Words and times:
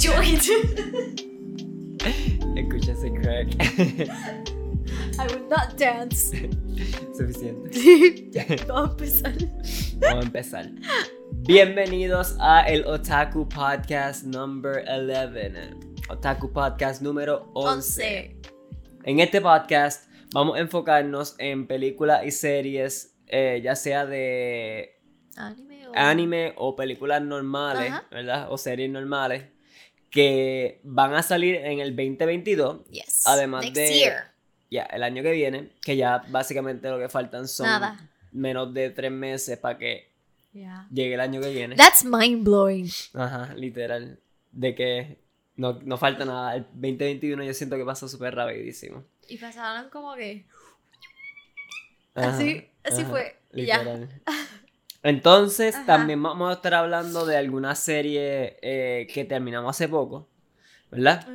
joint. 0.00 0.40
Escucha 2.56 2.92
ese 2.92 3.10
crack. 3.20 3.48
I 5.18 5.26
would 5.26 5.50
not 5.50 5.76
dance. 5.76 6.32
Suficiente. 7.12 7.70
ya, 8.32 8.46
vamos 8.66 8.88
a 8.88 9.28
empezar. 9.28 9.34
Vamos 9.98 10.24
a 10.24 10.26
empezar. 10.26 10.70
Bienvenidos 11.46 12.34
a 12.40 12.62
el 12.62 12.86
Otaku 12.86 13.46
Podcast 13.46 14.24
number 14.24 14.86
11. 14.88 15.76
Otaku 16.08 16.50
Podcast 16.50 17.02
número 17.02 17.50
11. 17.52 18.40
En 19.04 19.20
este 19.20 19.42
podcast 19.42 20.10
vamos 20.32 20.56
a 20.56 20.60
enfocarnos 20.60 21.34
en 21.36 21.66
películas 21.66 22.24
y 22.24 22.30
series, 22.30 23.18
eh, 23.26 23.60
ya 23.62 23.76
sea 23.76 24.06
de 24.06 24.98
Anime 25.36 25.88
o. 25.88 25.92
anime 25.94 26.54
o 26.56 26.74
películas 26.74 27.20
normales, 27.20 27.90
Ajá. 27.90 28.06
¿verdad? 28.10 28.46
O 28.50 28.56
series 28.56 28.90
normales 28.90 29.59
que 30.10 30.80
van 30.82 31.14
a 31.14 31.22
salir 31.22 31.54
en 31.56 31.78
el 31.80 31.94
2022. 31.96 32.84
Yes. 32.90 33.22
Además 33.26 33.64
Next 33.64 33.76
de- 33.76 33.92
year. 33.94 34.30
Ya, 34.70 34.82
el 34.84 35.02
año 35.02 35.22
que 35.22 35.32
viene, 35.32 35.70
que 35.82 35.96
ya 35.96 36.22
básicamente 36.28 36.88
lo 36.90 36.98
que 36.98 37.08
faltan 37.08 37.48
son 37.48 37.66
Nada. 37.66 38.08
menos 38.32 38.72
de 38.72 38.90
tres 38.90 39.10
meses 39.10 39.58
para 39.58 39.78
que 39.78 40.08
Yeah. 40.52 40.86
llegue 40.92 41.14
el 41.14 41.20
año 41.20 41.40
que 41.40 41.50
viene. 41.50 41.76
That's 41.76 42.04
mind 42.04 42.44
blowing. 42.44 42.88
Ajá, 43.14 43.54
literal. 43.54 44.18
De 44.52 44.74
que 44.74 45.18
no, 45.56 45.78
no 45.84 45.96
falta 45.96 46.24
nada. 46.24 46.56
El 46.56 46.64
2021 46.72 47.42
yo 47.44 47.54
siento 47.54 47.76
que 47.76 47.84
pasó 47.84 48.08
súper 48.08 48.34
rapidísimo. 48.34 49.04
Y 49.28 49.38
pasaron 49.38 49.90
como 49.90 50.14
que. 50.16 50.44
Ajá, 52.14 52.36
Así- 52.36 52.66
así 52.82 53.02
ajá, 53.02 53.10
fue, 53.10 53.36
y 53.54 53.66
ya. 53.66 53.82
Entonces, 55.02 55.74
Ajá. 55.74 55.86
también 55.86 56.22
vamos 56.22 56.50
a 56.50 56.54
estar 56.54 56.74
hablando 56.74 57.24
de 57.24 57.36
alguna 57.36 57.74
serie 57.74 58.58
eh, 58.60 59.06
que 59.12 59.24
terminamos 59.24 59.70
hace 59.76 59.88
poco, 59.88 60.28
¿verdad? 60.90 61.26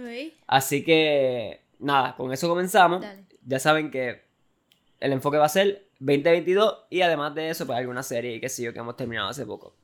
Así 0.47 0.83
que, 0.83 1.61
nada, 1.79 2.15
con 2.15 2.31
eso 2.31 2.47
comenzamos. 2.47 3.01
Dale. 3.01 3.23
Ya 3.43 3.59
saben 3.59 3.89
que 3.91 4.21
el 4.99 5.11
enfoque 5.13 5.37
va 5.37 5.45
a 5.45 5.49
ser 5.49 5.87
2022 5.99 6.85
y 6.89 7.01
además 7.01 7.33
de 7.35 7.49
eso, 7.49 7.65
pues 7.65 7.77
alguna 7.77 8.03
serie 8.03 8.47
sé 8.49 8.63
yo 8.63 8.73
que 8.73 8.79
hemos 8.79 8.95
terminado 8.95 9.29
hace 9.29 9.45
poco. 9.45 9.75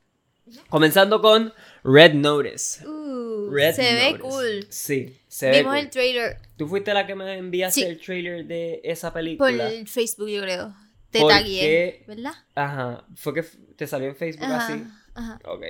Comenzando 0.68 1.20
con 1.20 1.52
Red 1.84 2.14
Notice. 2.14 2.86
Uh, 2.86 3.48
Red 3.50 3.74
se 3.74 3.94
ve 3.94 4.18
cool. 4.18 4.66
Sí, 4.68 5.16
se 5.28 5.50
ve 5.50 5.58
Vimos 5.58 5.74
cool. 5.74 5.84
el 5.84 5.90
trailer 5.90 6.36
¿Tú 6.56 6.66
fuiste 6.66 6.92
la 6.92 7.06
que 7.06 7.14
me 7.14 7.36
enviaste 7.38 7.80
Sí. 7.80 7.86
el 7.86 8.00
trailer 8.00 8.44
de 8.46 8.80
esa 8.82 9.10
por 9.10 9.20
película? 9.20 9.68
el 9.68 9.86
Facebook, 9.86 10.28
yo 10.28 10.42
creo. 10.42 10.74
Te 11.10 11.20
¿Por 11.20 11.30
tagué? 11.30 12.02
¿verdad? 12.08 12.32
Ajá, 12.54 13.04
fue 13.14 13.34
que 13.34 13.44
te 13.84 13.88
salió 13.88 14.08
en 14.08 14.16
Facebook 14.16 14.44
así. 14.50 14.84
Ajá. 15.14 15.38
Ok. 15.44 15.62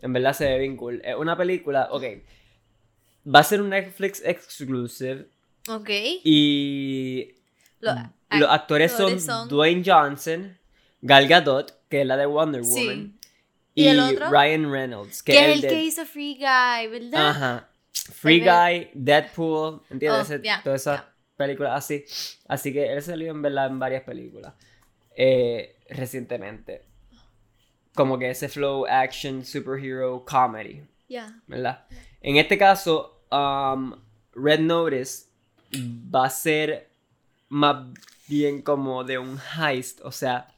En 0.00 0.12
verdad 0.12 0.32
se 0.32 0.46
ve 0.46 0.58
bien 0.58 0.76
cool. 0.76 1.00
Es 1.04 1.14
una 1.16 1.36
película, 1.36 1.88
ok. 1.90 2.04
Va 3.34 3.40
a 3.40 3.44
ser 3.44 3.60
un 3.60 3.70
Netflix 3.70 4.22
exclusive 4.24 5.26
Ok. 5.68 5.90
y 6.24 7.34
Lo- 7.80 7.94
los 8.30 8.50
actores 8.50 8.92
son, 8.92 9.02
actores 9.02 9.24
son- 9.24 9.48
Dwayne 9.48 9.82
Johnson, 9.84 10.58
Gal 11.02 11.28
Gadot, 11.28 11.88
que 11.88 12.00
es 12.02 12.06
la 12.06 12.16
de 12.16 12.26
Wonder 12.26 12.64
Sí. 12.64 12.86
Woman, 12.88 13.18
¿Y 13.74 13.84
y, 13.84 13.88
el 13.88 14.00
otro? 14.00 14.30
Ryan 14.30 14.70
Reynolds, 14.72 15.22
que 15.22 15.32
Que 15.32 15.38
es 15.50 15.54
el 15.56 15.60
de- 15.62 15.68
que 15.68 15.84
hizo 15.84 16.04
Free 16.06 16.34
Guy, 16.34 16.88
¿verdad? 16.88 17.28
Ajá. 17.30 17.68
Free 17.92 18.40
Guy, 18.40 18.90
Deadpool, 18.94 19.82
¿entiendes? 19.90 20.30
Oh, 20.30 20.42
ya, 20.42 20.60
Todas 20.62 20.80
esas 20.82 21.02
películas 21.36 21.72
así. 21.76 22.04
Así 22.48 22.72
que 22.72 22.92
él 22.92 23.02
salió 23.02 23.30
en 23.30 23.42
verdad 23.42 23.66
en 23.68 23.78
varias 23.78 24.02
películas 24.02 24.54
eh, 25.16 25.76
recientemente. 25.90 26.82
Como 27.94 28.18
que 28.18 28.30
ese 28.30 28.48
flow 28.48 28.86
action, 28.88 29.44
superhero, 29.44 30.24
comedy, 30.24 30.82
Ya. 31.08 31.40
¿verdad? 31.46 31.86
En 32.20 32.36
este 32.36 32.56
caso, 32.56 33.22
um, 33.30 33.94
Red 34.34 34.60
Notice 34.60 35.26
va 35.74 36.26
a 36.26 36.30
ser 36.30 36.90
más 37.48 37.86
bien 38.28 38.62
como 38.62 39.04
de 39.04 39.18
un 39.18 39.38
heist, 39.58 40.00
o 40.02 40.10
sea, 40.12 40.48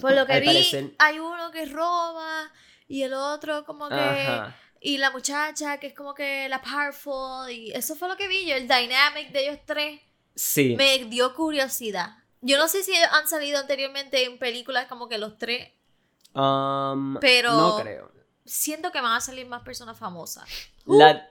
Por 0.00 0.12
lo 0.14 0.26
que 0.26 0.40
vi, 0.40 0.46
parecer- 0.46 0.94
hay 0.98 1.18
uno 1.20 1.50
que 1.52 1.66
roba 1.66 2.50
y 2.88 3.02
el 3.02 3.14
otro 3.14 3.64
como 3.64 3.88
que... 3.88 3.94
ajá. 3.94 4.56
Y 4.84 4.98
la 4.98 5.12
muchacha 5.12 5.78
que 5.78 5.86
es 5.86 5.94
como 5.94 6.12
que 6.12 6.48
la 6.48 6.60
powerful 6.60 7.48
y 7.52 7.70
eso 7.70 7.94
fue 7.94 8.08
lo 8.08 8.16
que 8.16 8.26
vi 8.26 8.46
yo, 8.46 8.56
el 8.56 8.66
dynamic 8.66 9.30
de 9.30 9.44
ellos 9.46 9.58
tres 9.64 10.00
Sí. 10.34 10.74
me 10.76 11.04
dio 11.04 11.36
curiosidad. 11.36 12.16
Yo 12.40 12.58
no 12.58 12.66
sé 12.66 12.82
si 12.82 12.92
han 12.96 13.28
salido 13.28 13.60
anteriormente 13.60 14.24
en 14.24 14.38
películas 14.40 14.86
como 14.88 15.08
que 15.08 15.18
los 15.18 15.38
tres, 15.38 15.68
Um, 16.34 17.18
Pero- 17.20 17.52
No 17.52 17.78
creo. 17.80 18.10
siento 18.44 18.90
que 18.92 19.00
van 19.00 19.12
a 19.16 19.20
salir 19.20 19.46
más 19.46 19.62
personas 19.62 19.98
famosas. 19.98 20.44
La... 20.86 21.28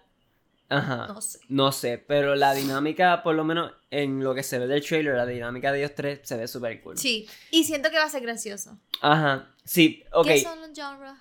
Ajá. 0.69 1.07
No 1.07 1.19
sé. 1.22 1.39
No 1.50 1.72
sé, 1.73 1.97
pero 1.97 2.35
la 2.35 2.53
dinámica, 2.53 3.23
por 3.23 3.35
lo 3.35 3.44
menos 3.44 3.73
en 3.90 4.23
lo 4.23 4.34
que 4.34 4.41
se 4.44 4.57
ve 4.57 4.67
del 4.67 4.85
trailer, 4.85 5.16
la 5.16 5.25
dinámica 5.25 5.72
de 5.72 5.79
ellos 5.79 5.91
tres 5.95 6.22
se 6.23 6.38
ve 6.38 6.47
súper 6.47 6.81
cool. 6.81 6.97
Sí, 6.97 7.28
y 7.50 7.66
siento 7.66 7.90
que 7.90 7.97
va 7.97 8.06
a 8.06 8.09
ser 8.09 8.22
gracioso. 8.22 8.78
Ajá, 9.01 9.50
sí, 9.66 10.01
ok. 10.13 10.28
¿Qué 10.28 10.40
son 10.41 10.61
los 10.61 10.69
genres? 10.73 11.11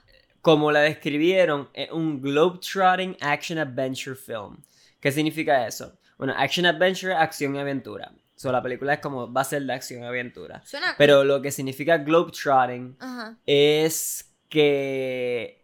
Como 0.40 0.70
la 0.70 0.80
describieron, 0.80 1.68
es 1.74 1.90
un 1.90 2.20
globetrotting 2.22 3.16
action 3.20 3.58
adventure 3.58 4.14
film. 4.14 4.62
¿Qué 5.00 5.10
significa 5.10 5.66
eso? 5.66 5.98
Bueno, 6.16 6.32
action 6.36 6.64
adventure, 6.66 7.12
acción 7.14 7.56
y 7.56 7.58
aventura. 7.58 8.12
So, 8.40 8.50
la 8.50 8.62
película 8.62 8.94
es 8.94 9.00
como, 9.00 9.30
va 9.30 9.42
a 9.42 9.44
ser 9.44 9.62
de 9.64 9.72
acción 9.74 10.02
y 10.02 10.06
aventura. 10.06 10.62
Suena 10.64 10.94
Pero 10.96 11.24
lo 11.24 11.42
que 11.42 11.50
significa 11.50 11.98
globetrotting 11.98 12.96
Ajá. 12.98 13.36
es 13.44 14.32
que 14.48 15.62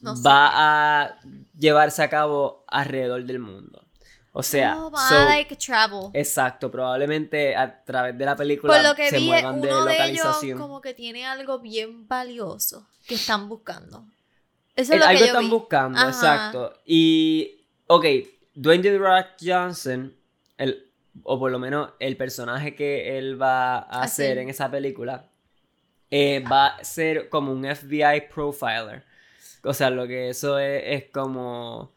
No 0.00 0.12
va 0.22 0.50
a 1.04 1.20
llevarse 1.58 2.02
a 2.02 2.10
cabo 2.10 2.64
alrededor 2.68 3.24
del 3.24 3.38
mundo. 3.38 3.82
O 4.32 4.42
sea, 4.42 4.76
Oh, 4.78 4.90
so- 4.94 5.24
like 5.24 5.56
travel. 5.56 6.10
exacto, 6.12 6.70
probablemente 6.70 7.56
a 7.56 7.82
través 7.82 8.18
de 8.18 8.24
la 8.26 8.36
película 8.36 8.74
Por 8.74 8.82
lo 8.82 8.94
que 8.94 9.08
se 9.08 9.16
vi, 9.16 9.28
muevan 9.28 9.62
de 9.62 9.68
uno 9.68 9.86
de 9.86 9.94
ellos 9.94 10.18
localización. 10.26 10.58
como 10.58 10.82
que 10.82 10.92
tiene 10.92 11.24
algo 11.26 11.60
bien 11.60 12.06
valioso 12.06 12.86
que 13.08 13.14
están 13.14 13.48
buscando. 13.48 14.04
Eso 14.74 14.92
es 14.92 14.98
lo 15.00 15.06
algo 15.06 15.14
que 15.18 15.20
yo 15.20 15.26
están 15.28 15.44
vi. 15.44 15.48
buscando, 15.50 15.98
Ajá. 15.98 16.08
exacto. 16.10 16.74
Y, 16.84 17.64
ok, 17.86 18.04
Dwayne 18.54 18.82
The 18.82 18.98
Rock 18.98 19.26
Johnson, 19.40 20.14
el, 20.58 20.85
o 21.22 21.38
por 21.38 21.50
lo 21.50 21.58
menos 21.58 21.90
el 21.98 22.16
personaje 22.16 22.74
que 22.74 23.18
él 23.18 23.40
va 23.40 23.76
a 23.78 24.02
hacer 24.02 24.26
Hacer. 24.32 24.38
en 24.38 24.48
esa 24.50 24.70
película, 24.70 25.28
eh, 26.10 26.40
va 26.50 26.66
a 26.68 26.84
ser 26.84 27.28
como 27.28 27.52
un 27.52 27.64
FBI 27.64 28.28
profiler. 28.32 29.04
O 29.64 29.74
sea, 29.74 29.90
lo 29.90 30.06
que 30.06 30.28
eso 30.30 30.58
es, 30.58 30.82
es 30.86 31.04
como 31.10 31.92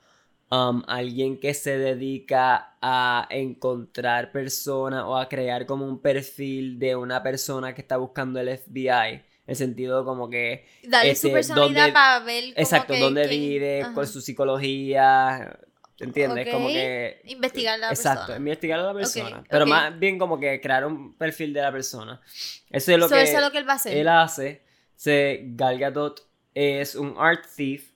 um, 0.49 0.81
alguien 0.87 1.39
que 1.39 1.53
se 1.53 1.77
dedica 1.77 2.75
a 2.81 3.27
encontrar 3.29 4.31
personas 4.31 5.03
o 5.05 5.15
a 5.15 5.29
crear 5.29 5.65
como 5.67 5.85
un 5.85 5.99
perfil 6.01 6.79
de 6.79 6.95
una 6.95 7.21
persona 7.21 7.73
que 7.75 7.81
está 7.81 7.97
buscando 7.97 8.39
el 8.39 8.49
FBI. 8.57 9.21
En 9.45 9.51
el 9.53 9.55
sentido 9.55 10.05
como 10.05 10.29
que 10.29 10.65
Darle 10.87 11.11
Este, 11.11 11.27
su 11.27 11.33
personalidad 11.33 11.81
dónde- 11.81 11.93
para 11.93 12.19
ver 12.19 12.43
como 12.45 12.53
Exacto, 12.57 12.93
que 12.93 12.99
dónde 12.99 13.27
vive, 13.27 13.85
con 13.93 14.07
su 14.07 14.21
psicología, 14.21 15.59
¿entiendes? 15.99 16.47
Como 16.53 16.67
que... 16.67 17.21
Investigar 17.25 17.75
a 17.75 17.77
la 17.77 17.89
Exacto, 17.89 18.19
persona. 18.27 18.37
investigar 18.37 18.79
a 18.79 18.83
la 18.83 18.93
persona. 18.93 19.43
Pero 19.49 19.65
más 19.65 19.97
bien 19.99 20.17
como 20.19 20.39
que 20.39 20.59
crear 20.61 20.85
un 20.85 21.13
perfil 21.15 21.53
de 21.53 21.61
la 21.61 21.71
persona. 21.71 22.21
Eso 22.69 22.91
es 22.91 22.97
lo 22.99 23.07
So, 23.07 23.15
que 23.15 23.21
eso 23.23 23.37
es 23.37 23.41
lo 23.43 23.51
que 23.51 23.57
él 23.57 23.67
va 23.67 23.73
a 23.73 23.75
hacer. 23.75 23.97
él 23.97 24.07
hace. 24.07 24.61
Se, 24.95 25.41
Gal 25.55 25.79
Gadot 25.79 26.27
es 26.53 26.95
un 26.95 27.15
art 27.17 27.45
thief 27.55 27.91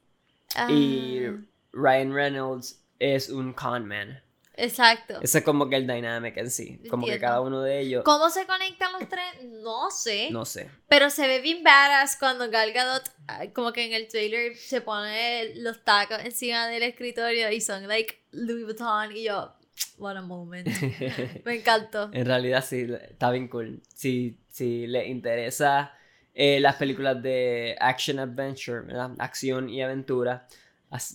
y 0.69 1.25
Ah, 1.25 1.37
Ryan 1.73 2.13
Reynolds 2.13 2.81
es 2.99 3.29
un 3.29 3.53
con 3.53 3.85
man. 3.87 4.22
Exacto. 4.55 5.19
Ese 5.21 5.39
es 5.39 5.43
como 5.43 5.67
que 5.67 5.75
el 5.75 5.87
dynamic 5.87 6.37
en 6.37 6.51
sí. 6.51 6.79
Como 6.89 7.05
que 7.05 7.19
cada 7.19 7.41
uno 7.41 7.61
de 7.61 7.79
ellos... 7.79 8.03
¿Cómo 8.03 8.29
se 8.29 8.45
conectan 8.45 8.91
los 8.93 9.09
tres? 9.09 9.25
No 9.43 9.89
sé. 9.89 10.29
No 10.31 10.45
sé. 10.45 10.69
Pero 10.87 11.09
se 11.09 11.27
ve 11.27 11.41
bien 11.41 11.63
badass 11.63 12.17
cuando 12.17 12.49
Gal 12.49 12.71
Gadot, 12.71 13.03
ah, 13.27 13.45
como 13.53 13.73
que 13.73 13.85
en 13.85 13.93
el 13.93 14.07
trailer, 14.07 14.55
se 14.55 14.81
pone 14.81 15.55
los 15.55 15.83
tacos 15.83 16.19
encima 16.23 16.67
del 16.67 16.83
escritorio 16.83 17.51
y 17.51 17.61
son 17.61 17.87
like 17.87 18.19
Louis 18.31 18.65
Vuitton. 18.65 19.15
Y 19.15 19.23
yo, 19.23 19.53
what 19.97 20.17
a 20.17 20.21
moment. 20.21 20.67
Me 21.45 21.55
encantó. 21.55 22.09
En 22.13 22.25
realidad 22.25 22.63
sí, 22.63 22.87
está 23.09 23.31
bien 23.31 23.47
cool. 23.47 23.81
Si, 23.93 24.37
si 24.49 24.85
les 24.87 25.07
interesa 25.07 25.93
eh, 26.33 26.59
las 26.59 26.75
películas 26.75 27.21
de 27.21 27.75
action 27.79 28.19
adventure, 28.19 28.81
¿verdad? 28.81 29.11
Acción 29.19 29.69
y 29.69 29.81
aventura, 29.81 30.47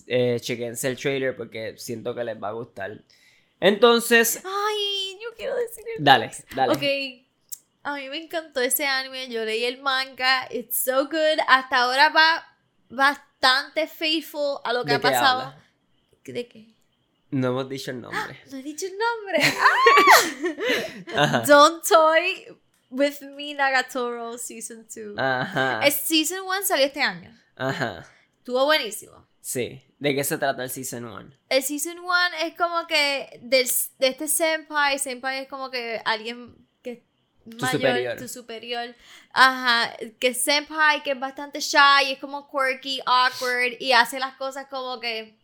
eh, 0.07 0.37
chequense 0.39 0.87
el 0.87 0.97
trailer 0.97 1.35
porque 1.35 1.75
siento 1.77 2.13
que 2.13 2.23
les 2.23 2.41
va 2.41 2.49
a 2.49 2.53
gustar. 2.53 3.01
Entonces, 3.59 4.41
Ay, 4.45 5.17
yo 5.21 5.29
quiero 5.35 5.55
decir 5.55 5.83
el 5.97 6.03
dale, 6.03 6.31
dale. 6.55 6.73
Ok. 6.73 7.25
A 7.83 7.95
mí 7.95 8.09
me 8.09 8.17
encantó 8.17 8.61
ese 8.61 8.85
anime. 8.85 9.29
Yo 9.29 9.43
leí 9.45 9.65
el 9.65 9.81
manga. 9.81 10.47
It's 10.51 10.77
so 10.77 11.05
good. 11.05 11.39
Hasta 11.47 11.77
ahora 11.77 12.09
va 12.09 12.45
bastante 12.89 13.87
faithful 13.87 14.59
a 14.63 14.73
lo 14.73 14.83
que 14.83 14.91
¿De 14.91 14.95
ha 14.95 15.01
pasado. 15.01 15.41
habla? 15.41 15.63
¿De 16.25 16.47
qué? 16.47 16.75
No 17.31 17.49
hemos 17.49 17.69
dicho 17.69 17.91
el 17.91 18.01
nombre. 18.01 18.39
No 18.51 18.57
he 18.57 18.63
dicho 18.63 18.85
el 18.85 18.93
nombre. 18.97 19.53
Ajá. 21.15 21.43
Don't 21.47 21.83
Toy 21.87 22.45
with 22.89 23.21
Me 23.21 23.53
Nagatoro 23.53 24.37
Season 24.37 24.85
2. 24.93 25.17
Ajá. 25.17 25.79
Es 25.85 25.95
Season 25.95 26.41
1 26.41 26.65
salió 26.65 26.85
este 26.85 27.01
año. 27.01 27.31
Ajá. 27.55 28.05
Estuvo 28.39 28.65
buenísimo. 28.65 29.27
Sí. 29.41 29.81
¿De 29.99 30.15
qué 30.15 30.23
se 30.23 30.37
trata 30.37 30.63
el 30.63 30.69
Season 30.69 31.05
1? 31.05 31.31
El 31.49 31.63
Season 31.63 31.99
1 31.99 32.09
es 32.45 32.55
como 32.55 32.87
que 32.87 33.39
del, 33.41 33.67
de 33.99 34.07
este 34.07 34.27
senpai, 34.27 34.97
senpai 34.97 35.39
es 35.39 35.47
como 35.49 35.69
que 35.69 36.01
alguien 36.05 36.55
que 36.81 36.91
es 36.91 36.99
Tu 37.49 37.57
mayor, 37.57 37.71
superior. 37.81 38.17
tu 38.17 38.27
superior. 38.27 38.95
Ajá, 39.33 39.95
que 40.19 40.29
es 40.29 40.41
senpai, 40.43 41.03
que 41.03 41.11
es 41.11 41.19
bastante 41.19 41.59
shy, 41.59 42.11
es 42.13 42.19
como 42.19 42.49
quirky, 42.49 43.01
awkward 43.05 43.73
y 43.79 43.91
hace 43.91 44.19
las 44.19 44.35
cosas 44.35 44.67
como 44.69 44.99
que 44.99 45.38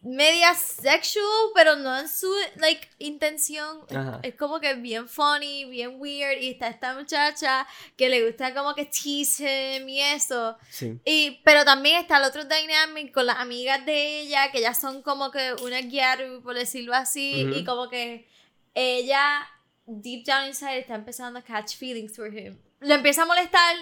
media 0.00 0.54
sexual, 0.54 1.24
pero 1.54 1.74
no 1.76 1.98
en 1.98 2.08
su 2.08 2.32
like 2.56 2.88
intención. 2.98 3.80
Es- 3.88 3.96
Ajá. 3.96 4.20
Es 4.22 4.34
como 4.36 4.60
que 4.60 4.74
bien 4.74 5.08
funny, 5.08 5.64
bien 5.64 5.96
weird 5.98 6.40
y 6.40 6.50
está 6.50 6.68
esta 6.68 6.94
muchacha 6.94 7.66
que 7.96 8.08
le 8.08 8.24
gusta 8.24 8.54
como 8.54 8.74
que 8.74 8.84
tease 8.86 9.76
him 9.76 9.88
y 9.88 10.00
eso. 10.00 10.56
Sí. 10.70 11.00
Y, 11.04 11.40
pero 11.44 11.64
también 11.64 12.00
está 12.00 12.18
el 12.18 12.24
otro 12.24 12.44
dynamic 12.44 13.12
con 13.12 13.26
las 13.26 13.38
amigas 13.38 13.84
de 13.86 14.20
ella, 14.20 14.52
que 14.52 14.58
ellas 14.58 14.80
son 14.80 15.02
como 15.02 15.30
que 15.32 15.54
una 15.62 15.80
gyaru, 15.80 16.42
por 16.42 16.54
decirlo 16.54 16.94
así, 16.94 17.48
y 17.54 17.64
como 17.64 17.88
que 17.88 18.28
ella, 18.74 19.46
deep 19.86 20.24
down 20.24 20.46
inside, 20.46 20.78
está 20.78 20.94
empezando 20.94 21.40
a 21.40 21.42
catch 21.42 21.74
feelings 21.76 22.14
for 22.14 22.32
him. 22.32 22.56
Le 22.80 22.94
empieza 22.94 23.22
a 23.22 23.26
molestar, 23.26 23.74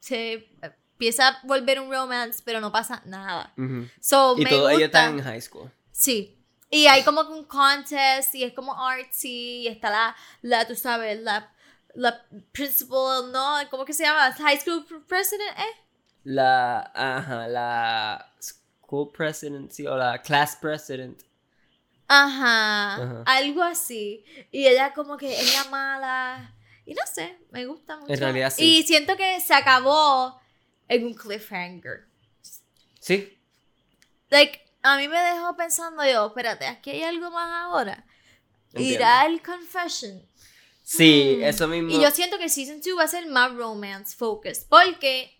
se 0.00 0.48
empieza 1.00 1.28
a 1.28 1.40
volver 1.44 1.80
un 1.80 1.90
romance, 1.90 2.42
pero 2.44 2.60
no 2.60 2.70
pasa 2.70 3.00
nada. 3.06 3.54
Ujú. 3.56 3.88
So, 4.02 4.34
Y 4.36 4.44
me 4.44 4.50
ellos 4.50 4.68
gusta. 4.70 4.84
están 4.84 5.18
en 5.18 5.24
high 5.24 5.40
school. 5.40 5.70
Sí. 5.90 6.36
Y 6.70 6.86
hay 6.88 7.02
como 7.04 7.22
un 7.22 7.44
contest 7.44 8.34
y 8.34 8.44
es 8.44 8.52
como 8.52 8.74
artsy 8.86 9.62
y 9.62 9.66
está 9.68 9.88
la, 9.90 10.14
la 10.42 10.66
tú 10.68 10.74
sabes, 10.76 11.18
la, 11.22 11.50
la 11.94 12.22
principal, 12.52 13.32
¿no? 13.32 13.56
¿Cómo 13.70 13.86
que 13.86 13.94
se 13.94 14.04
llama? 14.04 14.30
High 14.32 14.60
school 14.60 14.84
president, 15.08 15.58
¿eh? 15.58 15.80
La, 16.24 16.92
ajá, 16.94 17.48
la 17.48 18.30
school 18.38 19.10
presidency 19.10 19.86
o 19.86 19.96
la 19.96 20.20
class 20.20 20.54
president. 20.60 21.22
Ajá, 22.08 22.94
Ajá. 22.96 23.22
algo 23.24 23.62
así. 23.62 24.22
Y 24.52 24.66
ella 24.66 24.92
como 24.92 25.16
que 25.16 25.32
es 25.40 25.54
la 25.54 25.70
mala. 25.70 26.54
Y 26.84 26.92
no 26.92 27.02
sé, 27.12 27.38
me 27.52 27.64
gusta 27.66 27.96
mucho. 27.96 28.14
realidad, 28.16 28.52
sí. 28.54 28.80
Y 28.80 28.82
siento 28.82 29.16
que 29.16 29.40
se 29.40 29.54
acabó 29.54 30.39
en 30.90 31.06
un 31.06 31.14
cliffhanger. 31.14 32.06
Sí. 33.00 33.38
Like, 34.28 34.60
a 34.82 34.96
mí 34.96 35.08
me 35.08 35.18
dejó 35.20 35.56
pensando 35.56 36.04
yo, 36.04 36.26
espérate, 36.26 36.66
aquí 36.66 36.90
hay 36.90 37.02
algo 37.04 37.30
más 37.30 37.50
ahora. 37.64 38.04
Entiendo. 38.72 38.94
Irá 38.94 39.20
al 39.22 39.40
confession. 39.42 40.20
Sí, 40.82 41.36
Hmm. 41.38 41.44
eso 41.44 41.68
mismo. 41.68 41.90
Y 41.92 42.00
yo 42.02 42.10
siento 42.10 42.38
que 42.38 42.48
Season 42.48 42.80
2 42.80 42.98
va 42.98 43.04
a 43.04 43.08
ser 43.08 43.26
más 43.28 43.54
romance 43.54 44.16
focused. 44.16 44.66
Porque. 44.68 45.36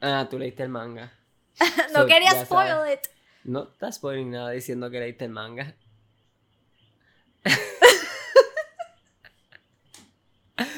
Ah, 0.00 0.26
tú 0.30 0.38
leíste 0.38 0.62
el 0.62 0.68
manga. 0.68 1.12
no 1.94 2.00
So, 2.00 2.06
quería 2.06 2.30
spoil 2.44 2.68
sabes. 2.68 2.94
it. 2.94 3.10
No 3.44 3.64
estás 3.64 3.96
spoiling 3.96 4.30
nada 4.30 4.50
diciendo 4.50 4.90
que 4.90 5.00
leíste 5.00 5.24
el 5.26 5.30
manga. 5.30 5.74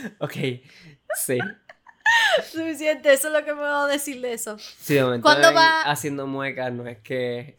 ok, 0.21 0.35
sí. 1.25 1.39
Suficiente, 2.53 3.13
eso 3.13 3.29
es 3.29 3.33
lo 3.33 3.45
que 3.45 3.55
puedo 3.55 3.87
decir 3.87 4.21
de 4.21 4.33
eso. 4.33 4.57
Sí, 4.59 4.95
de 4.95 5.03
momento 5.03 5.23
¿Cuándo 5.25 5.49
me 5.49 5.55
ven 5.55 5.63
va? 5.63 5.83
haciendo 5.83 6.27
muecas, 6.27 6.73
no 6.73 6.87
es 6.87 6.99
que... 6.99 7.57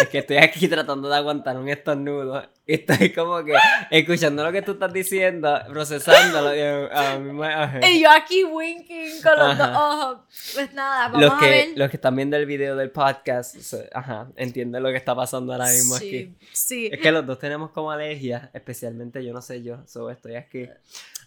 Es 0.00 0.08
que 0.08 0.18
estoy 0.18 0.36
aquí 0.36 0.68
tratando 0.68 1.08
de 1.08 1.16
aguantar 1.16 1.56
un 1.56 1.68
estornudo. 1.68 2.48
Y 2.64 2.74
estoy 2.74 3.12
como 3.12 3.44
que 3.44 3.54
escuchando 3.90 4.44
lo 4.44 4.52
que 4.52 4.62
tú 4.62 4.72
estás 4.72 4.92
diciendo, 4.92 5.60
procesándolo. 5.68 6.54
Y 6.54 6.60
a 6.60 7.64
ajá. 7.64 7.80
Y 7.88 8.00
yo 8.00 8.08
aquí 8.10 8.44
winking 8.44 9.20
con 9.20 9.36
los 9.36 9.58
dos 9.58 9.68
ojos. 9.68 10.18
Pues 10.54 10.72
nada, 10.74 11.08
vamos 11.08 11.20
Los 11.22 11.32
a 11.32 11.38
que, 11.40 11.50
ver. 11.50 11.68
los 11.74 11.90
que 11.90 11.96
están 11.96 12.14
viendo 12.14 12.36
el 12.36 12.46
video 12.46 12.76
del 12.76 12.92
podcast, 12.92 13.56
ajá, 13.92 14.28
entienden 14.36 14.80
lo 14.82 14.90
que 14.90 14.96
está 14.96 15.14
pasando 15.16 15.52
ahora 15.52 15.66
mismo 15.66 15.96
aquí. 15.96 16.08
sí, 16.10 16.36
sí. 16.52 16.88
Es 16.92 17.00
que 17.00 17.10
los 17.10 17.26
dos 17.26 17.40
tenemos 17.40 17.72
como 17.72 17.90
alergia, 17.90 18.48
especialmente 18.54 19.24
yo 19.24 19.32
no 19.32 19.42
sé 19.42 19.60
yo, 19.62 19.82
so 19.88 20.08
estoy 20.08 20.36
aquí. 20.36 20.68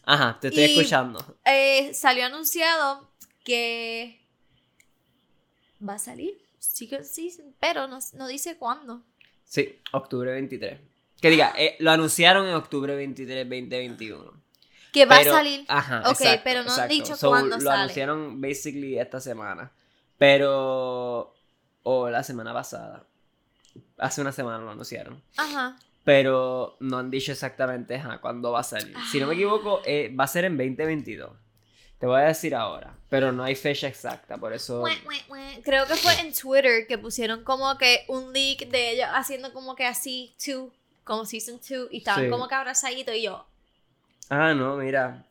Ajá, 0.05 0.37
te 0.39 0.49
estoy 0.49 0.63
Y- 0.63 0.77
escuchando. 0.77 1.37
Eh, 1.45 1.93
salió 1.93 2.25
anunciado 2.25 3.09
que 3.43 4.19
va 5.87 5.95
a 5.95 5.99
salir 5.99 6.37
Secret 6.59 7.03
Season, 7.03 7.53
pero 7.59 7.87
no, 7.87 7.99
no 8.13 8.27
dice 8.27 8.57
cuándo. 8.57 9.01
Sí, 9.45 9.79
octubre 9.91 10.31
23. 10.33 10.79
Que 11.21 11.29
diga, 11.29 11.53
eh, 11.57 11.75
lo 11.79 11.91
anunciaron 11.91 12.47
en 12.47 12.55
octubre 12.55 12.95
23, 12.95 13.45
2021. 13.47 14.41
Que 14.91 15.05
va 15.05 15.17
Pero- 15.17 15.31
a 15.31 15.37
salir. 15.37 15.65
Ajá, 15.67 16.01
Ok, 16.01 16.11
exacto, 16.21 16.41
pero 16.43 16.63
no 16.63 16.73
han 16.73 16.89
dicho 16.89 17.15
So, 17.15 17.29
cuándo 17.29 17.55
Lo 17.57 17.61
sale. 17.63 17.81
anunciaron 17.83 18.41
basically 18.41 18.97
esta 18.99 19.19
semana. 19.19 19.71
Pero. 20.17 21.33
O 21.85 22.09
la 22.09 22.23
semana 22.23 22.53
pasada. 22.53 23.05
Hace 23.97 24.21
una 24.21 24.31
semana 24.31 24.59
lo 24.59 24.71
anunciaron. 24.71 25.21
Ajá. 25.35 25.75
Pero 26.03 26.75
no 26.81 26.97
han 26.97 27.09
dicho 27.09 27.31
exactamente 27.31 27.95
ajá, 27.95 28.19
cuándo 28.19 28.51
va 28.51 28.59
a 28.59 28.63
salir. 28.63 28.95
Si 29.11 29.19
no 29.19 29.27
me 29.27 29.33
Ah. 29.33 29.35
equivoco, 29.35 29.81
eh, 29.85 30.13
va 30.17 30.25
a 30.25 30.27
ser 30.27 30.45
en 30.45 30.57
2022. 30.57 31.31
Te 31.97 32.05
voy 32.07 32.19
a 32.19 32.25
decir 32.25 32.53
ahora. 32.53 32.93
Pero 33.09 33.31
no 33.31 33.43
hay 33.43 33.55
fecha 33.55 33.87
exacta, 33.87 34.37
por 34.37 34.51
eso. 34.51 34.83
Creo 35.63 35.85
que 35.87 35.95
fue 35.95 36.19
en 36.19 36.33
Twitter 36.33 36.85
que 36.87 36.97
pusieron 36.97 37.43
como 37.45 37.77
que 37.77 38.03
un 38.09 38.33
leak 38.33 38.67
de 38.69 38.91
ellos 38.91 39.07
haciendo 39.13 39.53
como 39.53 39.75
que 39.75 39.85
así, 39.85 40.33
two, 40.43 40.71
como 41.05 41.25
season 41.25 41.59
2, 41.61 41.87
y 41.91 41.97
estaban 41.99 42.25
Sí. 42.25 42.29
como 42.29 42.47
que 42.49 42.55
abrazaditos 42.55 43.15
y 43.15 43.23
yo. 43.23 43.45
Ah, 44.29 44.53
no, 44.53 44.75
mira. 44.77 45.25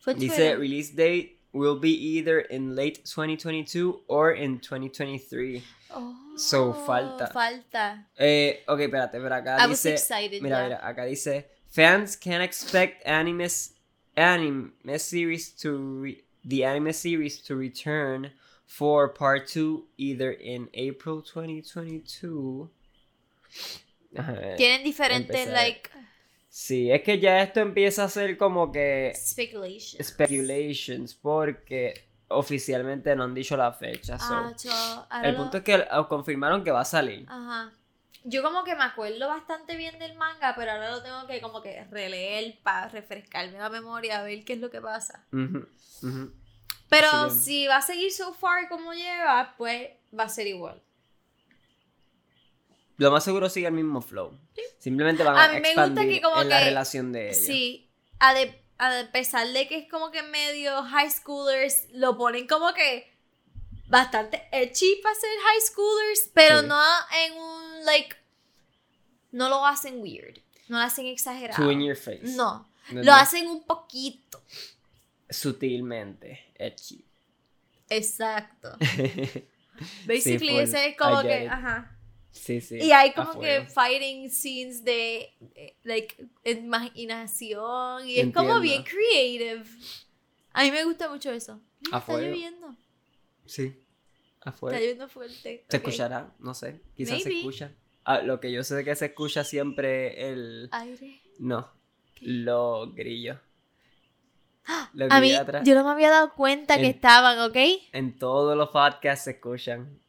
Fue 0.00 0.14
Dice 0.14 0.36
Twitter. 0.36 0.58
release 0.58 0.92
date 0.94 1.36
will 1.52 1.78
be 1.78 1.88
either 1.90 2.46
in 2.50 2.74
late 2.76 3.02
2022 3.04 3.96
or 4.06 4.34
in 4.36 4.60
2023. 4.60 5.62
Oh, 5.90 6.14
So, 6.36 6.72
falta. 6.74 7.28
Falta. 7.28 8.06
Eh, 8.16 8.62
ok, 8.66 8.80
espérate, 8.80 9.18
pero 9.20 9.34
acá 9.34 9.56
I 9.64 9.66
was 9.68 9.82
dice. 9.82 9.94
excited. 9.94 10.42
Mira, 10.42 10.62
mira, 10.64 10.80
acá 10.86 11.04
dice 11.04 11.46
fans 11.70 12.16
can 12.16 12.42
expect 12.42 13.06
anime 13.06 13.46
anime 14.16 14.72
series 14.98 15.54
to 15.56 16.02
re- 16.02 16.24
the 16.44 16.64
anime 16.64 16.92
series 16.92 17.40
to 17.42 17.56
return 17.56 18.32
for 18.66 19.08
part 19.12 19.46
2 19.48 19.86
either 19.96 20.32
in 20.32 20.68
April 20.74 21.22
2022. 21.22 22.68
Ajá, 24.16 24.56
Tienen 24.56 24.82
diferentes, 24.82 25.48
like, 25.48 25.90
Sí, 26.48 26.90
es 26.90 27.02
que 27.02 27.18
ya 27.18 27.42
esto 27.42 27.60
empieza 27.60 28.04
a 28.04 28.08
ser 28.08 28.38
como 28.38 28.72
que 28.72 29.12
speculation. 29.14 30.02
speculations 30.02 31.14
porque 31.14 32.05
oficialmente 32.28 33.14
no 33.16 33.24
han 33.24 33.34
dicho 33.34 33.56
la 33.56 33.72
fecha. 33.72 34.18
so. 34.18 34.34
Ah, 34.34 34.52
yo, 34.62 35.06
El 35.22 35.32
lo- 35.32 35.38
punto 35.38 35.58
es 35.58 35.62
que 35.64 35.74
ah, 35.90 36.06
confirmaron 36.08 36.64
que 36.64 36.70
va 36.70 36.80
a 36.80 36.84
salir. 36.84 37.26
Ajá. 37.28 37.72
Yo 38.24 38.42
como 38.42 38.64
que 38.64 38.74
me 38.74 38.82
acuerdo 38.82 39.28
bastante 39.28 39.76
bien 39.76 39.98
del 40.00 40.16
manga, 40.16 40.54
pero 40.56 40.72
ahora 40.72 40.90
lo 40.90 41.02
tengo 41.02 41.26
que 41.28 41.40
como 41.40 41.62
que 41.62 41.84
releer 41.84 42.58
para 42.64 42.88
refrescarme 42.88 43.56
la 43.58 43.68
memoria, 43.70 44.18
a 44.18 44.22
ver 44.24 44.44
qué 44.44 44.54
es 44.54 44.58
lo 44.60 44.68
que 44.70 44.80
pasa. 44.80 45.24
Pero 46.88 47.30
Sí. 47.30 47.38
si 47.38 47.66
va 47.68 47.76
a 47.76 47.82
seguir 47.82 48.10
so 48.12 48.34
far 48.34 48.68
como 48.68 48.92
lleva, 48.92 49.54
pues 49.56 49.90
va 50.18 50.24
a 50.24 50.28
ser 50.28 50.48
igual. 50.48 50.82
Lo 52.96 53.10
más 53.10 53.22
seguro 53.24 53.48
sigue 53.48 53.66
el 53.66 53.74
mismo 53.74 54.00
flow. 54.00 54.38
Simplemente 54.78 55.22
van 55.22 55.36
A 55.36 55.44
a, 55.44 55.48
mí 55.52 55.60
me 55.60 55.74
gusta 55.74 56.02
que 56.04 56.20
como 56.22 56.42
en 56.42 56.48
la 56.48 56.58
que- 56.60 56.64
relación 56.64 57.12
de 57.12 57.28
ella. 57.28 57.34
Sí, 57.34 57.90
a, 58.18 58.34
de- 58.34 58.60
a 58.78 59.08
pesar 59.12 59.46
de 59.48 59.66
que 59.68 59.78
es 59.78 59.88
como 59.90 60.10
que 60.10 60.22
medio 60.22 60.82
high 60.84 61.10
schoolers, 61.10 61.86
lo 61.92 62.16
ponen 62.16 62.46
como 62.46 62.72
que 62.74 63.12
bastante 63.88 64.42
edgy 64.52 65.00
para 65.02 65.14
ser 65.14 65.30
high 65.44 65.60
schoolers, 65.60 66.30
pero 66.34 66.60
Sí. 66.60 66.66
no 66.66 66.82
en 67.24 67.32
un, 67.38 67.84
like, 67.84 68.16
no 69.32 69.48
lo 69.48 69.64
hacen 69.66 70.00
weird, 70.00 70.38
no 70.68 70.78
lo 70.78 70.84
hacen 70.84 71.06
exagerado. 71.06 71.62
Too 71.62 71.70
in 71.72 71.82
your 71.82 71.96
face. 71.96 72.20
No, 72.22 72.68
No, 72.90 73.00
lo 73.02 73.04
no. 73.04 73.14
hacen 73.14 73.46
un 73.48 73.62
poquito. 73.64 74.42
Sutilmente. 75.30 76.44
Edgy. 76.58 77.04
Exacto. 77.88 78.76
Basically, 80.06 80.58
ese 80.58 80.88
es 80.88 80.96
como 80.96 81.22
que, 81.22 81.48
ajá. 81.48 81.95
Sí, 82.36 82.60
sí. 82.60 82.78
Y 82.80 82.92
hay 82.92 83.12
como 83.12 83.40
que 83.40 83.66
fighting 83.66 84.30
scenes 84.30 84.84
de, 84.84 85.34
eh, 85.54 85.76
like, 85.82 86.28
imaginación. 86.44 88.08
Y 88.08 88.20
es 88.20 88.32
como 88.32 88.60
bien 88.60 88.82
creative. 88.84 89.64
A 90.52 90.62
mí 90.62 90.70
me 90.70 90.84
gusta 90.84 91.08
mucho 91.08 91.30
eso. 91.32 91.52
A 91.52 91.84
está 91.84 92.00
fuego. 92.00 92.22
lloviendo. 92.22 92.76
Sí. 93.44 93.82
Está 94.38 94.52
lloviendo 94.70 95.08
fuerte. 95.08 95.64
¿Se 95.68 95.76
escuchará? 95.76 96.34
No 96.38 96.54
sé. 96.54 96.80
Quizás 96.96 97.22
se 97.22 97.38
escucha. 97.38 97.72
Ah, 98.04 98.20
lo 98.20 98.38
que 98.38 98.52
yo 98.52 98.62
sé 98.62 98.78
es 98.78 98.84
que 98.84 98.94
se 98.94 99.06
escucha 99.06 99.42
siempre 99.42 100.30
el... 100.30 100.68
Aire. 100.70 101.20
No. 101.38 101.68
¿Qué? 102.14 102.26
Los 102.26 102.94
grillos. 102.94 103.38
Los 104.94 105.10
A 105.10 105.20
mí, 105.20 105.34
atrás. 105.34 105.62
yo 105.64 105.74
no 105.74 105.84
me 105.84 105.90
había 105.90 106.10
dado 106.10 106.32
cuenta 106.34 106.78
que 106.78 106.88
estaban, 106.88 107.38
¿ok? 107.40 107.56
En 107.92 108.18
todos 108.18 108.56
los 108.56 108.70
podcasts 108.70 109.24
se 109.24 109.32
escuchan. 109.32 110.00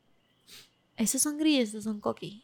Esos 0.98 1.22
son 1.22 1.38
grillos, 1.38 1.70
esos 1.70 1.84
son 1.86 2.00
coquí. 2.01 2.44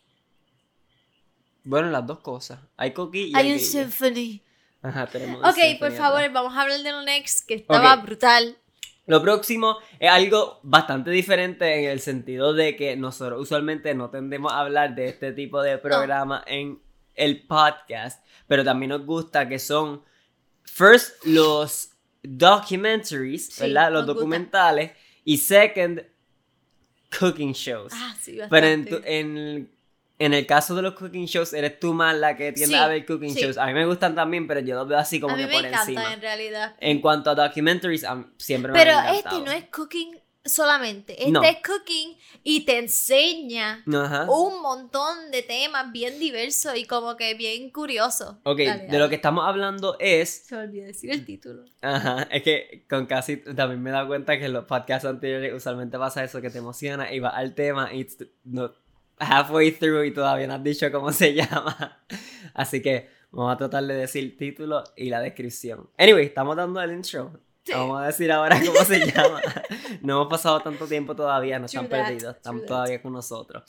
Bueno, 1.64 1.90
las 1.90 2.06
dos 2.06 2.20
cosas. 2.20 2.60
Hay 2.78 2.92
coquí 2.94 3.26
y 3.32 3.36
Hay 3.36 3.48
hay 3.48 3.52
un 3.54 3.58
grillo. 3.58 3.72
symphony. 3.72 4.42
Ajá, 4.82 5.08
tenemos 5.08 5.38
Ok, 5.40 5.56
por 5.80 5.88
atrás. 5.88 5.98
favor, 5.98 6.32
vamos 6.32 6.54
a 6.56 6.62
hablar 6.62 6.82
de 6.82 6.92
lo 6.92 7.02
next, 7.04 7.48
que 7.48 7.56
estaba 7.56 7.96
brutal. 7.98 8.58
Lo 9.06 9.22
próximo 9.22 9.78
es 10.00 10.10
algo 10.10 10.60
bastante 10.64 11.12
diferente 11.12 11.80
en 11.84 11.90
el 11.90 12.00
sentido 12.00 12.54
de 12.54 12.76
que 12.76 12.96
nosotros 12.96 13.42
usualmente 13.42 13.94
no 13.96 14.10
tendemos 14.10 14.52
a 14.52 14.60
hablar 14.60 14.96
de 14.96 15.08
este 15.10 15.32
tipo 15.34 15.62
de 15.62 15.78
programa 15.78 16.44
en 16.48 16.82
el 17.16 17.46
podcast, 17.46 18.26
pero 18.48 18.64
también 18.64 18.90
nos 18.90 19.06
gusta 19.06 19.48
que 19.50 19.60
son, 19.60 20.04
first, 20.64 21.26
los 21.26 21.92
documentaries, 22.24 23.48
Sí, 23.48 23.62
¿verdad? 23.64 23.92
Los 23.92 24.06
gusta. 24.06 24.14
documentales, 24.14 24.92
y 25.26 25.38
second, 25.38 26.04
cooking 27.20 27.54
shows. 27.54 27.92
Ah, 27.94 28.16
sí, 28.22 28.38
pero 28.50 28.68
en, 28.68 28.82
bastante. 28.82 29.02
tu- 29.02 29.08
en, 29.08 29.70
en 30.20 30.34
el 30.34 30.46
caso 30.46 30.76
de 30.76 30.82
los 30.82 30.94
cooking 30.96 31.26
shows, 31.26 31.54
eres 31.54 31.80
tú 31.80 31.94
más 31.94 32.16
la 32.16 32.36
que 32.36 32.52
tiende 32.52 32.76
Sí, 32.76 32.82
a 32.84 32.88
ver 32.88 33.06
cooking 33.06 33.34
sí. 33.34 33.42
shows. 33.42 33.58
A 33.58 33.66
mí 33.68 33.74
me 33.74 33.86
gustan 33.86 34.16
también, 34.16 34.48
pero 34.48 34.60
yo 34.62 34.76
los 34.76 34.88
veo 34.88 34.98
así 34.98 35.20
como 35.20 35.34
a 35.34 35.38
mí 35.38 35.44
que 35.44 35.48
me 35.48 35.54
por 35.56 35.66
encanta 35.66 35.82
encima. 35.82 36.14
en 36.14 36.22
realidad. 36.22 36.76
En 36.80 37.02
cuanto 37.02 37.30
a 37.30 37.36
documentaries, 37.36 38.06
siempre 38.38 38.72
me 38.72 38.80
Pero 38.80 39.00
este 39.14 39.42
no 39.42 39.52
es 39.52 39.66
cooking 39.70 40.20
solamente. 40.46 41.14
Este 41.20 41.32
No. 41.32 41.42
es 41.44 41.58
cooking 41.66 42.18
y 42.44 42.66
te 42.66 42.78
enseña 42.80 43.84
Ajá. 43.94 44.26
un 44.30 44.62
montón 44.62 45.32
de 45.32 45.42
temas 45.42 45.92
bien 45.92 46.20
diversos 46.20 46.76
y 46.76 46.86
como 46.86 47.16
que 47.16 47.34
bien 47.36 47.70
curiosos. 47.72 48.36
Ok, 48.44 48.60
Dale, 48.66 48.88
de 48.88 48.98
lo 49.00 49.10
que 49.10 49.16
estamos 49.16 49.46
hablando 49.46 49.96
es. 50.00 50.46
Se 50.48 50.56
me 50.56 50.64
olvidó 50.64 50.86
decir 50.88 51.12
el 51.12 51.26
título. 51.26 51.64
Ajá, 51.82 52.24
es 52.32 52.44
que 52.44 52.86
con 52.90 53.06
casi. 53.06 53.38
También 53.38 53.82
me 53.82 53.90
he 53.90 53.94
dado 53.94 54.08
cuenta 54.08 54.38
que 54.38 54.46
en 54.46 54.54
los 54.54 54.66
podcasts 54.66 55.06
anteriores 55.06 55.54
usualmente 55.54 55.98
pasa 55.98 56.24
eso 56.24 56.42
que 56.42 56.50
te 56.50 56.58
emociona 56.58 57.14
y 57.14 57.20
va 57.20 57.30
al 57.30 57.56
tema 57.56 57.94
y 57.94 58.02
it's 58.02 58.18
no, 58.44 58.72
halfway 59.20 59.72
through 59.72 60.04
y 60.06 60.14
todavía 60.14 60.48
no 60.48 60.56
has 60.56 60.64
dicho 60.64 60.92
cómo 60.92 61.12
se 61.12 61.34
llama. 61.36 62.04
Así 62.54 62.82
que 62.82 63.10
vamos 63.32 63.54
a 63.54 63.58
tratar 63.58 63.84
de 63.86 63.96
decir 63.96 64.38
título 64.38 64.84
y 64.96 65.10
la 65.10 65.22
descripción. 65.22 65.90
Anyway, 65.98 66.26
estamos 66.26 66.56
dando 66.56 66.82
el 66.82 66.92
intro. 66.92 67.40
Sí. 67.66 67.72
Vamos 67.74 68.02
a 68.02 68.08
decir 68.08 68.32
ahora 68.32 68.60
cómo 68.66 68.84
se 68.84 69.00
llama. 69.12 69.42
No 70.02 70.14
hemos 70.16 70.28
pasado 70.28 70.60
tanto 70.60 70.86
tiempo 70.88 71.16
todavía, 71.16 71.60
no 71.60 71.66
están 71.68 71.88
that, 71.88 72.08
perdidos, 72.08 72.36
están 72.36 72.60
that. 72.60 72.68
todavía 72.68 73.02
con 73.02 73.14
nosotros. 73.14 73.64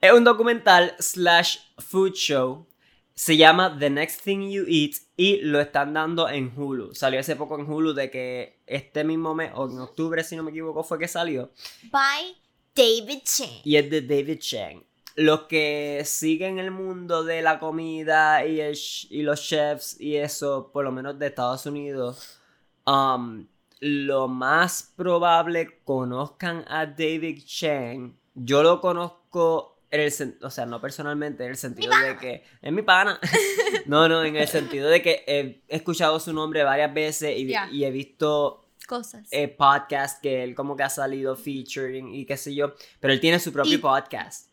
Es 0.00 0.12
un 0.12 0.22
documental 0.24 0.94
slash 0.98 1.58
food 1.78 2.12
show. 2.12 2.66
Se 3.14 3.36
llama 3.36 3.76
The 3.78 3.88
Next 3.90 4.22
Thing 4.24 4.50
You 4.50 4.64
Eat 4.68 4.92
y 5.16 5.38
lo 5.40 5.58
están 5.58 5.94
dando 5.94 6.28
en 6.28 6.52
Hulu. 6.54 6.94
Salió 6.94 7.18
hace 7.18 7.34
poco 7.34 7.58
en 7.58 7.68
Hulu 7.68 7.94
de 7.94 8.10
que 8.10 8.60
este 8.66 9.04
mismo 9.04 9.34
mes, 9.34 9.50
o 9.54 9.68
en 9.70 9.78
octubre 9.78 10.22
si 10.22 10.36
no 10.36 10.42
me 10.42 10.50
equivoco, 10.50 10.84
fue 10.84 10.98
que 10.98 11.08
salió. 11.08 11.50
By 11.90 12.36
David 12.74 13.20
Chen. 13.24 13.60
Y 13.64 13.76
es 13.76 13.88
de 13.90 14.02
David 14.02 14.38
Chang. 14.38 14.84
Los 15.14 15.44
que 15.44 16.02
siguen 16.04 16.58
el 16.58 16.70
mundo 16.70 17.24
de 17.24 17.40
la 17.40 17.58
comida 17.58 18.44
y, 18.46 18.60
el 18.60 18.74
sh- 18.74 19.06
y 19.08 19.22
los 19.22 19.40
chefs 19.42 19.98
y 19.98 20.16
eso, 20.16 20.70
por 20.70 20.84
lo 20.84 20.92
menos 20.92 21.18
de 21.18 21.28
Estados 21.28 21.64
Unidos, 21.64 22.38
um, 22.86 23.46
lo 23.80 24.28
más 24.28 24.92
probable 24.96 25.80
conozcan 25.84 26.64
a 26.68 26.86
David 26.86 27.42
Chang. 27.44 28.16
Yo 28.34 28.62
lo 28.62 28.80
conozco, 28.80 29.78
en 29.90 30.00
el 30.00 30.36
o 30.42 30.50
sea, 30.50 30.66
no 30.66 30.80
personalmente, 30.80 31.44
en 31.44 31.50
el 31.50 31.56
sentido 31.56 31.92
de 31.98 32.16
que 32.16 32.44
es 32.60 32.72
mi 32.72 32.82
pana. 32.82 33.20
no, 33.86 34.08
no, 34.08 34.24
en 34.24 34.36
el 34.36 34.48
sentido 34.48 34.88
de 34.88 35.02
que 35.02 35.24
he 35.26 35.62
escuchado 35.68 36.18
su 36.20 36.32
nombre 36.32 36.64
varias 36.64 36.92
veces 36.92 37.38
y, 37.38 37.84
he 37.84 37.90
visto 37.90 38.66
Cosas. 38.86 39.28
eh, 39.30 39.48
podcast 39.48 40.22
que 40.22 40.42
él 40.42 40.54
como 40.54 40.76
que 40.76 40.82
ha 40.84 40.90
salido 40.90 41.36
featuring 41.36 42.14
y 42.14 42.24
qué 42.24 42.36
sé 42.36 42.54
yo, 42.54 42.74
pero 43.00 43.12
él 43.12 43.20
tiene 43.20 43.38
su 43.38 43.52
propio 43.52 43.74
Y 43.74 43.78
podcast. 43.78 44.50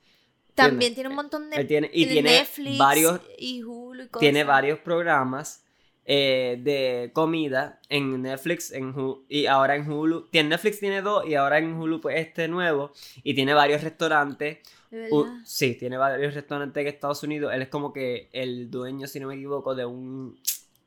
También 0.55 0.91
¿entiendes? 0.91 0.95
tiene 0.95 1.09
un 1.09 1.15
montón 1.15 1.49
de, 1.49 1.55
Él 1.55 1.67
tiene, 1.67 1.89
y 1.91 2.05
de 2.05 2.11
tiene 2.11 2.31
Netflix 2.31 2.77
varios, 2.77 3.21
y 3.39 3.63
Hulu 3.63 4.03
y 4.03 4.07
cosas. 4.07 4.19
tiene 4.19 4.43
varios 4.43 4.79
programas 4.79 5.63
eh, 6.05 6.59
de 6.61 7.11
comida 7.13 7.79
en 7.89 8.21
Netflix 8.21 8.71
en 8.71 8.89
Hulu, 8.89 9.25
y 9.29 9.45
ahora 9.45 9.75
en 9.75 9.89
Hulu. 9.89 10.27
Tiene, 10.29 10.49
Netflix 10.49 10.79
tiene 10.79 11.01
dos 11.01 11.25
y 11.25 11.35
ahora 11.35 11.57
en 11.59 11.73
Hulu 11.73 12.01
pues 12.01 12.19
este 12.19 12.47
nuevo. 12.47 12.91
Y 13.23 13.33
tiene 13.33 13.53
varios 13.53 13.83
restaurantes. 13.83 14.59
¿De 14.91 15.09
Uh, 15.09 15.25
sí, 15.43 15.73
tiene 15.73 15.97
varios 15.97 16.35
restaurantes 16.35 16.79
en 16.79 16.87
Estados 16.87 17.23
Unidos. 17.23 17.51
Él 17.51 17.63
es 17.63 17.69
como 17.69 17.91
que 17.91 18.29
el 18.31 18.69
dueño, 18.69 19.07
si 19.07 19.19
no 19.19 19.27
me 19.27 19.33
equivoco, 19.33 19.73
de 19.73 19.85
un 19.85 20.39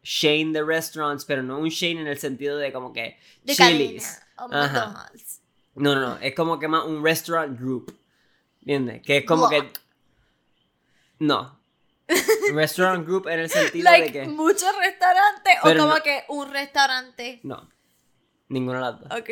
chain 0.03 0.53
de 0.53 0.63
restaurants, 0.63 1.25
pero 1.25 1.43
no 1.43 1.59
un 1.59 1.71
chain 1.71 1.99
en 1.99 2.07
el 2.07 2.19
sentido 2.19 2.57
de 2.57 2.73
como 2.73 2.93
que 2.93 3.19
de 3.43 3.55
Chili's. 3.55 4.21
o. 4.39 4.49
No, 4.49 5.95
no, 5.95 6.01
no. 6.01 6.19
Es 6.19 6.35
como 6.35 6.59
que 6.59 6.69
más 6.69 6.85
un 6.85 7.05
restaurant 7.05 7.59
group. 7.59 7.99
¿Entiendes? 8.61 9.03
Que 9.03 9.19
es 9.19 9.25
como 9.25 9.49
que. 9.49 9.73
No. 11.19 11.56
Restaurant 12.55 13.07
group 13.07 13.27
en 13.29 13.41
el 13.41 13.51
sentido 13.51 13.85
Like, 13.85 14.07
de 14.07 14.13
que. 14.13 14.29
muchos 14.29 14.71
restaurantes 14.79 15.55
Pero 15.63 15.81
o 15.83 15.85
como 15.87 15.97
no- 15.97 16.03
que 16.03 16.25
un 16.29 16.51
restaurante. 16.51 17.41
No. 17.43 17.69
Ninguna 18.49 18.79
de 18.79 18.85
las 18.85 19.01
dos. 19.01 19.19
Ok. 19.21 19.31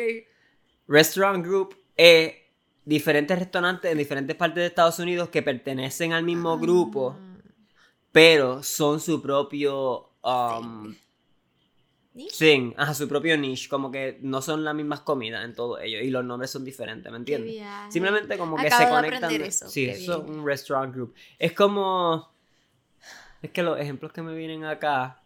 Restaurant 0.87 1.45
group 1.45 1.75
es 1.95 2.33
diferentes 2.83 3.39
restaurantes 3.39 3.91
en 3.91 3.97
diferentes 3.97 4.35
partes 4.35 4.57
de 4.61 4.65
Estados 4.67 4.99
Unidos 4.99 5.29
que 5.29 5.41
pertenecen 5.41 6.13
al 6.13 6.23
mismo 6.23 6.57
grupo, 6.59 7.15
Ah. 7.17 7.37
pero 8.11 8.61
son 8.63 8.99
su 8.99 9.21
propio. 9.21 10.11
Um, 10.21 10.95
¿Niche? 12.13 12.37
thing. 12.37 12.73
Ajá, 12.77 12.93
su 12.93 13.07
propio 13.07 13.37
niche. 13.37 13.67
Como 13.69 13.91
que 13.91 14.17
no 14.21 14.41
son 14.41 14.63
las 14.63 14.73
mismas 14.73 15.01
comidas 15.01 15.43
en 15.43 15.53
todo 15.53 15.79
ello. 15.79 15.99
Y 15.99 16.09
los 16.09 16.23
nombres 16.23 16.49
son 16.49 16.63
diferentes, 16.63 17.11
¿me 17.11 17.17
entiendes? 17.17 17.61
Simplemente 17.89 18.37
como 18.37 18.55
que 18.55 18.67
Acabo 18.67 18.79
se 18.81 18.85
de 18.85 18.91
conectan. 18.95 19.23
aprender 19.25 19.47
eso, 19.49 19.67
Sí, 19.69 19.85
es 19.85 20.07
un 20.07 20.45
restaurant 20.45 20.93
group. 20.95 21.13
Es 21.39 21.51
como. 21.53 22.33
Es 23.45 23.51
que 23.51 23.61
los 23.61 23.79
ejemplos 23.79 24.11
que 24.11 24.23
me 24.23 24.33
vienen 24.33 24.65
acá. 24.65 25.21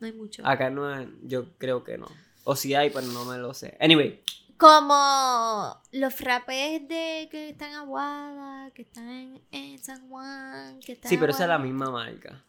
No 0.00 0.06
hay 0.06 0.14
mucho. 0.14 0.40
Acá 0.46 0.70
no 0.70 0.98
es. 0.98 1.06
Yo 1.24 1.58
creo 1.58 1.84
que 1.84 1.98
no. 1.98 2.06
O 2.44 2.56
si 2.56 2.74
hay, 2.74 2.88
pero 2.88 3.06
no 3.08 3.26
me 3.26 3.36
lo 3.36 3.52
sé. 3.52 3.76
Anyway. 3.80 4.22
Como 4.56 5.82
los 5.92 6.14
frappés 6.14 6.88
de 6.88 7.28
que 7.30 7.50
están 7.50 7.72
en 7.72 7.76
Aguada, 7.76 8.70
que 8.70 8.80
están 8.80 9.10
en, 9.10 9.42
en 9.52 9.78
San 9.78 10.08
Juan, 10.08 10.80
que 10.80 10.92
están 10.92 11.10
Sí, 11.10 11.18
pero 11.18 11.32
esa 11.32 11.42
es 11.42 11.48
la 11.50 11.58
misma 11.58 11.90
marca. 11.90 12.42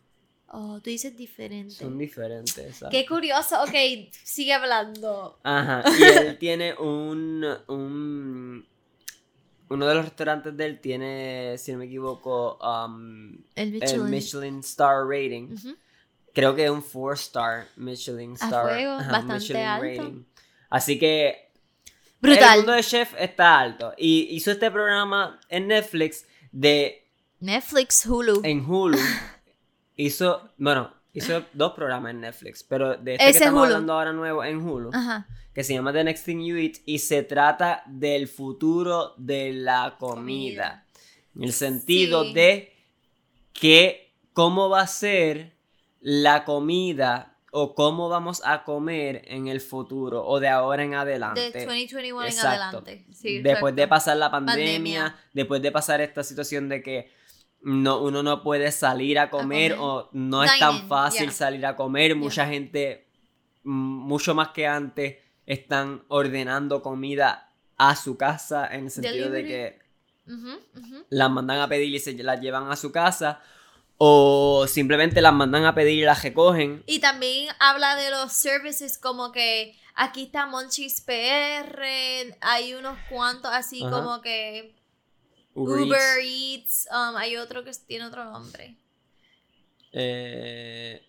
Oh, 0.47 0.79
tú 0.81 0.89
dices 0.89 1.17
diferente. 1.17 1.73
Son 1.73 1.97
diferentes. 1.97 2.85
Qué 2.89 3.05
curioso. 3.05 3.61
Ok, 3.63 3.73
sigue 4.23 4.53
hablando. 4.53 5.41
Ajá. 5.43 5.83
Y 5.99 6.03
él 6.03 6.37
tiene 6.39 6.73
un. 6.75 7.45
un 7.67 8.65
uno 9.69 9.88
de 9.88 9.95
los 9.95 10.05
restaurantes 10.05 10.55
de 10.55 10.65
él 10.65 10.79
tiene, 10.79 11.57
si 11.57 11.72
no 11.72 11.79
me 11.79 11.86
equivoco, 11.86 12.57
um, 12.57 13.34
El 13.55 13.67
el 13.67 13.72
Michelin. 13.72 14.10
Michelin 14.10 14.60
Star 14.60 15.05
Rating. 15.07 15.55
Creo 16.34 16.53
que 16.53 16.65
es 16.65 16.69
un 16.69 16.81
4 16.81 17.13
star 17.13 17.67
Michelin 17.77 18.34
Star. 18.34 18.67
fuego, 18.67 18.98
bastante 18.98 19.63
alto. 19.63 19.84
rating. 19.86 20.24
Así 20.69 21.00
que 21.00 21.51
Brutal. 22.19 22.51
el 22.51 22.57
mundo 22.57 22.74
de 22.74 22.84
chef 22.84 23.13
está 23.17 23.60
alto. 23.60 23.93
Y 23.98 24.27
hizo 24.36 24.51
este 24.51 24.69
programa 24.69 25.39
en 25.50 25.67
Netflix 25.67 26.25
de 26.51 27.07
Netflix, 27.39 28.05
Hulu. 28.05 28.41
en 28.43 28.65
Hulu. 28.69 28.98
hizo, 29.95 30.50
bueno, 30.57 30.93
hizo 31.15 31.43
dos 31.53 31.74
programas 31.74 32.12
en 32.12 32.22
Netflix, 32.22 32.63
pero 32.63 32.95
de 32.98 33.13
este 33.13 33.24
Ese 33.29 33.31
que 33.31 33.38
estamos 33.45 33.62
Hulu. 33.63 33.74
hablando 33.74 33.93
ahora 33.93 34.13
nuevo 34.13 34.43
en 34.43 34.57
Hulu, 34.62 34.91
Ajá. 34.93 35.27
que 35.53 35.63
se 35.63 35.74
llama 35.74 35.91
The 35.93 36.03
Next 36.03 36.25
Thing 36.25 36.43
You 36.45 36.57
Eat 36.57 36.74
y 36.86 37.00
se 37.00 37.24
trata 37.24 37.84
del 37.88 38.27
futuro 38.27 39.13
de 39.17 39.53
la 39.53 39.95
comida. 40.00 40.86
En 41.36 41.43
el 41.43 41.53
sentido 41.53 42.24
Sí. 42.25 42.34
de 42.34 42.74
que 43.53 44.13
cómo 44.34 44.69
va 44.69 44.81
a 44.81 44.88
ser 44.88 45.53
la 46.01 46.43
comida 46.45 47.31
o 47.51 47.74
cómo 47.74 48.10
vamos 48.10 48.41
a 48.43 48.63
comer 48.65 49.22
en 49.27 49.48
el 49.48 49.62
futuro 49.62 50.25
o 50.25 50.41
de 50.41 50.50
ahora 50.50 50.84
en 50.84 50.93
adelante. 50.93 51.39
De 51.39 51.65
2021 51.65 52.22
en 52.24 52.27
Exacto. 52.27 52.77
adelante. 52.79 53.05
Sí, 53.13 53.41
después 53.41 53.74
de 53.75 53.84
exacto. 53.84 53.95
pasar 53.95 54.17
la 54.17 54.29
pandemia, 54.29 54.65
Pandemia. 54.65 55.15
después 55.34 55.62
de 55.62 55.72
pasar 55.72 56.01
esta 56.01 56.22
situación 56.24 56.67
de 56.67 56.84
que 56.84 57.12
no, 57.65 58.00
uno 58.00 58.22
no 58.22 58.43
puede 58.43 58.72
salir 58.72 59.17
a 59.17 59.31
comer, 59.31 59.75
comer. 59.75 59.79
o 59.79 60.10
no 60.13 60.43
es 60.43 60.60
tan 60.60 60.88
fácil 60.88 61.24
yeah. 61.24 61.31
salir 61.31 61.65
a 61.65 61.75
comer, 61.75 62.15
mucha 62.15 62.45
gente, 62.45 63.07
mucho 63.63 64.36
más 64.36 64.50
que 64.50 64.67
antes, 64.67 65.17
están 65.48 66.03
ordenando 66.07 66.84
comida 66.84 67.50
a 67.75 67.95
su 67.95 68.17
casa 68.17 68.67
en 68.72 68.86
el 68.86 68.91
sentido 68.91 69.31
de 69.31 69.43
que 69.45 69.79
las 71.10 71.31
mandan 71.31 71.60
a 71.60 71.67
pedir 71.67 71.91
y 71.95 71.98
se 71.98 72.13
las 72.13 72.39
llevan 72.39 72.72
a 72.72 72.75
su 72.75 72.91
casa 72.91 73.41
o 73.98 74.67
simplemente 74.67 75.19
las 75.19 75.34
mandan 75.34 75.65
a 75.65 75.74
pedir 75.74 75.98
y 75.98 76.05
las 76.05 76.22
recogen. 76.22 76.84
Y 76.86 77.00
también 77.00 77.48
habla 77.60 77.95
de 77.95 78.12
los 78.12 78.31
services 78.31 79.00
como 79.00 79.31
que 79.31 79.75
aquí 79.95 80.25
está 80.25 80.45
Monchis 80.45 81.01
PR, 81.01 81.81
hay 82.41 82.75
unos 82.75 82.95
cuantos 83.10 83.50
así 83.51 83.84
Ajá. 83.84 83.89
como 83.89 84.22
que 84.22 84.75
Uber 85.55 85.81
Uber, 85.81 86.19
Eats. 86.19 86.85
Eats, 86.85 86.88
um, 86.91 87.15
hay 87.15 87.38
otro 87.38 87.63
que 87.63 87.71
tiene 87.88 88.05
otro 88.05 88.24
nombre. 88.25 88.77
Eh, 89.91 91.03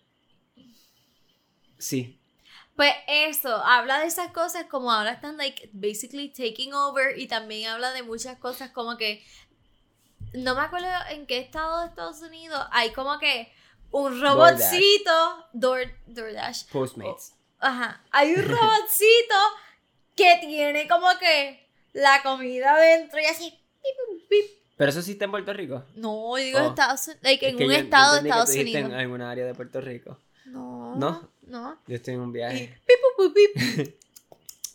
sí. 1.77 2.19
Pues 2.75 2.93
eso, 3.07 3.55
habla 3.55 3.99
de 3.99 4.07
esas 4.07 4.31
cosas 4.31 4.65
como 4.65 4.91
ahora 4.91 5.11
están 5.11 5.37
like 5.37 5.69
basically 5.73 6.29
taking 6.29 6.73
over 6.73 7.19
y 7.19 7.27
también 7.27 7.69
habla 7.69 7.91
de 7.91 8.03
muchas 8.03 8.37
cosas 8.39 8.71
como 8.71 8.97
que 8.97 9.23
no 10.33 10.55
me 10.55 10.61
acuerdo 10.61 10.87
en 11.09 11.25
qué 11.25 11.39
estado 11.39 11.81
de 11.81 11.87
Estados 11.87 12.21
Unidos 12.21 12.59
hay 12.71 12.91
como 12.91 13.17
que 13.19 13.51
un 13.91 14.21
robotcito, 14.21 15.47
Door, 15.53 15.91
DoorDash. 16.07 16.65
Postmates. 16.67 17.33
Ajá. 17.59 18.03
Hay 18.11 18.33
un 18.33 18.43
robotcito 18.43 19.35
que 20.15 20.37
tiene 20.41 20.87
como 20.87 21.07
que 21.19 21.67
la 21.93 22.21
comida 22.21 22.73
adentro 22.73 23.19
y 23.19 23.25
así. 23.25 23.59
Pero 24.77 24.91
eso 24.91 24.99
existe 24.99 25.25
en 25.25 25.31
Puerto 25.31 25.53
Rico. 25.53 25.83
No, 25.95 26.37
yo 26.37 26.43
digo 26.43 26.59
Oh. 26.59 26.67
Estados 26.69 27.07
Unidos. 27.07 27.23
Like, 27.23 27.45
Es 27.47 27.51
en 27.53 27.57
que 27.57 27.63
un 27.65 27.71
yo- 27.71 27.77
yo 27.77 27.83
estado 27.83 28.13
de 28.15 28.21
que 28.21 28.27
Estados 28.27 28.45
tú 28.49 28.51
dijiste 28.53 28.77
Unidos. 28.79 28.93
En 28.93 28.99
alguna 28.99 29.31
área 29.31 29.45
de 29.45 29.55
Puerto 29.55 29.81
Rico. 29.81 30.19
No. 30.45 30.95
¿No? 30.95 31.31
No. 31.47 31.79
Yo 31.87 31.95
estoy 31.95 32.13
en 32.13 32.19
un 32.21 32.31
viaje. 32.31 32.79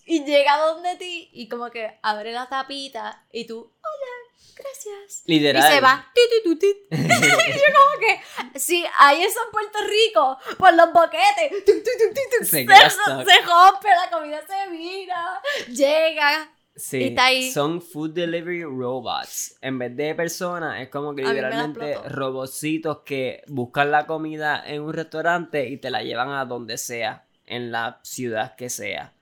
y 0.07 0.25
llega 0.25 0.59
donde 0.67 0.97
ti 0.97 1.31
y 1.33 1.49
como 1.49 1.71
que 1.71 1.99
abre 2.03 2.33
la 2.33 2.49
tapita 2.49 3.25
y 3.33 3.47
tú, 3.47 3.61
hola, 3.61 4.55
gracias. 4.57 5.23
Literal. 5.27 5.71
Y 5.71 5.75
se 5.75 5.81
va. 5.81 6.11
Ti, 6.13 6.21
ti, 6.29 6.37
tu, 6.51 6.59
ti. 6.59 6.77
y 6.91 6.97
yo 6.99 7.65
como 7.79 8.01
que, 8.01 8.59
si 8.59 8.85
hay 8.99 9.23
eso 9.23 9.39
en 9.45 9.51
Puerto 9.53 9.79
Rico, 9.87 10.39
por 10.59 10.75
los 10.75 10.93
boquetes, 10.93 11.65
Se 11.65 12.45
se, 12.45 12.61
se 12.61 12.67
rompe, 12.67 13.89
la 13.89 14.11
comida 14.11 14.45
se 14.47 14.71
vira, 14.71 15.41
llega. 15.69 16.53
Sí, 16.75 16.99
Y 16.99 17.05
está 17.09 17.27
ahí. 17.27 17.51
son 17.51 17.83
food 17.83 18.11
delivery 18.13 18.65
robots. 18.65 19.57
En 19.61 19.79
vez 19.79 19.95
de 19.95 20.15
personas, 20.15 20.81
es 20.81 20.89
como 20.89 21.15
que 21.15 21.23
literalmente 21.23 21.91
explotó. 21.93 22.15
robotcitos 22.17 22.99
que 23.05 23.43
buscan 23.47 23.91
la 23.91 24.07
comida 24.07 24.63
en 24.67 24.81
un 24.83 24.93
restaurante 24.95 25.69
y 25.69 25.77
te 25.77 25.91
la 25.91 26.03
llevan 26.03 26.31
a 26.31 26.45
donde 26.47 26.79
sea, 26.79 27.27
en 27.47 27.71
la 27.73 28.01
ciudad 28.03 28.57
que 28.57 28.71
sea. 28.71 29.13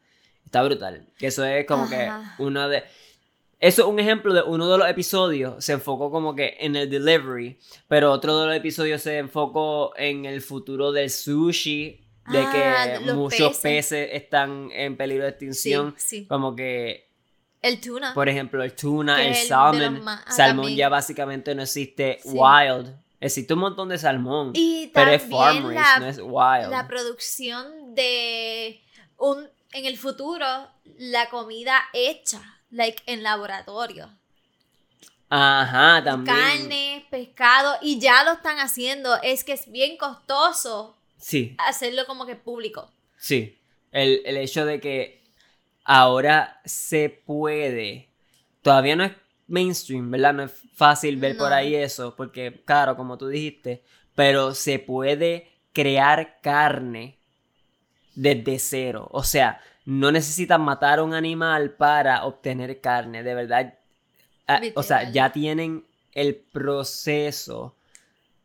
Está 0.45 0.63
brutal. 0.63 1.07
Que 1.19 1.27
eso 1.29 1.45
es 1.45 1.67
como 1.67 1.85
Ajá. 1.85 2.35
que 2.37 2.43
una 2.43 2.69
de. 2.69 2.85
Eso 3.59 3.83
es 3.83 3.89
un 3.89 3.99
ejemplo 3.99 4.33
de 4.33 4.43
uno 4.43 4.71
de 4.71 4.79
los 4.79 4.89
episodios. 4.89 5.63
Se 5.65 5.73
enfocó 5.73 6.11
como 6.11 6.35
que 6.35 6.57
en 6.61 6.77
el 6.77 6.89
delivery. 6.89 7.59
Pero 7.89 8.11
otro 8.13 8.39
de 8.41 8.47
los 8.47 8.57
episodios 8.57 9.03
se 9.03 9.19
enfocó 9.19 9.93
en 9.97 10.25
el 10.25 10.41
futuro 10.41 10.93
del 10.93 11.11
sushi. 11.11 12.01
De 12.31 12.39
Ah, 12.39 12.99
que 13.05 13.13
muchos 13.13 13.59
peces. 13.59 13.61
peces 13.61 14.09
están 14.13 14.71
en 14.73 14.97
peligro 14.97 15.25
de 15.25 15.31
extinción. 15.31 15.95
Sí, 15.99 16.21
sí. 16.21 16.27
Como 16.27 16.55
que 16.57 17.10
El 17.63 17.81
tuna. 17.81 18.15
por 18.15 18.29
ejemplo, 18.29 18.63
el 18.63 18.75
tuna, 18.75 19.23
el 19.23 19.35
salmon. 19.35 20.03
ah, 20.09 20.25
salmón 20.31 20.65
también. 20.65 20.79
ya 20.79 20.89
básicamente 20.89 21.55
no 21.55 21.63
existe 21.63 22.19
Sí. 22.23 22.31
wild. 22.33 22.95
Existe 23.21 23.53
un 23.53 23.61
montón 23.61 23.89
de 23.91 23.99
salmón. 23.99 24.53
y 24.55 24.87
pero 24.95 25.11
es 25.11 25.23
farm 25.23 25.75
la, 25.75 25.99
no 25.99 26.07
es 26.07 26.19
wild. 26.19 26.71
la 26.71 26.87
producción 26.89 27.95
de 27.95 28.81
un 29.19 29.47
en 29.73 29.85
el 29.85 29.99
futuro 29.99 30.47
la 30.99 31.29
comida 31.29 31.79
hecha 31.93 32.41
like 32.71 33.03
en 33.07 33.23
laboratorio 33.23 34.09
Ajá, 35.29 36.03
también. 36.03 36.37
carne 36.37 37.07
pescado 37.11 37.77
y 37.83 38.01
ya 38.01 38.25
lo 38.25 38.33
están 38.33 38.59
haciendo 38.59 39.17
es 39.23 39.45
que 39.45 39.53
es 39.53 39.71
bien 39.71 39.97
costoso 39.97 40.97
Sí, 41.19 41.55
hacerlo 41.59 42.07
como 42.07 42.25
que 42.27 42.35
público 42.37 42.91
sí. 43.17 43.57
El, 43.93 44.23
el 44.25 44.37
hecho 44.39 44.65
de 44.65 44.81
que 44.81 45.20
ahora 45.91 46.61
se 46.65 47.09
puede. 47.09 48.11
Todavía 48.63 48.95
no 48.95 49.03
es 49.03 49.13
mainstream, 49.49 50.09
¿verdad? 50.09 50.35
No 50.35 50.45
es 50.45 50.53
fácil 50.75 51.17
ver 51.17 51.37
por 51.37 51.53
ahí 51.53 51.75
eso. 51.75 52.15
Porque, 52.15 52.63
claro, 52.65 52.97
como 52.97 53.19
tú 53.19 53.27
dijiste. 53.27 53.83
Pero 54.15 54.55
se 54.55 54.79
puede 54.79 55.51
crear 55.73 56.39
carne 56.43 57.19
desde 58.15 58.61
cero. 58.61 59.09
O 59.11 59.25
sea, 59.25 59.61
no 59.85 60.13
necesitas 60.13 60.61
matar 60.61 61.01
a 61.01 61.03
un 61.03 61.13
animal 61.13 61.73
para 61.73 62.25
obtener 62.25 62.81
carne. 62.81 63.25
De 63.25 63.35
verdad. 63.35 63.75
ah, 64.47 64.61
o 64.77 64.85
sea, 64.85 65.11
ya 65.11 65.33
tienen 65.33 65.85
el 66.13 66.37
proceso. 66.37 67.75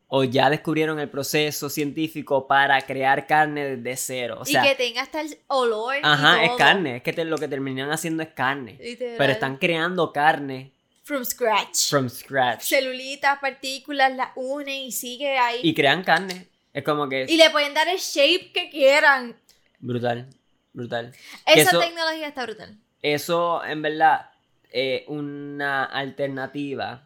O 0.08 0.22
ya 0.22 0.48
descubrieron 0.50 1.00
el 1.00 1.08
proceso 1.10 1.68
científico 1.68 2.46
para 2.46 2.80
crear 2.82 3.26
carne 3.26 3.76
desde 3.76 3.96
cero. 3.96 4.36
O 4.40 4.44
sea, 4.44 4.64
y 4.64 4.68
que 4.68 4.74
tenga 4.76 5.02
hasta 5.02 5.20
el 5.20 5.36
olor 5.48 5.96
y 5.96 6.00
Ajá, 6.02 6.44
es 6.44 6.52
carne. 6.52 6.96
Es 6.96 7.02
que 7.02 7.12
te- 7.12 7.24
lo 7.24 7.38
que 7.38 7.48
terminan 7.48 7.90
haciendo 7.90 8.22
es 8.22 8.28
carne. 8.28 8.78
Literal. 8.80 9.16
Pero 9.18 9.32
están 9.32 9.56
creando 9.56 10.12
carne 10.12 10.72
from 11.02 11.24
scratch 11.24 11.88
from 11.90 12.08
scratch. 12.08 12.62
celulitas 12.62 13.38
partículas 13.40 14.14
las 14.16 14.30
unen 14.36 14.82
y 14.82 14.92
sigue 14.92 15.38
ahí 15.38 15.60
Y 15.62 15.74
crean 15.74 16.04
carne. 16.04 16.48
Es 16.72 16.84
como 16.84 17.08
que... 17.08 17.26
y 17.28 17.36
le 17.36 17.50
pueden 17.50 17.74
dar 17.74 17.88
el 17.88 17.98
shape 17.98 18.52
que 18.52 18.70
quieran 18.70 19.34
Brutal. 19.80 20.28
Brutal. 20.72 21.12
Esa 21.46 21.70
eso- 21.70 21.80
tecnología 21.80 22.28
está 22.28 22.44
brutal 22.44 22.76
Eso, 23.02 23.64
en 23.64 23.82
verdad, 23.82 24.30
es 24.70 25.02
una 25.08 25.84
alternativa 25.84 27.05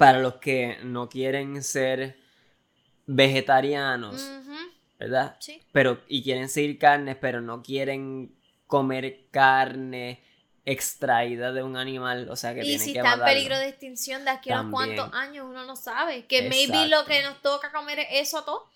para 0.00 0.18
los 0.18 0.36
que 0.36 0.78
no 0.82 1.10
quieren 1.10 1.62
ser 1.62 2.16
vegetarianos, 3.06 4.30
¿verdad? 4.98 5.36
sí 5.38 5.60
Pero, 5.72 6.00
y 6.08 6.22
quieren 6.22 6.48
seguir 6.48 6.78
carnes, 6.78 7.16
pero 7.20 7.42
no 7.42 7.62
quieren 7.62 8.34
comer 8.66 9.28
carne 9.30 10.22
extraída 10.64 11.52
de 11.52 11.62
un 11.62 11.76
animal, 11.76 12.28
o 12.30 12.36
sea 12.36 12.54
que 12.54 12.60
Y 12.60 12.64
tienen 12.64 12.80
si 12.80 12.92
que 12.94 12.98
está 13.00 13.14
en 13.14 13.24
peligro 13.24 13.58
de 13.58 13.68
extinción 13.68 14.24
de 14.24 14.30
aquí 14.30 14.50
a 14.50 14.60
unos 14.60 14.70
cuantos 14.70 15.12
años, 15.12 15.46
uno 15.48 15.66
no 15.66 15.76
sabe. 15.76 16.26
Que 16.26 16.42
maybe 16.48 16.86
lo 16.88 16.96
Exacto. 17.00 17.04
que 17.04 17.22
nos 17.22 17.42
toca 17.42 17.70
comer 17.72 17.98
es 17.98 18.06
eso 18.28 18.42
todo. 18.44 18.70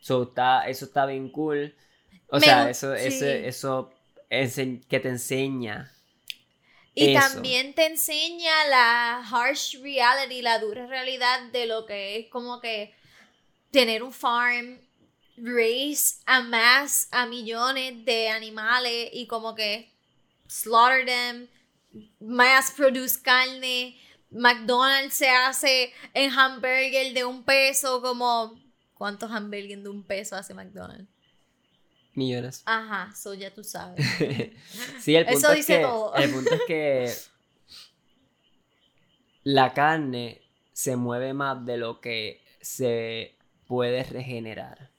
So, 0.00 0.22
está, 0.24 0.68
eso 0.68 0.84
está 0.86 1.06
bien 1.06 1.30
cool. 1.30 1.74
O 2.28 2.40
Me 2.40 2.40
sea, 2.40 2.70
eso, 2.70 2.94
sí. 2.96 3.44
eso, 3.44 3.90
eso 4.30 4.84
que 4.88 5.00
te 5.00 5.08
enseña. 5.08 5.92
Y 6.98 7.14
Eso. 7.14 7.28
también 7.28 7.74
te 7.74 7.84
enseña 7.84 8.68
la 8.70 9.18
harsh 9.18 9.78
reality, 9.82 10.40
la 10.40 10.58
dura 10.58 10.86
realidad 10.86 11.42
de 11.52 11.66
lo 11.66 11.84
que 11.84 12.18
es 12.18 12.30
como 12.30 12.58
que 12.58 12.94
tener 13.70 14.02
un 14.02 14.14
farm, 14.14 14.80
raise 15.36 16.22
a 16.24 16.40
más, 16.40 17.08
a 17.10 17.26
millones 17.26 18.02
de 18.06 18.30
animales 18.30 19.10
y 19.12 19.26
como 19.26 19.54
que 19.54 19.92
slaughter 20.48 21.04
them, 21.04 21.48
mass 22.18 22.72
produce 22.74 23.20
carne. 23.20 24.00
McDonald's 24.30 25.16
se 25.16 25.28
hace 25.28 25.92
en 26.14 26.30
hamburger 26.30 27.12
de 27.12 27.26
un 27.26 27.44
peso, 27.44 28.00
como 28.00 28.58
¿cuántos 28.94 29.30
hamburgues 29.30 29.82
de 29.82 29.90
un 29.90 30.02
peso 30.02 30.34
hace 30.34 30.54
McDonald's? 30.54 31.15
Millones. 32.16 32.62
Ajá, 32.64 33.10
eso 33.12 33.34
ya 33.34 33.52
tú 33.52 33.62
sabes. 33.62 34.04
sí, 35.00 35.14
el 35.14 35.26
punto 35.26 35.38
Eso 35.38 35.50
es 35.50 35.56
dice 35.56 35.76
que, 35.76 35.82
todo. 35.82 36.14
El 36.14 36.30
punto 36.30 36.54
es 36.54 36.60
que 36.66 37.12
la 39.44 39.74
carne 39.74 40.42
se 40.72 40.96
mueve 40.96 41.34
más 41.34 41.64
de 41.64 41.76
lo 41.76 42.00
que 42.00 42.42
se 42.60 43.36
puede 43.66 44.02
regenerar. 44.02 44.90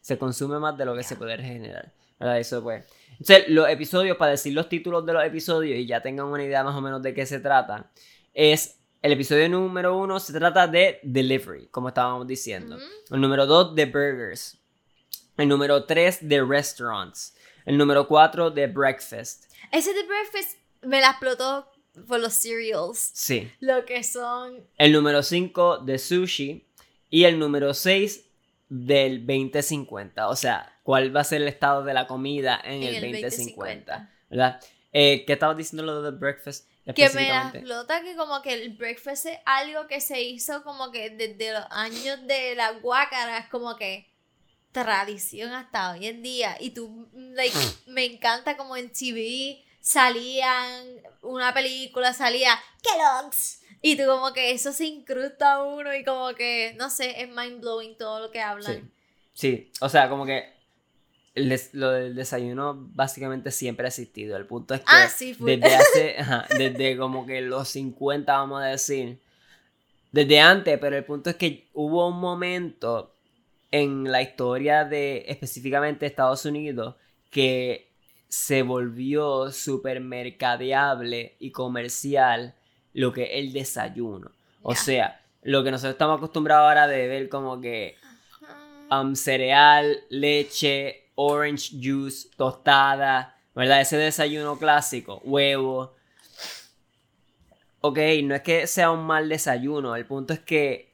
Se 0.00 0.18
consume 0.18 0.58
más 0.58 0.76
de 0.76 0.84
lo 0.84 0.94
que 0.94 1.02
se 1.02 1.16
puede 1.16 1.36
regenerar. 1.36 1.92
¿Verdad? 2.18 2.38
Eso 2.38 2.62
pues. 2.62 2.84
Entonces, 3.12 3.48
los 3.48 3.68
episodios, 3.68 4.16
para 4.16 4.32
decir 4.32 4.52
los 4.52 4.68
títulos 4.68 5.04
de 5.06 5.14
los 5.14 5.24
episodios 5.24 5.78
y 5.78 5.86
ya 5.86 6.02
tengan 6.02 6.26
una 6.26 6.44
idea 6.44 6.62
más 6.62 6.74
o 6.74 6.80
menos 6.80 7.02
de 7.02 7.14
qué 7.14 7.24
se 7.24 7.40
trata, 7.40 7.90
es 8.34 8.78
el 9.02 9.12
episodio 9.12 9.48
número 9.48 9.96
uno 9.96 10.20
se 10.20 10.32
trata 10.34 10.66
de 10.66 11.00
delivery, 11.02 11.68
como 11.68 11.88
estábamos 11.88 12.26
diciendo. 12.26 12.76
El 13.10 13.20
número 13.20 13.46
dos 13.46 13.74
de 13.74 13.86
burgers. 13.86 14.59
El 15.40 15.48
número 15.48 15.84
tres 15.84 16.18
de 16.20 16.44
restaurants. 16.44 17.34
El 17.64 17.78
número 17.78 18.06
cuatro 18.06 18.50
de 18.50 18.66
breakfast. 18.66 19.50
Ese 19.72 19.94
de 19.94 20.02
breakfast 20.02 20.58
me 20.82 21.00
la 21.00 21.12
explotó 21.12 21.66
por 22.06 22.20
los 22.20 22.34
cereals. 22.34 23.10
Sí. 23.14 23.50
Lo 23.60 23.86
que 23.86 24.04
son. 24.04 24.62
El 24.76 24.92
número 24.92 25.22
5 25.22 25.78
de 25.78 25.98
sushi. 25.98 26.66
Y 27.08 27.24
el 27.24 27.38
número 27.38 27.72
6 27.72 28.22
del 28.68 29.26
2050. 29.26 30.28
O 30.28 30.36
sea, 30.36 30.78
¿cuál 30.82 31.16
va 31.16 31.22
a 31.22 31.24
ser 31.24 31.40
el 31.40 31.48
estado 31.48 31.84
de 31.84 31.94
la 31.94 32.06
comida 32.06 32.60
en, 32.62 32.82
el, 32.82 33.00
2050? 33.22 34.10
¿Verdad? 34.28 34.60
Eh, 34.92 35.24
¿Qué 35.26 35.32
estabas 35.32 35.56
diciendo 35.56 35.84
lo 35.84 36.02
de 36.02 36.10
breakfast? 36.10 36.68
Que 36.94 37.08
me 37.10 37.28
la 37.28 37.50
explota 37.54 38.02
que 38.02 38.14
como 38.14 38.42
que 38.42 38.52
el 38.52 38.74
breakfast 38.76 39.24
es 39.24 39.38
algo 39.46 39.86
que 39.86 40.02
se 40.02 40.20
hizo 40.20 40.62
como 40.64 40.90
que 40.90 41.08
desde 41.10 41.52
los 41.52 41.64
años 41.70 42.26
de 42.26 42.54
la 42.56 42.72
guácara, 42.72 43.38
es 43.38 43.48
como 43.48 43.76
que 43.76 44.09
tradición 44.72 45.52
hasta 45.52 45.92
hoy 45.92 46.06
en 46.06 46.22
día. 46.22 46.56
Y 46.60 46.70
tú, 46.70 47.08
like, 47.14 47.56
me 47.86 48.04
encanta 48.04 48.56
como 48.56 48.76
en 48.76 48.90
TV 48.92 49.62
salían 49.80 50.84
una 51.22 51.52
película, 51.54 52.12
salía 52.12 52.58
Kellogg's. 52.82 53.60
Y 53.82 53.96
tú 53.96 54.04
como 54.06 54.32
que 54.32 54.52
eso 54.52 54.72
se 54.72 54.84
incrusta 54.86 55.54
a 55.54 55.62
uno 55.62 55.94
y 55.94 56.04
como 56.04 56.34
que, 56.34 56.74
no 56.78 56.90
sé, 56.90 57.22
es 57.22 57.28
mind 57.28 57.60
blowing 57.60 57.96
todo 57.96 58.20
lo 58.20 58.30
que 58.30 58.40
hablan. 58.40 58.74
Sí. 58.74 58.82
Sí, 59.32 59.72
o 59.80 59.88
sea, 59.88 60.08
como 60.10 60.26
que 60.26 60.52
el 61.34 61.48
des- 61.48 61.72
lo 61.72 61.90
del 61.92 62.14
desayuno 62.14 62.74
básicamente 62.76 63.50
siempre 63.50 63.86
ha 63.86 63.88
existido. 63.88 64.36
El 64.36 64.44
punto 64.46 64.74
es 64.74 64.80
que 64.80 64.86
Ah, 64.88 65.08
sí, 65.08 65.34
desde 65.38 65.74
hace, 65.74 66.16
ajá, 66.18 66.46
desde 66.58 66.98
como 66.98 67.24
que 67.24 67.40
los 67.40 67.68
50, 67.70 68.32
vamos 68.36 68.60
a 68.62 68.66
decir, 68.66 69.18
desde 70.12 70.40
antes, 70.40 70.78
pero 70.78 70.96
el 70.98 71.04
punto 71.04 71.30
es 71.30 71.36
que 71.36 71.68
hubo 71.72 72.06
un 72.08 72.20
momento 72.20 73.14
en 73.70 74.10
la 74.10 74.22
historia 74.22 74.84
de 74.84 75.24
específicamente 75.28 76.06
Estados 76.06 76.44
Unidos 76.44 76.96
que 77.30 77.90
se 78.28 78.62
volvió 78.62 79.50
súper 79.52 80.00
mercadeable 80.00 81.36
y 81.38 81.50
comercial 81.50 82.54
lo 82.92 83.12
que 83.12 83.24
es 83.24 83.30
el 83.32 83.52
desayuno. 83.52 84.30
O 84.62 84.74
sea, 84.74 85.20
lo 85.42 85.64
que 85.64 85.70
nosotros 85.70 85.92
estamos 85.92 86.18
acostumbrados 86.18 86.68
ahora 86.68 86.86
de 86.86 87.06
ver 87.06 87.28
como 87.28 87.60
que 87.60 87.96
um, 88.90 89.14
cereal, 89.14 89.98
leche, 90.10 91.10
orange 91.14 91.76
juice, 91.82 92.28
tostada, 92.36 93.36
¿verdad? 93.54 93.80
Ese 93.80 93.96
desayuno 93.96 94.58
clásico, 94.58 95.20
huevo. 95.24 95.94
Ok, 97.80 97.98
no 98.24 98.34
es 98.34 98.42
que 98.42 98.66
sea 98.66 98.90
un 98.90 99.06
mal 99.06 99.28
desayuno, 99.28 99.96
el 99.96 100.06
punto 100.06 100.34
es 100.34 100.40
que 100.40 100.89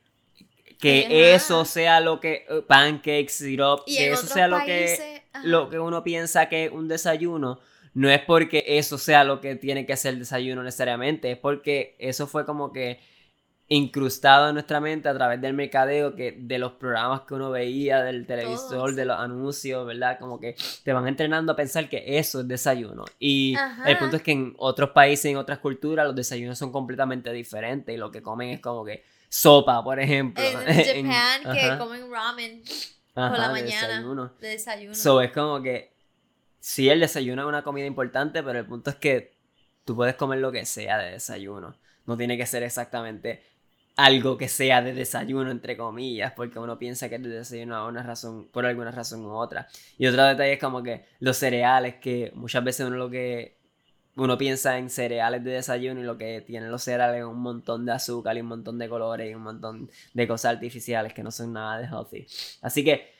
que 0.78 1.34
eso 1.34 1.64
sea 1.64 2.00
lo 2.00 2.20
que 2.20 2.46
eh, 2.48 2.62
pancakes, 2.66 3.32
syrup, 3.32 3.82
Y 3.86 3.96
que 3.96 4.12
eso 4.12 4.26
sea 4.26 4.48
lo 4.48 4.58
países, 4.58 4.98
que 4.98 5.22
ajá. 5.32 5.46
lo 5.46 5.68
que 5.70 5.78
uno 5.78 6.02
piensa 6.02 6.48
que 6.48 6.66
es 6.66 6.72
un 6.72 6.88
desayuno, 6.88 7.60
no 7.94 8.10
es 8.10 8.20
porque 8.20 8.64
eso 8.66 8.98
sea 8.98 9.24
lo 9.24 9.40
que 9.40 9.56
tiene 9.56 9.86
que 9.86 9.96
ser 9.96 10.14
el 10.14 10.20
desayuno 10.20 10.62
necesariamente, 10.62 11.32
es 11.32 11.38
porque 11.38 11.96
eso 11.98 12.26
fue 12.26 12.44
como 12.44 12.72
que 12.72 13.00
incrustado 13.68 14.48
en 14.48 14.54
nuestra 14.54 14.80
mente 14.80 15.08
a 15.08 15.14
través 15.14 15.40
del 15.40 15.54
mercadeo, 15.54 16.14
que 16.14 16.36
de 16.38 16.58
los 16.58 16.72
programas 16.72 17.22
que 17.22 17.34
uno 17.34 17.50
veía, 17.50 18.02
del 18.02 18.26
televisor, 18.26 18.68
Todos. 18.68 18.96
de 18.96 19.04
los 19.06 19.18
anuncios, 19.18 19.84
¿verdad? 19.86 20.18
Como 20.20 20.38
que 20.38 20.54
te 20.84 20.92
van 20.92 21.08
entrenando 21.08 21.52
a 21.52 21.56
pensar 21.56 21.88
que 21.88 22.18
eso 22.18 22.40
es 22.40 22.48
desayuno. 22.48 23.04
Y 23.18 23.56
Ajá. 23.56 23.90
el 23.90 23.98
punto 23.98 24.16
es 24.16 24.22
que 24.22 24.32
en 24.32 24.54
otros 24.58 24.90
países, 24.90 25.26
en 25.26 25.36
otras 25.36 25.58
culturas, 25.58 26.06
los 26.06 26.14
desayunos 26.14 26.58
son 26.58 26.70
completamente 26.70 27.32
diferentes 27.32 27.92
y 27.92 27.98
lo 27.98 28.10
que 28.12 28.22
comen 28.22 28.50
es 28.50 28.60
como 28.60 28.84
que 28.84 29.02
sopa, 29.28 29.82
por 29.82 30.00
ejemplo. 30.00 30.42
En 30.66 31.10
Japan, 31.10 31.52
que 31.54 31.60
ajá, 31.60 31.78
comen 31.78 32.10
ramen 32.10 32.62
ajá, 33.14 33.30
por 33.30 33.38
la 33.38 33.48
de 33.48 33.62
mañana 33.62 33.88
desayuno. 33.88 34.32
de 34.40 34.48
desayuno. 34.48 34.94
So 34.94 35.20
es 35.20 35.32
como 35.32 35.62
que 35.62 35.92
sí, 36.60 36.88
el 36.88 37.00
desayuno 37.00 37.42
es 37.42 37.48
una 37.48 37.62
comida 37.62 37.86
importante, 37.86 38.42
pero 38.42 38.58
el 38.58 38.66
punto 38.66 38.90
es 38.90 38.96
que 38.96 39.36
tú 39.84 39.96
puedes 39.96 40.16
comer 40.16 40.40
lo 40.40 40.52
que 40.52 40.64
sea 40.64 40.98
de 40.98 41.12
desayuno. 41.12 41.76
No 42.06 42.16
tiene 42.16 42.36
que 42.36 42.46
ser 42.46 42.62
exactamente 42.62 43.42
algo 43.96 44.36
que 44.36 44.48
sea 44.48 44.82
de 44.82 44.92
desayuno, 44.92 45.50
entre 45.50 45.76
comillas, 45.76 46.32
porque 46.36 46.58
uno 46.58 46.78
piensa 46.78 47.08
que 47.08 47.14
es 47.16 47.22
de 47.22 47.30
desayuno 47.30 47.76
a 47.76 47.86
una 47.86 48.02
razón, 48.02 48.48
por 48.48 48.66
alguna 48.66 48.90
razón 48.90 49.24
u 49.24 49.32
otra. 49.32 49.68
Y 49.96 50.06
otro 50.06 50.22
detalle 50.24 50.52
es 50.54 50.60
como 50.60 50.82
que 50.82 51.06
los 51.20 51.36
cereales, 51.38 51.94
que 51.96 52.30
muchas 52.34 52.62
veces 52.62 52.86
uno 52.86 52.96
lo 52.96 53.10
que 53.10 53.55
uno 54.16 54.38
piensa 54.38 54.78
en 54.78 54.88
cereales 54.88 55.44
de 55.44 55.52
desayuno 55.52 56.00
y 56.00 56.04
lo 56.04 56.16
que 56.16 56.40
tienen 56.40 56.70
los 56.70 56.82
cereales 56.82 57.18
es 57.20 57.24
un 57.24 57.38
montón 57.38 57.84
de 57.84 57.92
azúcar 57.92 58.36
y 58.36 58.40
un 58.40 58.46
montón 58.46 58.78
de 58.78 58.88
colores 58.88 59.30
y 59.30 59.34
un 59.34 59.42
montón 59.42 59.90
de 60.14 60.28
cosas 60.28 60.54
artificiales 60.54 61.12
que 61.12 61.22
no 61.22 61.30
son 61.30 61.52
nada 61.52 61.78
de 61.78 61.86
healthy. 61.86 62.26
Así 62.62 62.82
que 62.82 63.14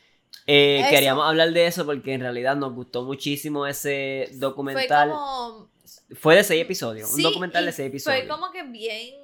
eh, 0.47 0.87
queríamos 0.91 1.27
hablar 1.27 1.53
de 1.53 1.67
eso 1.67 1.85
porque 1.85 2.15
en 2.15 2.21
realidad 2.21 2.57
nos 2.57 2.73
gustó 2.73 3.05
muchísimo 3.05 3.67
ese 3.67 4.27
Fue 4.29 4.39
documental. 4.39 5.11
como. 5.11 5.71
Fue 6.15 6.37
de 6.37 6.45
seis 6.45 6.63
episodios, 6.63 7.13
un 7.15 7.23
documental 7.23 7.67
de 7.67 7.73
seis 7.73 7.89
episodios. 7.89 8.21
Fue 8.21 8.29
como 8.29 8.51
que 8.51 8.63
bien. 8.63 9.15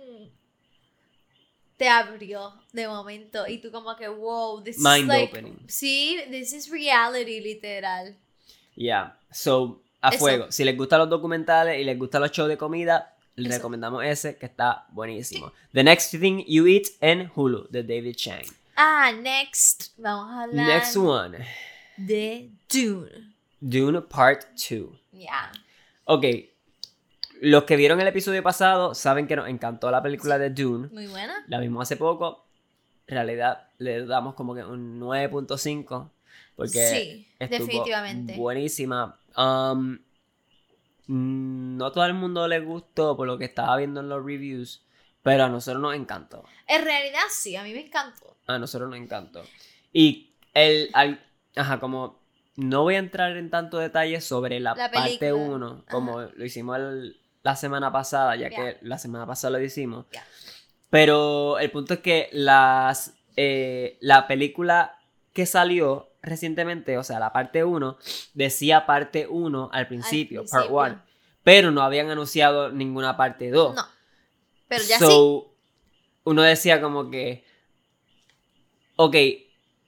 Te 1.77 1.89
abrió 1.89 2.55
de 2.73 2.87
momento. 2.87 3.47
Y 3.49 3.59
tú, 3.59 3.73
como 3.73 3.97
que, 3.97 4.07
wow, 4.07 4.63
this 4.63 4.79
Mind 4.79 5.03
is 5.03 5.07
like. 5.09 5.33
opening. 5.33 5.59
Sí, 5.67 6.19
this 6.31 6.53
is 6.53 6.71
reality, 6.71 7.41
literal. 7.41 8.17
Yeah, 8.77 9.19
so 9.31 9.82
a 10.03 10.11
Eso. 10.11 10.19
fuego. 10.19 10.47
Si 10.51 10.65
les 10.65 10.77
gustan 10.77 10.99
los 10.99 11.09
documentales 11.09 11.81
y 11.81 11.85
les 11.85 11.99
gustan 11.99 12.21
los 12.21 12.31
shows 12.31 12.49
de 12.49 12.59
comida, 12.59 13.15
les 13.37 13.47
Eso. 13.49 13.59
recomendamos 13.59 14.05
ese 14.05 14.37
que 14.37 14.45
está 14.47 14.87
buenísimo. 14.91 15.53
The 15.73 15.83
Next 15.85 16.11
Thing 16.11 16.45
You 16.47 16.67
Eat 16.67 16.89
en 17.01 17.31
Hulu 17.35 17.69
de 17.71 17.83
David 17.83 18.17
Chang. 18.17 18.45
Ah, 18.77 19.13
next. 19.13 19.93
Vamos 19.97 20.31
a 20.31 20.43
hablar 20.43 20.67
Next 20.67 20.97
one, 20.97 21.39
de 21.97 22.51
Dune. 22.73 23.33
Dune 23.61 24.03
Part 24.03 24.43
2. 24.59 24.89
Ya. 25.13 25.51
Ok, 26.05 26.25
los 27.41 27.65
que 27.65 27.77
vieron 27.77 28.01
el 28.01 28.07
episodio 28.09 28.43
pasado 28.43 28.95
saben 28.95 29.27
que 29.27 29.37
nos 29.37 29.49
encantó 29.49 29.91
la 29.91 30.03
película 30.03 30.39
de 30.39 30.51
Dune. 30.51 30.89
Muy 30.93 31.07
buena. 31.07 31.45
La 31.49 31.59
vimos 31.59 31.83
hace 31.83 31.97
poco. 31.97 32.45
En 33.07 33.15
realidad 33.17 33.69
le 33.79 34.07
damos 34.07 34.35
como 34.35 34.55
que 34.55 34.65
un 34.65 35.01
9.5 35.01 36.11
porque 36.57 36.87
sí, 36.89 37.29
definitivamente. 37.39 38.37
buenísima. 38.37 39.19
Um, 39.37 39.99
no 41.09 41.93
todo 41.93 42.05
el 42.07 42.15
mundo 42.15 42.47
le 42.49 42.61
gustó 42.61 43.17
por 43.17 43.27
lo 43.27 43.39
que 43.39 43.45
estaba 43.47 43.77
viendo 43.77 44.01
en 44.01 44.09
los 44.09 44.25
reviews, 44.25 44.83
pero 45.23 45.45
a 45.45 45.49
nosotros 45.49 45.83
nos 45.83 45.95
encantó. 45.95 46.45
En 46.67 46.85
realidad, 46.85 47.21
sí, 47.31 47.57
a 47.57 47.63
mí 47.65 47.73
me 47.73 47.87
encantó. 47.87 48.37
A 48.47 48.59
nosotros 48.59 48.89
nos 48.89 48.99
encantó. 48.99 49.43
Y 49.93 50.35
el, 50.55 50.91
al- 50.95 51.25
ajá, 51.57 51.81
como 51.81 52.21
no 52.57 52.83
voy 52.83 52.95
a 52.97 52.99
entrar 52.99 53.37
en 53.37 53.51
tanto 53.51 53.79
detalle 53.79 54.21
sobre 54.21 54.61
la, 54.61 54.75
La 54.75 54.91
parte 54.91 55.19
película. 55.19 55.55
1, 55.57 55.85
como 55.91 56.21
lo 56.23 56.45
hicimos 56.45 56.77
el- 56.79 57.19
la 57.43 57.57
semana 57.57 57.91
pasada, 57.91 58.37
ya 58.37 58.49
que 58.51 58.79
la 58.83 58.99
semana 58.99 59.27
pasada 59.27 59.59
lo 59.59 59.65
hicimos. 59.65 60.07
Pero 60.91 61.59
el 61.59 61.71
punto 61.71 61.95
es 61.95 62.01
que 62.01 62.29
las, 62.33 63.15
eh, 63.37 63.97
la 64.01 64.27
película 64.29 64.99
que 65.33 65.47
salió 65.47 66.12
recientemente, 66.23 66.97
o 66.99 67.03
sea, 67.03 67.19
la 67.19 67.33
parte 67.33 67.65
1, 67.65 67.99
decía 68.35 68.87
parte 68.87 69.27
1 69.29 69.71
al 69.73 69.89
principio, 69.89 70.45
part 70.45 70.67
principio. 70.67 70.77
1, 70.77 71.03
pero 71.43 71.71
no 71.71 71.83
habían 71.83 72.11
anunciado 72.11 72.71
ninguna 72.71 73.17
parte 73.17 73.51
2. 73.51 73.75
No. 73.75 73.83
Pero 74.69 74.85
ya 74.85 74.99
sí. 74.99 75.05
So, 75.05 75.53
uno 76.25 76.43
decía 76.43 76.81
como 76.81 77.11
que, 77.11 77.45
ok, 78.97 79.17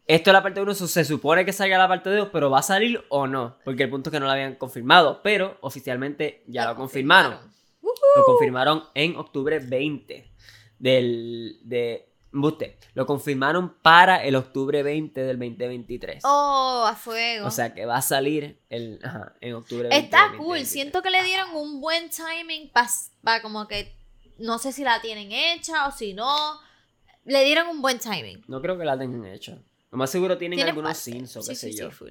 esto 0.07 0.31
es 0.31 0.35
la 0.35 0.43
parte 0.43 0.61
1, 0.61 0.75
so 0.75 0.87
se 0.87 1.05
supone 1.05 1.45
que 1.45 1.53
salga 1.53 1.79
la 1.79 1.89
parte 1.89 2.11
2, 2.11 2.29
pero 2.33 2.51
¿va 2.51 2.59
a 2.59 2.63
salir 2.63 3.03
o 3.09 3.27
no? 3.27 3.57
Porque 3.65 3.85
el 3.85 3.91
punto 3.91 4.11
es 4.11 4.13
que 4.13 4.21
no 4.21 4.27
la 4.27 4.33
habían 4.33 4.57
confirmado, 4.57 5.23
pero 5.23 5.57
oficialmente 5.63 6.43
ya 6.47 6.67
lo, 6.67 6.77
confirmaron. 6.77 7.39
Lo 7.83 8.25
confirmaron 8.25 8.85
en 8.95 9.17
octubre 9.17 9.61
20 9.61 10.31
del, 10.79 11.59
de, 11.63 12.14
embuste, 12.35 12.79
lo 12.95 13.07
confirmaron 13.07 13.75
para 13.81 14.25
el 14.25 14.35
octubre 14.37 14.83
20 14.83 15.23
del 15.23 15.39
2023. 15.39 16.23
Oh, 16.25 16.85
a 16.87 16.95
fuego. 16.97 17.47
O 17.47 17.51
sea 17.51 17.73
que 17.73 17.87
va 17.87 17.97
a 17.97 18.03
salir 18.03 18.61
el, 18.69 18.99
ajá, 19.05 19.35
en 19.41 19.55
octubre 19.55 19.89
20 19.89 20.05
Está 20.05 20.29
cool. 20.37 20.59
2023. 20.59 20.69
Siento 20.69 21.03
que 21.03 21.11
le 21.11 21.23
dieron 21.23 21.51
un 21.55 21.81
buen 21.81 22.11
timing 22.11 22.71
para 23.23 23.41
como 23.43 23.67
que. 23.69 23.95
No 24.39 24.59
sé 24.59 24.73
si 24.73 24.83
la 24.83 25.01
tienen 25.01 25.31
hecha 25.33 25.87
o 25.87 25.93
si 25.93 26.13
no. 26.13 26.59
Le 27.25 27.45
dieron 27.45 27.69
un 27.69 27.81
buen 27.81 27.99
timing. 27.99 28.45
No 28.49 28.61
creo 28.61 28.77
que 28.77 28.85
la 28.85 28.99
tengan 28.99 29.25
hecha. 29.27 29.57
Lo 29.91 29.97
más 29.99 30.11
seguro 30.11 30.37
tienen 30.37 30.57
Tiene 30.57 30.71
algunos 30.71 30.99
scenes 30.99 31.37
o 31.37 31.41
qué 31.41 31.55
Sí, 31.55 31.57
sé 31.57 31.73
sí, 31.73 31.79
yo. 31.79 31.89
sí, 31.91 31.97
full. 31.97 32.11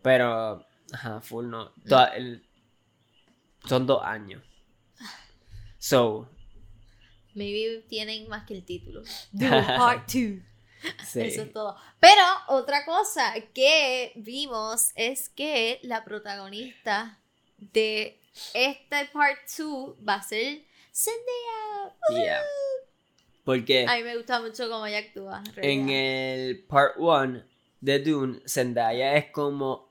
Pero, 0.00 0.64
ajá, 0.92 1.20
full 1.20 1.48
no. 1.48 1.72
Toda- 1.88 2.14
el- 2.16 2.46
son 3.64 3.84
dos 3.86 4.00
años. 4.04 4.42
So, 5.78 6.28
Maybe 7.36 7.84
tienen 7.88 8.28
más 8.28 8.44
que 8.46 8.54
el 8.54 8.64
título. 8.64 9.02
Part 9.38 10.12
2. 10.12 10.14
sí. 11.06 11.20
Eso 11.20 11.42
es 11.42 11.52
todo. 11.52 11.76
Pero 12.00 12.22
otra 12.48 12.84
cosa 12.84 13.34
que 13.54 14.12
vimos 14.16 14.90
es 14.96 15.28
que 15.28 15.78
la 15.82 16.04
protagonista 16.04 17.18
de 17.58 18.18
este 18.54 19.06
Part 19.12 19.38
2 19.56 19.96
va 20.06 20.14
a 20.14 20.22
ser 20.22 20.62
Zendaya. 20.92 22.24
Yeah. 22.24 22.40
Porque 23.44 23.86
A 23.86 23.96
mí 23.96 24.02
me 24.02 24.16
gusta 24.16 24.40
mucho 24.40 24.68
cómo 24.68 24.86
ella 24.86 24.98
actúa. 24.98 25.42
en 25.56 25.80
en 25.82 25.88
realidad. 25.88 26.44
el 26.48 26.64
part 26.64 26.94
1 26.96 27.42
de 27.80 27.98
Dune, 28.00 28.40
Zendaya 28.46 29.14
es 29.16 29.30
como 29.30 29.88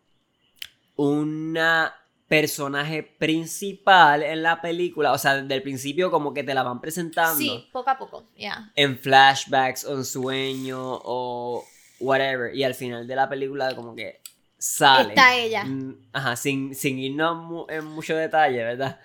una 0.95 1.95
personaje 2.27 3.03
principal 3.03 4.23
en 4.23 4.41
la 4.43 4.61
película. 4.61 5.11
O 5.11 5.17
sea, 5.17 5.35
desde 5.41 5.53
el 5.53 5.61
principio 5.61 6.09
como 6.11 6.33
que 6.33 6.43
te 6.43 6.53
la 6.53 6.63
van 6.63 6.81
presentando. 6.81 7.37
Sí, 7.37 7.69
poco 7.71 7.89
a 7.89 7.97
poco. 7.97 8.25
Ya. 8.37 8.71
en 8.75 8.97
flashbacks 8.97 9.85
o 9.85 9.95
en 9.95 10.05
sueño 10.05 10.79
o 11.03 11.63
whatever. 11.99 12.55
Y 12.55 12.63
al 12.63 12.73
final 12.73 13.07
de 13.07 13.15
la 13.15 13.29
película 13.29 13.75
como 13.75 13.95
que 13.95 14.21
sale. 14.57 15.09
Está 15.09 15.35
ella. 15.35 15.63
Mm, 15.65 16.07
Ajá, 16.13 16.35
sin, 16.35 16.73
sin 16.73 16.97
irnos 16.99 17.37
mu- 17.37 17.65
en 17.69 17.85
mucho 17.85 18.15
detalle, 18.15 18.57
¿verdad? 18.63 18.99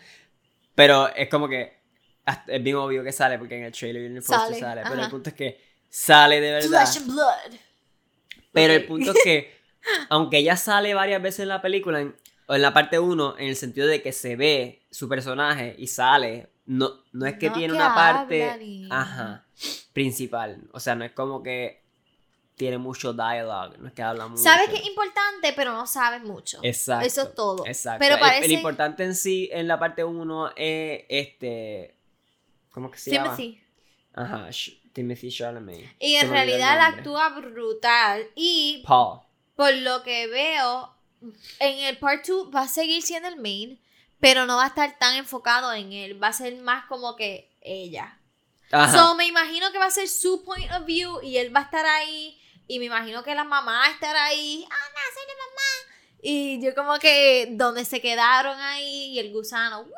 Pero 0.74 1.08
es 1.14 1.28
como 1.28 1.48
que 1.48 1.78
es 2.46 2.62
bien 2.62 2.76
obvio 2.76 3.02
que 3.02 3.12
sale 3.12 3.38
porque 3.38 3.56
en 3.58 3.64
el 3.64 3.72
trailer 3.72 4.02
y 4.02 4.06
en 4.06 4.16
el 4.16 4.22
poster 4.22 4.38
Sale, 4.38 4.60
sale. 4.60 4.80
Pero 4.82 4.94
ajá. 4.94 5.04
el 5.04 5.10
punto 5.10 5.30
es 5.30 5.34
que 5.36 5.60
sale 5.88 6.40
de 6.40 6.52
verdad. 6.52 6.68
Flesh 6.86 6.96
and 7.02 7.12
blood. 7.12 7.58
Pero 8.52 8.72
el 8.72 8.86
punto 8.86 9.10
es 9.12 9.18
que, 9.22 9.54
aunque 10.08 10.38
ella 10.38 10.56
sale 10.56 10.94
varias 10.94 11.20
veces 11.20 11.40
en 11.40 11.48
la 11.48 11.60
película, 11.60 12.00
en, 12.00 12.14
o 12.50 12.54
en 12.56 12.62
la 12.62 12.72
parte 12.72 12.98
1, 12.98 13.36
en 13.38 13.46
el 13.48 13.54
sentido 13.54 13.86
de 13.86 14.02
que 14.02 14.10
se 14.12 14.34
ve 14.34 14.82
su 14.90 15.08
personaje 15.08 15.76
y 15.78 15.86
sale, 15.86 16.50
no, 16.66 16.90
no 17.12 17.26
es 17.26 17.38
que 17.38 17.46
No 17.48 17.52
tiene 17.54 17.72
que 17.74 17.78
una 17.78 17.94
parte 17.94 18.56
ni- 18.58 18.88
ajá, 18.90 19.46
principal. 19.92 20.60
O 20.72 20.80
sea, 20.80 20.96
no 20.96 21.04
es 21.04 21.12
como 21.12 21.44
que 21.44 21.84
tiene 22.56 22.76
mucho 22.78 23.12
dialogue, 23.12 23.78
no 23.78 23.86
es 23.86 23.94
que 23.94 24.02
habla 24.02 24.26
mucho. 24.26 24.42
Sabes 24.42 24.68
que 24.68 24.76
es 24.78 24.86
importante, 24.86 25.52
pero 25.54 25.72
no 25.74 25.86
sabes 25.86 26.22
mucho. 26.24 26.58
Exacto. 26.64 27.06
Eso 27.06 27.22
es 27.22 27.34
todo. 27.36 27.64
Exacto. 27.66 28.00
Pero 28.00 28.16
El- 28.16 28.20
parece. 28.20 28.46
el, 28.46 28.52
importante 28.52 29.04
en 29.04 29.14
sí, 29.14 29.48
en 29.52 29.68
la 29.68 29.78
parte 29.78 30.02
1, 30.02 30.48
es 30.56 31.04
este. 31.08 31.94
¿Cómo 32.72 32.90
que 32.90 32.98
se 32.98 33.12
llama? 33.12 33.36
Timothy. 33.36 33.62
Ajá, 34.12 34.48
Timothy 34.92 35.30
Chalamet. 35.30 35.88
Y 36.00 36.16
en 36.16 36.26
el 36.26 36.30
realidad 36.32 36.74
él 36.74 36.94
actúa 36.98 37.28
brutal. 37.28 38.26
Y 38.34 38.82
Paul. 38.86 39.20
por 39.54 39.72
lo 39.72 40.02
que 40.02 40.26
veo, 40.26 40.94
en 41.58 41.78
el 41.78 41.98
part 41.98 42.26
2 42.26 42.54
va 42.54 42.62
a 42.62 42.68
seguir 42.68 43.02
siendo 43.02 43.28
el 43.28 43.36
main, 43.36 43.80
pero 44.20 44.46
no 44.46 44.56
va 44.56 44.64
a 44.64 44.68
estar 44.68 44.98
tan 44.98 45.16
enfocado 45.16 45.72
en 45.72 45.92
él. 45.92 46.22
Va 46.22 46.28
a 46.28 46.32
ser 46.32 46.56
más 46.56 46.86
como 46.86 47.16
que 47.16 47.50
ella. 47.60 48.18
Ajá. 48.70 48.92
So 48.92 49.14
me 49.14 49.26
imagino 49.26 49.72
que 49.72 49.78
va 49.78 49.86
a 49.86 49.90
ser 49.90 50.08
su 50.08 50.44
point 50.44 50.70
of 50.72 50.84
view 50.84 51.20
y 51.22 51.38
él 51.38 51.54
va 51.54 51.60
a 51.60 51.64
estar 51.64 51.84
ahí 51.84 52.40
Y 52.68 52.78
me 52.78 52.84
imagino 52.84 53.24
que 53.24 53.34
la 53.34 53.42
mamá 53.42 53.88
estará 53.90 54.26
ahí. 54.26 54.64
¡Ah, 54.70 54.74
no, 54.74 55.00
soy 55.12 55.24
la 55.26 55.34
mamá! 55.34 55.96
Y 56.22 56.64
yo 56.64 56.74
como 56.74 56.98
que 57.00 57.48
donde 57.50 57.84
se 57.84 58.00
quedaron 58.00 58.60
ahí 58.60 59.06
y 59.12 59.18
el 59.18 59.32
gusano. 59.32 59.80
¡Wii! 59.80 59.92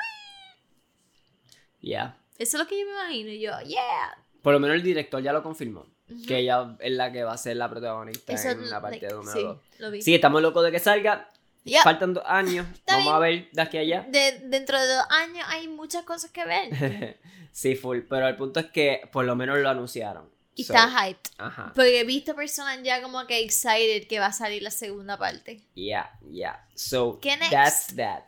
Yeah. 1.81 2.17
Eso 2.39 2.57
es 2.57 2.63
lo 2.63 2.67
que 2.67 2.81
yo 2.81 2.87
me 2.87 2.93
imagino. 2.93 3.31
Y 3.31 3.41
yo, 3.41 3.53
yeah. 3.67 4.17
Por 4.41 4.55
lo 4.55 4.61
menos 4.61 4.77
el 4.77 4.83
director 4.83 5.23
ya 5.23 5.35
lo 5.35 5.43
confirmó. 5.43 5.87
Que 6.27 6.39
ella 6.39 6.77
es 6.81 6.93
la 6.93 7.11
que 7.13 7.25
va 7.25 7.33
a 7.33 7.39
ser 7.39 7.57
la 7.57 7.69
protagonista 7.69 8.33
Eso, 8.33 8.51
en 8.51 8.69
la 8.71 8.81
parte 8.81 8.97
like, 9.01 9.07
de 9.07 9.13
número 9.15 9.33
sí, 9.37 9.43
2. 9.45 9.59
lo 9.79 9.91
vi. 9.91 10.03
Sí, 10.03 10.15
estamos 10.15 10.43
locos 10.43 10.65
de 10.65 10.71
que 10.73 10.79
salga. 10.79 11.29
Yep. 11.65 11.83
Faltan 11.85 12.15
dos 12.15 12.25
años. 12.27 12.67
Está 12.75 12.97
Vamos 12.97 13.15
a 13.15 13.19
ver 13.21 13.49
de 13.53 13.63
aquí 13.63 13.77
a 13.79 13.81
allá. 13.81 14.07
De- 14.09 14.41
dentro 14.47 14.81
de 14.81 14.87
dos 14.87 15.05
años 15.11 15.45
hay 15.49 15.69
muchas 15.69 16.05
cosas 16.05 16.31
que 16.31 16.45
ver. 16.45 17.19
sí, 17.53 17.77
full. 17.77 18.01
Pero 18.09 18.27
el 18.27 18.37
punto 18.37 18.59
es 18.61 18.67
que 18.67 19.09
por 19.13 19.25
lo 19.25 19.37
menos 19.37 19.59
lo 19.59 19.69
anunciaron. 19.69 20.29
Y 20.55 20.65
So, 20.65 20.75
está 20.75 20.89
hyped. 21.09 21.31
Ajá. 21.39 21.73
Porque 21.75 22.01
he 22.01 22.05
visto 22.05 22.35
personas 22.35 22.81
ya 22.83 23.01
como 23.01 23.27
que 23.27 23.41
excited 23.41 24.07
que 24.07 24.19
va 24.19 24.27
a 24.27 24.33
salir 24.33 24.63
la 24.63 24.71
segunda 24.71 25.17
parte. 25.17 25.63
Yeah, 25.75 26.11
yeah. 26.31 26.67
So, 26.75 27.19
¿Qué 27.23 27.37
next? 27.39 27.51
that's 27.53 27.97
that. 27.97 28.25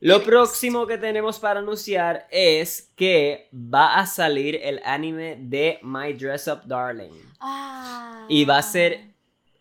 Lo 0.00 0.22
próximo 0.22 0.86
que 0.86 0.96
tenemos 0.96 1.38
para 1.38 1.60
anunciar 1.60 2.26
es 2.30 2.90
que 2.96 3.48
va 3.52 3.98
a 3.98 4.06
salir 4.06 4.58
el 4.62 4.80
anime 4.84 5.36
de 5.38 5.78
My 5.82 6.14
Dress 6.14 6.48
Up 6.48 6.62
Darling. 6.64 7.12
Ah. 7.38 8.24
Y 8.28 8.44
va 8.46 8.58
a 8.58 8.62
ser 8.62 9.10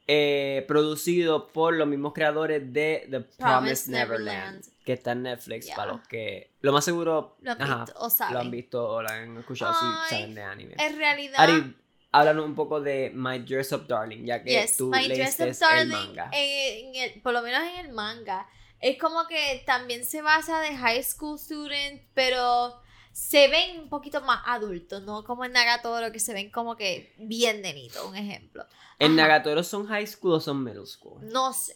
eh, 0.08 0.64
producido 0.68 1.48
por 1.50 1.74
los 1.74 1.88
mismos 1.88 2.14
creadores 2.14 2.72
de 2.72 3.06
The 3.12 3.20
Promised 3.20 3.92
Neverland, 3.92 4.28
Neverland. 4.30 4.66
que 4.86 4.94
está 4.94 5.12
en 5.12 5.24
Netflix 5.24 5.66
Yeah. 5.68 5.76
para 5.76 5.92
los 5.92 6.08
que 6.08 6.52
lo 6.62 6.72
más 6.72 6.86
seguro 6.86 7.36
Lo 7.42 7.52
han 7.52 7.62
ajá, 7.62 7.86
visto 7.86 8.00
o 8.00 8.10
saben. 8.10 8.34
lo 8.34 8.40
han 8.40 8.52
visto 8.52 8.90
o 8.90 9.02
lo 9.04 9.10
han 9.10 9.38
escuchado 9.38 9.74
si 9.74 10.16
saben 10.16 10.34
de 10.36 10.42
anime. 10.42 10.76
En 10.80 10.98
realidad. 10.98 11.36
Ari, 11.38 11.76
háblanos 12.12 12.46
un 12.46 12.56
poco 12.56 12.80
de 12.82 13.12
My 13.14 13.40
Dress 13.40 13.72
Up 13.74 13.88
Darling, 13.88 14.24
ya 14.26 14.42
que 14.42 14.52
Yes, 14.52 14.78
tú 14.78 14.88
My 14.90 15.06
leíste 15.08 15.44
Dress 15.44 15.58
Up 15.62 15.68
Darling, 15.68 15.92
el 15.92 16.08
manga. 16.08 16.32
eh, 16.34 16.80
en 16.90 16.96
el- 16.96 17.22
por 17.22 17.34
lo 17.34 17.42
menos 17.44 17.62
en 17.62 17.86
el 17.86 17.92
manga, 17.94 18.48
es 18.80 18.98
como 18.98 19.28
que 19.28 19.64
también 19.66 20.06
se 20.06 20.22
basa 20.22 20.60
de 20.62 20.76
high 20.78 21.04
school 21.04 21.38
students, 21.38 22.04
pero 22.14 22.82
se 23.12 23.48
ven 23.48 23.80
un 23.80 23.90
poquito 23.90 24.22
más 24.22 24.42
adultos, 24.46 25.04
no 25.04 25.24
como 25.24 25.44
en 25.44 25.52
Nagatoro, 25.52 26.12
que 26.12 26.20
se 26.20 26.34
ven 26.34 26.50
como 26.50 26.76
que 26.76 27.14
bien 27.18 27.62
nenitos, 27.62 28.04
un 28.06 28.16
ejemplo. 28.16 28.66
¿En 28.98 29.12
Ajá. 29.12 29.28
Nagatoro 29.28 29.64
son 29.64 29.88
high 29.88 30.08
school 30.08 30.34
o 30.34 30.40
son 30.40 30.64
middle 30.64 30.86
school? 30.86 31.20
No 31.30 31.52
sé. 31.54 31.76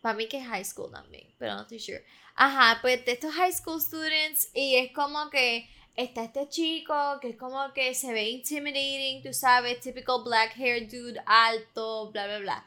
Para 0.00 0.14
mí 0.16 0.26
que 0.26 0.38
es 0.38 0.46
high 0.46 0.64
school 0.64 0.90
también, 0.90 1.32
pero 1.38 1.54
no 1.54 1.62
estoy 1.62 1.78
sure. 1.78 2.04
Ajá, 2.34 2.80
pues 2.82 3.04
de 3.04 3.12
estos 3.12 3.32
high 3.34 3.52
school 3.52 3.80
students 3.80 4.48
y 4.54 4.76
es 4.76 4.92
como 4.92 5.30
que 5.30 5.68
está 5.94 6.24
este 6.24 6.48
chico 6.48 7.18
que 7.20 7.30
es 7.30 7.36
como 7.36 7.72
que 7.72 7.94
se 7.94 8.12
ve 8.12 8.30
intimidating, 8.30 9.22
tú 9.22 9.32
sabes, 9.32 9.80
typical 9.80 10.22
black 10.24 10.56
hair 10.56 10.88
dude, 10.88 11.22
alto, 11.26 12.10
bla, 12.10 12.26
bla, 12.26 12.38
bla. 12.38 12.66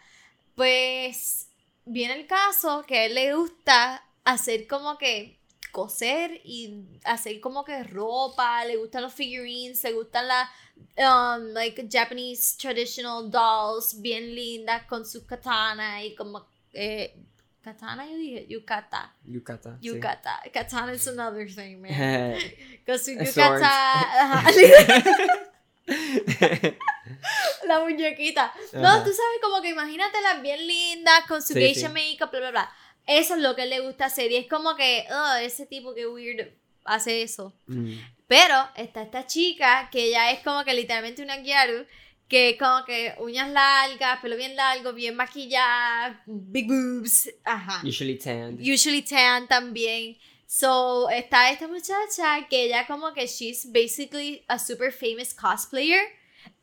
Pues 0.55 1.44
viene 1.85 2.15
el 2.15 2.27
caso 2.27 2.83
que 2.87 2.99
a 2.99 3.05
él 3.05 3.15
le 3.15 3.35
gusta 3.35 4.03
hacer 4.23 4.67
como 4.67 4.97
que 4.97 5.39
coser 5.71 6.39
y 6.43 6.85
hacer 7.03 7.39
como 7.41 7.65
que 7.65 7.83
ropa, 7.83 8.63
le 8.65 8.77
gustan 8.77 9.03
los 9.03 9.13
figurines, 9.13 9.83
le 9.83 9.91
gustan 9.91 10.27
las 10.27 10.49
um, 10.97 11.53
like 11.53 11.87
Japanese 11.89 12.55
traditional 12.57 13.29
dolls 13.29 14.01
bien 14.01 14.33
lindas 14.33 14.83
con 14.85 15.05
sus 15.05 15.23
katana 15.23 16.03
y 16.03 16.15
como 16.15 16.45
eh, 16.73 17.13
katana 17.61 18.05
yo 18.05 18.15
dije 18.17 18.45
yukata 18.47 19.13
Yukata. 19.25 19.77
sí. 19.81 19.87
yukata 19.87 20.41
katana 20.53 20.93
is 20.93 21.07
another 21.07 21.47
thing 21.47 21.81
man 21.81 22.37
con 22.85 22.99
su 22.99 23.11
yukata 23.11 24.43
la 27.67 27.79
muñequita 27.79 28.51
no 28.73 28.87
Ajá. 28.87 29.03
tú 29.03 29.11
sabes 29.11 29.39
como 29.41 29.61
que 29.61 29.69
imagínatelas 29.69 30.41
bien 30.41 30.65
lindas 30.67 31.25
con 31.27 31.41
su 31.41 31.53
Sí, 31.53 31.59
geisha 31.59 31.87
sí. 31.89 31.93
makeup 31.93 32.31
bla 32.31 32.39
bla 32.39 32.51
bla 32.51 32.73
eso 33.07 33.35
es 33.35 33.41
lo 33.41 33.55
que 33.55 33.65
le 33.67 33.81
gusta 33.81 34.05
hacer 34.05 34.31
y 34.31 34.37
es 34.37 34.47
como 34.47 34.75
que 34.75 35.05
"Ugh, 35.09 35.41
ese 35.43 35.65
tipo 35.67 35.93
que 35.93 36.07
weird 36.07 36.49
hace 36.85 37.21
eso 37.21 37.53
Mm. 37.67 37.93
pero 38.27 38.55
está 38.75 39.03
esta 39.03 39.25
chica 39.27 39.89
que 39.91 40.05
ella 40.05 40.31
es 40.31 40.39
como 40.39 40.63
que 40.63 40.73
literalmente 40.73 41.21
una 41.21 41.37
gyaru, 41.37 41.85
que 42.27 42.49
es 42.51 42.57
como 42.57 42.83
que 42.85 43.13
uñas 43.19 43.49
largas, 43.51 44.19
pelo 44.21 44.35
bien 44.35 44.55
largo, 44.55 44.93
bien 44.93 45.15
maquillada, 45.15 46.23
big 46.25 46.67
boobs, 46.67 47.29
ajá. 47.43 47.81
Usually 47.87 48.17
tanned. 48.17 48.59
Usually 48.59 49.03
tan 49.03 49.47
también. 49.47 50.17
So, 50.47 51.09
está 51.09 51.49
esta 51.49 51.67
muchacha 51.67 52.47
que 52.49 52.65
ella 52.65 52.85
como 52.87 53.13
que 53.13 53.27
she's 53.27 53.65
basically 53.71 54.43
a 54.47 54.59
super 54.59 54.91
famous 54.91 55.33
cosplayer. 55.33 56.01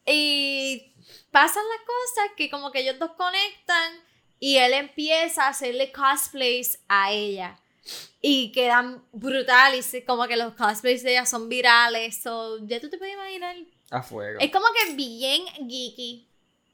Y 0.06 0.94
pasan 1.30 1.62
las 1.68 1.80
cosas 1.80 2.30
que 2.36 2.50
como 2.50 2.70
que 2.70 2.80
ellos 2.80 2.98
dos 2.98 3.12
conectan 3.16 3.92
y 4.38 4.56
él 4.56 4.72
empieza 4.72 5.46
a 5.46 5.48
hacerle 5.48 5.92
cosplays 5.92 6.80
a 6.88 7.12
ella. 7.12 7.58
Y 8.20 8.52
quedan 8.52 9.04
brutales, 9.12 9.92
y 9.94 10.02
como 10.02 10.26
que 10.26 10.36
los 10.36 10.54
cosplays 10.54 11.02
de 11.02 11.12
ella 11.12 11.26
son 11.26 11.48
virales. 11.48 12.22
So, 12.22 12.64
ya 12.66 12.80
tú 12.80 12.88
te 12.88 12.98
puedes 12.98 13.14
imaginar. 13.14 13.56
A 13.90 14.02
fuego. 14.02 14.40
Es 14.40 14.50
como 14.50 14.66
que 14.72 14.94
bien 14.94 15.44
geeky. 15.68 16.28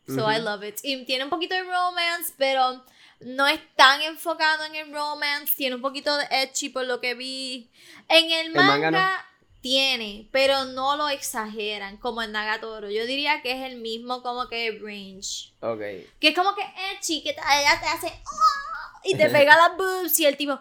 So. 0.06 0.30
I 0.30 0.40
love 0.40 0.64
it. 0.64 0.78
Y 0.82 1.04
tiene 1.04 1.24
un 1.24 1.30
poquito 1.30 1.54
de 1.54 1.62
romance, 1.62 2.32
pero 2.38 2.82
no 3.20 3.46
es 3.46 3.61
tan 3.76 4.00
enfocado 4.02 4.64
en 4.64 4.74
el 4.76 4.92
romance. 4.92 5.54
Tiene 5.57 5.76
un 5.76 5.83
poquito 5.83 6.16
de 6.16 6.24
edgy 6.31 6.68
por 6.68 6.85
lo 6.87 7.00
que 7.00 7.14
vi. 7.14 7.70
En 8.09 8.31
el 8.31 8.52
manga, 8.52 8.90
manga 8.90 8.90
no. 8.90 9.24
tiene, 9.61 10.28
pero 10.33 10.64
no 10.66 10.96
lo 10.96 11.09
exageran 11.09 11.96
como 11.96 12.22
en 12.22 12.33
Nagatoro. 12.33 12.90
Yo 12.90 13.07
diría 13.07 13.42
que 13.42 13.52
es 13.52 13.70
el 13.70 13.78
mismo 13.81 14.22
como 14.22 14.48
que 14.48 14.78
range. 14.83 15.52
Ok. 15.61 15.81
Que 16.20 16.28
es 16.28 16.35
como 16.35 16.54
que 16.54 16.62
edgy, 16.62 17.22
que 17.22 17.31
ella 17.31 17.81
te 17.81 17.87
hace... 17.87 18.07
"Oh", 18.07 19.00
y 19.04 19.16
te 19.16 19.28
pega 19.31 19.57
las 19.57 19.76
boobs 19.76 20.18
y 20.20 20.26
el 20.26 20.37
tipo... 20.37 20.59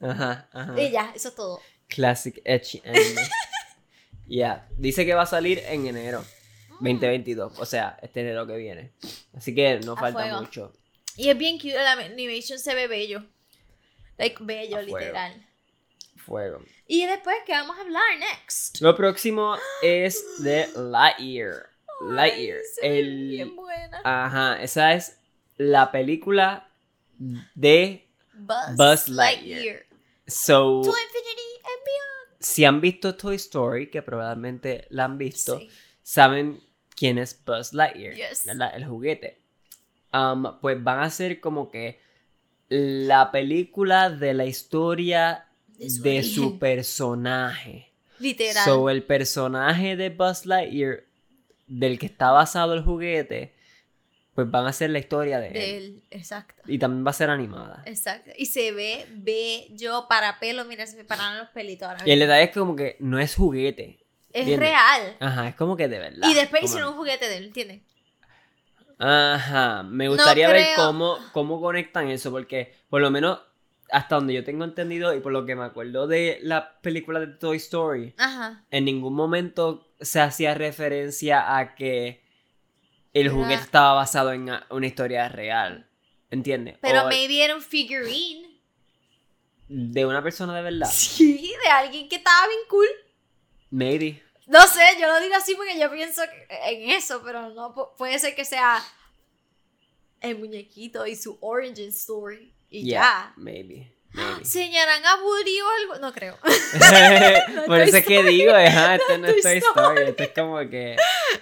Ajá, 0.00 0.48
ajá. 0.52 0.80
Y 0.80 0.90
ya, 0.90 1.12
eso 1.14 1.28
es 1.28 1.34
todo. 1.34 1.60
Classic 1.88 2.40
Edgy 2.44 2.82
anime. 2.84 3.20
Ya. 4.26 4.66
Dice 4.78 5.04
que 5.04 5.14
va 5.14 5.22
a 5.22 5.26
salir 5.26 5.58
en 5.66 5.86
enero 5.86 6.24
2022. 6.80 7.58
O 7.58 7.66
sea, 7.66 7.98
este 8.02 8.20
enero 8.22 8.46
que 8.46 8.56
viene. 8.56 8.92
Así 9.36 9.54
que 9.54 9.78
no 9.80 9.92
A 9.92 9.96
falta 9.96 10.22
fuego. 10.22 10.40
mucho. 10.40 10.72
Y 11.16 11.28
es 11.30 11.38
bien 11.38 11.58
cute, 11.58 11.74
la 11.74 11.92
animation 11.92 12.58
se 12.58 12.74
ve 12.74 12.86
bello. 12.88 13.24
Like, 14.18 14.36
bello, 14.40 14.80
literal. 14.82 15.46
Fuego. 16.16 16.62
Y 16.86 17.06
después, 17.06 17.36
¿qué 17.46 17.52
vamos 17.52 17.76
a 17.76 17.80
hablar 17.82 18.02
next? 18.18 18.80
Lo 18.80 18.96
próximo 18.96 19.56
es 19.82 20.42
de 20.42 20.68
Lightyear. 20.76 21.70
Lightyear. 22.00 22.58
Ay, 22.82 22.88
El... 22.98 23.28
bien 23.28 23.56
buena. 23.56 24.00
Ajá, 24.04 24.62
esa 24.62 24.94
es 24.94 25.18
la 25.56 25.90
película 25.92 26.68
de 27.54 28.08
Buzz, 28.34 28.76
Buzz 28.76 29.08
Lightyear. 29.08 29.84
So, 30.26 30.80
To 30.82 30.88
infinity 30.88 31.56
and 31.58 31.84
beyond. 31.84 32.40
si 32.40 32.64
han 32.64 32.80
visto 32.80 33.14
Toy 33.16 33.36
Story, 33.36 33.90
que 33.90 34.02
probablemente 34.02 34.86
la 34.90 35.04
han 35.04 35.18
visto, 35.18 35.58
Sí. 35.58 35.70
saben 36.02 36.60
quién 36.96 37.18
es 37.18 37.44
Buzz 37.44 37.72
Lightyear, 37.74 38.14
Yes. 38.14 38.46
¿verdad? 38.46 38.72
El 38.74 38.86
juguete. 38.86 39.40
Um, 40.14 40.60
pues 40.60 40.82
van 40.82 41.00
a 41.00 41.10
ser 41.10 41.40
como 41.40 41.70
que 41.70 41.98
la 42.68 43.32
película 43.32 44.10
de 44.10 44.32
la 44.32 44.44
historia 44.46 45.46
De 45.76 45.90
su 45.90 46.02
de 46.02 46.18
origen. 46.18 46.34
su 46.34 46.58
personaje. 46.58 47.90
Literal. 48.20 48.64
So, 48.64 48.90
el 48.90 49.02
personaje 49.02 49.96
de 49.96 50.10
Buzz 50.10 50.46
Lightyear, 50.46 51.02
del 51.66 51.98
que 51.98 52.06
está 52.06 52.30
basado 52.30 52.74
el 52.74 52.82
juguete, 52.84 53.54
pues 54.34 54.48
van 54.50 54.66
a 54.66 54.72
ser 54.72 54.90
la 54.90 54.98
historia 55.00 55.40
de, 55.40 55.50
de 55.50 55.76
él. 55.76 55.84
él, 55.84 56.02
exacto. 56.10 56.62
Y 56.66 56.78
también 56.78 57.04
va 57.04 57.10
a 57.10 57.14
ser 57.14 57.30
animada. 57.30 57.82
Exacto. 57.86 58.30
Y 58.36 58.46
se 58.46 58.72
ve 58.72 59.06
bello 59.10 60.06
para 60.08 60.38
pelo. 60.38 60.64
Mira, 60.64 60.86
se 60.86 60.96
me 60.96 61.04
pararon 61.04 61.38
los 61.38 61.48
pelitos 61.48 61.88
ahora 61.88 62.02
Y 62.06 62.10
el 62.12 62.20
detalle 62.20 62.44
es 62.44 62.50
que 62.50 62.58
como 62.60 62.76
que 62.76 62.96
no 63.00 63.18
es 63.18 63.34
juguete. 63.34 63.98
Es 64.32 64.40
¿entiendes? 64.42 64.70
real. 64.70 65.16
Ajá, 65.20 65.48
es 65.48 65.54
como 65.56 65.76
que 65.76 65.88
de 65.88 65.98
verdad. 65.98 66.28
Y 66.28 66.34
después 66.34 66.64
hicieron 66.64 66.90
un 66.90 66.96
juguete 66.96 67.28
de 67.28 67.36
él, 67.36 67.44
¿entiendes? 67.46 67.82
Ajá, 68.98 69.82
me 69.82 70.08
gustaría 70.08 70.46
No 70.48 70.52
ver 70.54 70.66
cómo, 70.76 71.18
cómo 71.32 71.60
conectan 71.60 72.08
eso, 72.08 72.30
porque 72.30 72.74
por 72.88 73.00
lo 73.00 73.10
menos 73.10 73.40
hasta 73.90 74.16
donde 74.16 74.34
yo 74.34 74.42
tengo 74.44 74.64
entendido 74.64 75.14
y 75.14 75.20
por 75.20 75.30
lo 75.32 75.44
que 75.46 75.54
me 75.54 75.64
acuerdo 75.64 76.06
de 76.06 76.38
la 76.42 76.80
película 76.80 77.20
de 77.20 77.26
Toy 77.28 77.58
Story, 77.58 78.14
Ajá. 78.18 78.64
en 78.70 78.84
ningún 78.86 79.14
momento 79.14 79.88
se 80.00 80.20
hacía 80.20 80.54
referencia 80.54 81.56
a 81.58 81.74
que 81.74 82.24
el 83.12 83.28
juguete 83.28 83.62
estaba 83.62 83.92
basado 83.94 84.32
en 84.32 84.50
una 84.70 84.86
historia 84.86 85.28
real. 85.28 85.88
¿Entiendes? 86.30 86.78
Pero 86.80 87.02
O 87.04 87.06
maybe 87.06 87.44
era 87.44 87.54
un 87.54 87.62
figurine. 87.62 88.58
de 89.68 90.04
una 90.04 90.20
persona 90.22 90.56
de 90.56 90.62
verdad. 90.62 90.88
Sí, 90.90 91.54
de 91.64 91.70
alguien 91.70 92.08
que 92.08 92.16
estaba 92.16 92.48
bien 92.48 92.60
cool. 92.68 92.88
Maybe. 93.70 94.23
No 94.46 94.60
sé, 94.66 94.82
yo 95.00 95.08
lo 95.08 95.20
digo 95.20 95.34
así 95.36 95.54
porque 95.54 95.78
yo 95.78 95.90
pienso 95.90 96.22
en 96.50 96.90
eso, 96.90 97.22
pero 97.24 97.48
no 97.50 97.74
pu- 97.74 97.94
puede 97.96 98.18
ser 98.18 98.34
que 98.34 98.44
sea 98.44 98.82
el 100.20 100.38
muñequito 100.38 101.06
y 101.06 101.16
su 101.16 101.38
origin 101.40 101.88
story 101.88 102.54
y 102.68 102.84
Yeah, 102.84 103.02
ya. 103.02 103.34
maybe. 103.36 103.93
Maybe. 104.14 104.44
¿Señalarán 104.44 105.04
a 105.04 105.16
Woody 105.22 105.60
o 105.60 105.68
algo? 105.80 105.98
No 106.00 106.12
creo. 106.12 106.38
Por 107.66 107.80
eso 107.80 107.96
es 107.98 108.06
que 108.06 108.22
digo, 108.22 108.52
ajá, 108.54 108.94
esto 108.96 109.18
no 109.18 109.26
es 109.28 109.42
Toy 109.42 109.58
Story, 109.58 110.02
esto 110.08 110.22
es 110.22 110.28
como 110.30 110.58
que... 110.70 110.96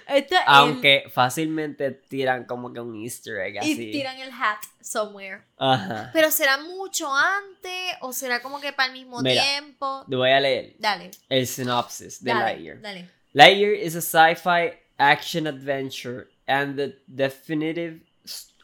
El- 0.07 0.27
Aunque 0.47 1.05
fácilmente 1.13 1.91
tiran 1.91 2.45
como 2.45 2.73
que 2.73 2.79
un 2.79 2.95
easter 3.01 3.37
egg 3.37 3.55
y 3.55 3.57
así. 3.59 3.91
tiran 3.91 4.19
el 4.19 4.29
hat 4.31 4.59
somewhere. 4.81 5.41
Ajá. 5.57 6.09
Pero 6.13 6.29
será 6.31 6.57
mucho 6.57 7.13
antes 7.13 7.95
o 8.01 8.11
será 8.13 8.41
como 8.41 8.59
que 8.59 8.73
para 8.73 8.87
el 8.87 8.93
mismo 8.93 9.21
Mira. 9.21 9.41
tiempo. 9.43 10.05
Te 10.09 10.15
voy 10.15 10.31
a 10.31 10.39
leer 10.39 10.75
Dale. 10.79 11.11
el 11.29 11.47
synopsis 11.47 12.23
de 12.23 12.31
dale, 12.31 12.43
Lightyear. 12.53 12.81
Dale. 12.81 13.09
Lightyear 13.33 13.73
is 13.73 13.95
a 13.95 14.01
sci-fi 14.01 14.73
action 14.97 15.47
adventure 15.47 16.27
and 16.47 16.75
the 16.77 16.95
definitive 17.07 18.01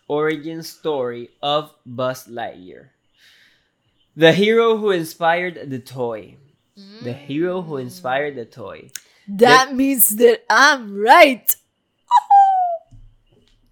origin 0.08 0.60
story 0.63 1.30
of 1.41 1.72
Buzz 1.86 2.28
Lightyear. 2.28 2.89
The 4.19 4.34
hero 4.34 4.75
who 4.75 4.91
inspired 4.91 5.69
the 5.69 5.79
toy. 5.79 6.36
The 6.75 7.13
hero 7.13 7.62
who 7.62 7.77
inspired 7.77 8.36
the 8.36 8.43
toy. 8.43 8.91
That 9.29 9.73
means 9.73 10.10
that 10.17 10.43
I'm 10.49 10.99
right. 10.99 11.55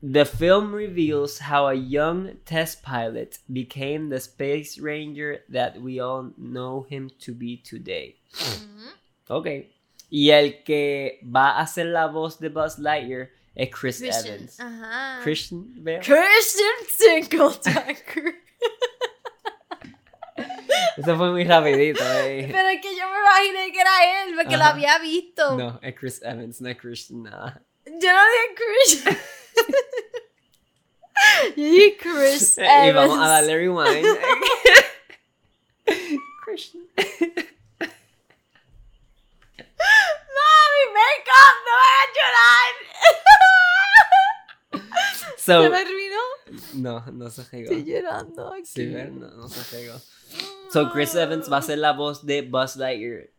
The 0.02 0.24
film 0.24 0.74
reveals 0.74 1.40
how 1.40 1.68
a 1.68 1.74
young 1.74 2.38
test 2.46 2.82
pilot 2.82 3.40
became 3.52 4.08
the 4.08 4.22
space 4.22 4.78
ranger 4.80 5.42
that 5.50 5.82
we 5.82 6.00
all 6.00 6.32
know 6.38 6.86
him 6.88 7.10
to 7.22 7.34
be 7.34 7.58
today. 7.58 8.16
Mm. 8.32 8.92
Ok. 9.30 9.48
Y 10.10 10.30
el 10.30 10.64
que 10.64 11.20
va 11.24 11.58
a 11.58 11.64
hacer 11.64 11.92
la 11.92 12.08
voz 12.08 12.38
de 12.40 12.50
Buzz 12.50 12.78
Lightyear 12.80 13.32
es 13.54 13.70
Chris 13.70 14.00
Christian. 14.00 14.36
Evans. 14.36 14.58
Ajá. 14.60 15.22
Christian 15.24 15.66
Bale. 15.84 16.00
Christian 16.02 16.78
Singletaker. 16.88 18.32
Eso 20.98 21.16
fue 21.16 21.32
muy 21.32 21.44
rapidito, 21.44 22.04
eh. 22.24 22.50
Pero 22.52 22.70
es 22.70 22.82
que 22.82 22.96
yo 22.96 23.04
me 23.12 23.20
imaginé 23.20 23.72
que 23.72 23.80
era 23.80 24.24
él, 24.24 24.36
porque 24.36 24.58
lo 24.58 24.64
había 24.64 24.98
visto. 25.00 25.56
No, 25.58 25.80
es 25.82 25.96
Chris 25.96 26.22
Evans, 26.24 26.60
no 26.62 26.70
es 26.70 26.78
Christian 26.78 27.24
nada. 27.24 27.62
Yo 27.86 28.12
no 28.14 28.22
dije 28.32 28.56
Christian. 28.56 29.18
yo 31.56 31.64
dije 31.64 31.98
Chris 31.98 32.58
Y 32.58 32.62
vamos 32.62 33.18
a 33.18 33.22
Evans. 33.22 33.30
darle 33.30 33.56
rewind. 33.58 34.08
Christian. 36.46 36.84
Mami, 39.78 40.84
make-up, 40.94 41.56
no 41.66 41.72
me 41.78 41.86
hagas 41.94 42.10
llorar. 42.18 42.74
So, 45.38 45.64
¿Se 45.64 45.70
me 45.70 45.78
arruinó? 45.78 46.24
no, 46.74 47.06
no 47.12 47.30
se 47.30 47.44
regó. 47.44 47.72
Estoy 47.72 47.84
llorando 47.86 48.54
aquí. 48.54 48.66
Sí, 48.66 48.86
no, 48.88 49.28
no 49.30 49.48
se 49.48 49.78
regó. 49.78 50.00
So, 50.72 50.90
Chris 50.92 51.16
Evans 51.16 51.50
va 51.52 51.58
a 51.58 51.62
ser 51.62 51.78
la 51.80 51.94
voz 51.94 52.26
de 52.26 52.42
Buzz 52.42 52.76
Lightyear. 52.76 53.30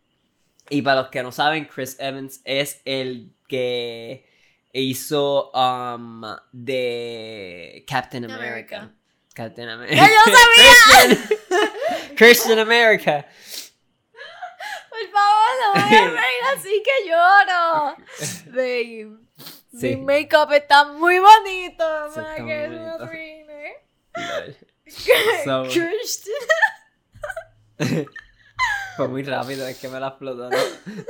Y 0.71 0.83
para 0.83 1.03
los 1.03 1.11
que 1.11 1.23
no 1.23 1.33
saben, 1.33 1.67
Chris 1.67 1.97
Evans 1.99 2.41
es 2.45 2.81
el 2.85 3.33
que 3.49 4.27
hizo 4.73 5.51
um, 5.53 6.23
de 6.53 7.85
Captain 7.87 8.25
America. 8.25 8.77
America. 8.79 8.95
Captain 9.35 9.69
America. 9.69 9.97
¡Ya 9.97 10.09
yo 10.09 10.25
sabía! 10.25 11.09
Christian, 11.09 12.17
Christian 12.17 12.59
America. 12.59 13.27
Por 14.91 15.11
favor, 15.13 15.51
no 15.63 15.75
me 15.75 15.97
hagas 15.97 16.13
reír 16.13 16.43
así 16.57 16.83
que 16.83 17.09
lloro. 17.09 17.97
Babe. 18.47 19.19
Sí. 19.79 19.97
Mi 19.97 20.03
make-up 20.03 20.53
está 20.53 20.85
muy 20.87 21.19
bonito. 21.19 22.13
Sí, 22.13 22.21
está 22.21 22.43
muy 22.43 22.67
bonito. 22.67 23.09
So- 25.45 25.65
Christian. 25.65 26.35
Fue 28.97 29.09
muy 29.09 29.23
rápido, 29.23 29.67
es 29.67 29.79
que 29.79 29.89
me 29.89 30.01
la 30.01 30.09
explotó. 30.09 30.51
No, 30.51 30.59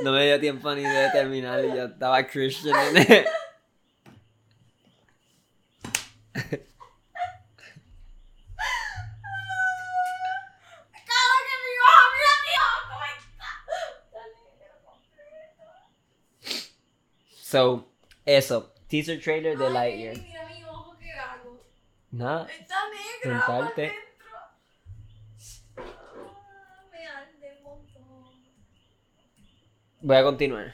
no 0.03 0.11
me 0.11 0.25
dio 0.25 0.39
tiempo 0.39 0.73
ni 0.75 0.83
de 0.83 1.09
terminar 1.11 1.63
y 1.65 1.69
yo 1.69 1.85
estaba 1.85 2.25
Christian 2.27 2.95
en 2.95 2.97
el-. 2.97 3.25
So, 17.49 17.87
eso. 18.25 18.71
Teaser 18.87 19.19
trailer 19.19 19.57
de 19.57 19.69
Lightyear. 19.71 20.17
Mira 20.17 20.45
mi 20.47 20.63
ojo, 20.65 20.95
¿qué 20.99 21.11
hago? 21.13 21.59
Nada. 22.11 22.45
Está 22.47 22.75
negro. 22.89 23.39
Sentarte. 23.39 23.87
por 23.87 23.95
dentro. 23.95 24.37
Ah, 25.77 26.83
Me 26.91 27.07
arde 27.07 27.57
un 27.57 27.63
montón. 27.63 28.33
Voy 30.01 30.15
a 30.15 30.23
continuar. 30.23 30.73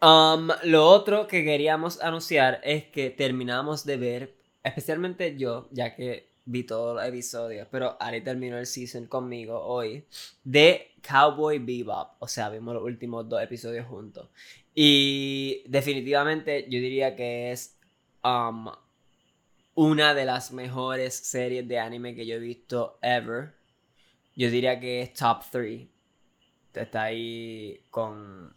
Um, 0.00 0.50
lo 0.64 0.86
otro 0.86 1.26
que 1.26 1.44
queríamos 1.44 2.00
anunciar 2.00 2.60
es 2.62 2.84
que 2.84 3.10
terminamos 3.10 3.84
de 3.84 3.96
ver, 3.96 4.34
especialmente 4.62 5.36
yo, 5.36 5.66
ya 5.72 5.96
que 5.96 6.28
vi 6.44 6.62
todos 6.62 6.94
los 6.94 7.04
episodios, 7.04 7.66
pero 7.70 7.96
Ari 7.98 8.20
terminó 8.20 8.58
el 8.58 8.66
season 8.66 9.06
conmigo 9.06 9.58
hoy, 9.60 10.04
de 10.44 10.92
Cowboy 11.08 11.58
Bebop. 11.58 12.16
O 12.20 12.28
sea, 12.28 12.48
vimos 12.48 12.74
los 12.74 12.84
últimos 12.84 13.28
dos 13.28 13.42
episodios 13.42 13.86
juntos. 13.86 14.28
Y 14.74 15.64
definitivamente 15.66 16.64
yo 16.68 16.78
diría 16.78 17.16
que 17.16 17.50
es 17.50 17.76
um, 18.22 18.68
una 19.74 20.14
de 20.14 20.26
las 20.26 20.52
mejores 20.52 21.14
series 21.14 21.66
de 21.66 21.78
anime 21.78 22.14
que 22.14 22.26
yo 22.26 22.36
he 22.36 22.40
visto 22.40 22.98
ever. 23.02 23.54
Yo 24.36 24.50
diría 24.50 24.78
que 24.78 25.02
es 25.02 25.14
top 25.14 25.42
3. 25.50 25.93
Está 26.74 27.04
ahí 27.04 27.84
con 27.90 28.54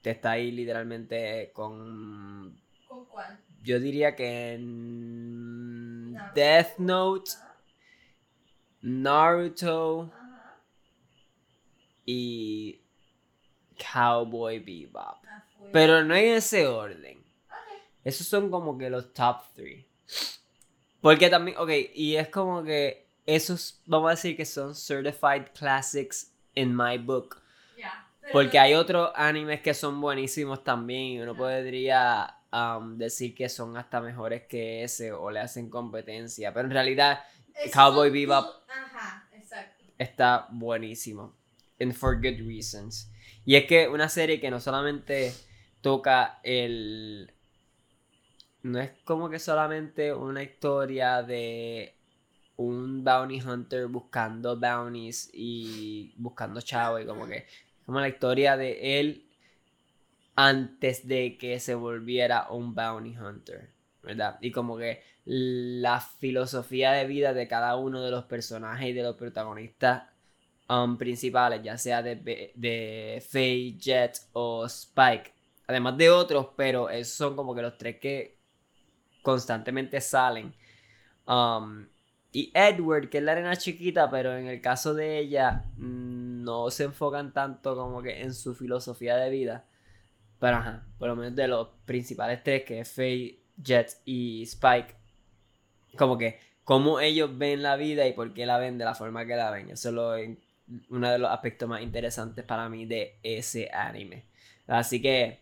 te 0.00 0.10
está 0.10 0.32
ahí 0.32 0.50
literalmente 0.50 1.50
con 1.52 2.60
¿Con 2.88 3.04
cuál? 3.06 3.38
yo 3.62 3.78
diría 3.78 4.16
que 4.16 4.54
en 4.54 6.12
Naruto. 6.12 6.34
Death 6.34 6.78
Note, 6.78 7.30
Naruto 8.80 10.10
Ajá. 10.12 10.56
y 12.04 12.80
Cowboy 13.92 14.58
Bebop. 14.58 15.24
Ah. 15.26 15.44
Pero 15.72 16.04
no 16.04 16.14
en 16.14 16.34
ese 16.34 16.66
orden. 16.66 17.22
Esos 18.04 18.26
son 18.26 18.50
como 18.50 18.76
que 18.76 18.90
los 18.90 19.12
top 19.14 19.42
3. 19.54 19.86
Porque 21.00 21.30
también, 21.30 21.56
ok, 21.56 21.70
y 21.94 22.16
es 22.16 22.28
como 22.28 22.62
que 22.64 23.06
esos, 23.26 23.80
vamos 23.86 24.08
a 24.08 24.10
decir 24.10 24.36
que 24.36 24.44
son 24.44 24.74
certified 24.74 25.46
classics 25.54 26.31
in 26.54 26.74
my 26.76 26.98
book. 26.98 27.40
Porque 28.32 28.58
hay 28.58 28.74
otros 28.74 29.10
animes 29.16 29.60
que 29.60 29.74
son 29.74 30.00
buenísimos 30.00 30.62
también 30.62 31.00
y 31.02 31.20
uno 31.20 31.34
podría 31.36 32.36
um, 32.52 32.96
decir 32.96 33.34
que 33.34 33.48
son 33.48 33.76
hasta 33.76 34.00
mejores 34.00 34.42
que 34.46 34.84
ese 34.84 35.12
o 35.12 35.30
le 35.30 35.40
hacen 35.40 35.68
competencia. 35.68 36.54
Pero 36.54 36.66
en 36.66 36.72
realidad 36.72 37.24
Cowboy 37.72 38.10
Bebop. 38.10 38.44
good- 38.46 38.62
Ajá, 38.70 39.28
exacto. 39.32 39.84
está 39.98 40.46
buenísimo. 40.50 41.34
And 41.80 41.92
for 41.92 42.14
good 42.16 42.46
reasons. 42.46 43.10
Y 43.44 43.56
es 43.56 43.66
que 43.66 43.88
una 43.88 44.08
serie 44.08 44.40
que 44.40 44.50
no 44.50 44.60
solamente 44.60 45.34
toca 45.80 46.38
el... 46.44 47.32
No 48.62 48.78
es 48.80 48.92
como 49.04 49.28
que 49.28 49.40
solamente 49.40 50.14
una 50.14 50.44
historia 50.44 51.22
de 51.24 51.96
un 52.56 53.02
bounty 53.02 53.40
hunter 53.40 53.86
buscando 53.86 54.58
bounties 54.58 55.30
y 55.32 56.14
buscando 56.16 56.60
chavo 56.60 56.98
y 56.98 57.06
como 57.06 57.26
que 57.26 57.46
como 57.84 58.00
la 58.00 58.08
historia 58.08 58.56
de 58.56 59.00
él 59.00 59.26
antes 60.34 61.06
de 61.06 61.36
que 61.38 61.60
se 61.60 61.74
volviera 61.74 62.50
un 62.50 62.74
bounty 62.74 63.16
hunter, 63.16 63.70
¿verdad? 64.02 64.38
Y 64.40 64.50
como 64.50 64.78
que 64.78 65.02
la 65.24 66.00
filosofía 66.00 66.92
de 66.92 67.06
vida 67.06 67.32
de 67.32 67.46
cada 67.48 67.76
uno 67.76 68.02
de 68.02 68.10
los 68.10 68.24
personajes 68.24 68.88
y 68.88 68.92
de 68.92 69.02
los 69.02 69.16
protagonistas 69.16 70.04
um, 70.68 70.96
principales, 70.96 71.62
ya 71.62 71.76
sea 71.76 72.02
de, 72.02 72.16
de 72.54 73.24
Faye, 73.28 73.76
Jet 73.78 74.18
o 74.32 74.64
Spike, 74.66 75.32
además 75.66 75.96
de 75.96 76.10
otros, 76.10 76.48
pero 76.56 76.88
esos 76.88 77.14
son 77.14 77.36
como 77.36 77.54
que 77.54 77.62
los 77.62 77.76
tres 77.76 77.98
que 77.98 78.38
constantemente 79.22 80.00
salen. 80.00 80.54
Um, 81.26 81.86
y 82.32 82.50
Edward, 82.54 83.10
que 83.10 83.18
es 83.18 83.24
la 83.24 83.32
arena 83.32 83.56
chiquita, 83.56 84.10
pero 84.10 84.36
en 84.36 84.46
el 84.46 84.60
caso 84.62 84.94
de 84.94 85.18
ella 85.18 85.66
mm, 85.76 86.42
no 86.42 86.70
se 86.70 86.84
enfocan 86.84 87.32
tanto 87.32 87.76
como 87.76 88.02
que 88.02 88.22
en 88.22 88.32
su 88.32 88.54
filosofía 88.54 89.16
de 89.16 89.30
vida. 89.30 89.64
Pero 90.40 90.56
ajá, 90.56 90.86
por 90.98 91.08
lo 91.08 91.16
menos 91.16 91.36
de 91.36 91.46
los 91.46 91.68
principales 91.84 92.42
tres, 92.42 92.64
que 92.64 92.80
es 92.80 92.90
Faye, 92.90 93.38
Jet 93.56 94.00
y 94.06 94.42
Spike, 94.44 94.94
como 95.96 96.16
que 96.16 96.40
cómo 96.64 97.00
ellos 97.00 97.36
ven 97.36 97.62
la 97.62 97.76
vida 97.76 98.06
y 98.06 98.14
por 98.14 98.32
qué 98.32 98.46
la 98.46 98.58
ven 98.58 98.78
de 98.78 98.86
la 98.86 98.94
forma 98.94 99.26
que 99.26 99.36
la 99.36 99.50
ven. 99.50 99.70
Eso 99.70 99.90
es 99.90 99.94
lo, 99.94 100.14
uno 100.88 101.10
de 101.10 101.18
los 101.18 101.30
aspectos 101.30 101.68
más 101.68 101.82
interesantes 101.82 102.44
para 102.44 102.68
mí 102.70 102.86
de 102.86 103.18
ese 103.22 103.70
anime. 103.72 104.24
Así 104.66 105.02
que 105.02 105.40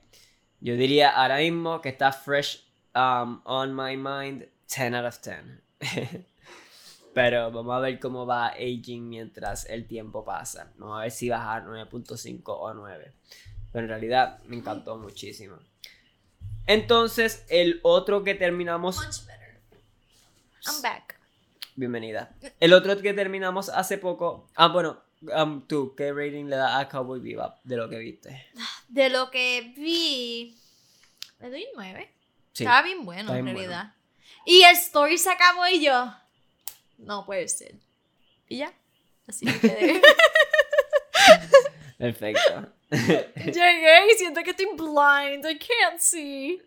yo 0.61 0.75
diría 0.75 1.11
ahora 1.11 1.39
mismo 1.39 1.81
que 1.81 1.91
está 1.91 2.11
fresh 2.13 2.65
um, 2.97 3.41
on 3.45 3.75
my 3.75 3.97
mind 3.97 4.49
10 4.67 4.95
out 4.95 5.07
of 5.07 5.21
10. 5.21 5.63
Pero 7.13 7.51
vamos 7.51 7.77
a 7.77 7.81
ver 7.81 7.99
cómo 7.99 8.25
va 8.25 8.49
aging 8.49 9.09
mientras 9.09 9.65
el 9.67 9.87
tiempo 9.87 10.25
pasa. 10.25 10.73
Vamos 10.77 10.99
a 10.99 11.03
ver 11.03 11.11
si 11.11 11.29
baja 11.29 11.57
a 11.57 11.65
9.5 11.65 12.43
o 12.47 12.75
9. 12.75 13.13
Pero 13.73 13.85
en 13.85 13.89
realidad 13.89 14.39
me 14.45 14.57
encantó 14.57 14.97
muchísimo. 14.97 15.59
Entonces, 16.67 17.45
el 17.49 17.81
otro 17.83 18.23
que 18.23 18.35
terminamos. 18.35 18.97
Much 18.97 19.27
better. 19.27 19.61
I'm 20.67 20.83
back. 20.83 21.19
Bienvenida. 21.75 22.33
El 22.61 22.73
otro 22.73 22.97
que 23.01 23.13
terminamos 23.13 23.69
hace 23.71 23.99
poco. 23.99 24.49
Ah, 24.55 24.69
bueno, 24.69 25.01
um, 25.37 25.67
tú, 25.67 25.95
¿qué 25.97 26.13
rating 26.13 26.45
le 26.45 26.57
das 26.57 26.77
a 26.77 26.89
Cowboy 26.89 27.21
Bebop 27.21 27.57
de 27.65 27.77
lo 27.77 27.89
que 27.89 27.99
viste? 27.99 28.47
De 28.89 29.09
lo 29.09 29.31
que 29.31 29.73
vi, 29.77 30.57
le 31.41 31.51
doy 31.51 31.63
un 31.63 31.71
9. 31.75 32.15
Sí. 32.53 32.65
Estaba 32.65 32.83
bien 32.83 33.05
bueno, 33.05 33.35
en 33.35 33.45
bueno. 33.45 33.59
realidad. 33.59 33.95
Y 34.45 34.63
el 34.63 34.77
story 34.77 35.19
se 35.19 35.31
acabó 35.31 35.67
y 35.67 35.85
yo. 35.85 36.13
No 37.01 37.25
puede 37.27 37.49
ser. 37.49 37.75
Y 38.49 38.59
ya. 38.59 38.73
Así 39.27 39.45
me 39.47 39.59
quedé. 39.59 40.01
Perfecto. 41.99 42.73
Llegué 42.91 44.13
y 44.13 44.17
siento 44.19 44.43
que 44.43 44.51
estoy 44.51 44.67
blind. 44.77 45.45
I 45.47 45.59
can't 45.59 45.99
see. 45.99 46.61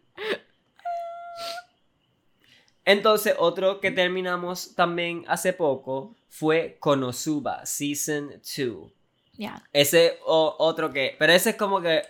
Entonces, 2.86 3.34
otro 3.38 3.80
que 3.80 3.92
terminamos 3.92 4.76
también 4.76 5.24
hace 5.28 5.54
poco 5.54 6.16
fue 6.30 6.78
Konosuba 6.80 7.66
Season 7.66 8.30
2. 8.42 8.92
Ya. 9.34 9.64
Ese 9.72 10.20
o- 10.26 10.56
otro 10.60 10.92
que. 10.92 11.16
Pero 11.18 11.34
ese 11.34 11.52
es 11.52 11.56
como 11.56 11.82
que. 11.82 12.02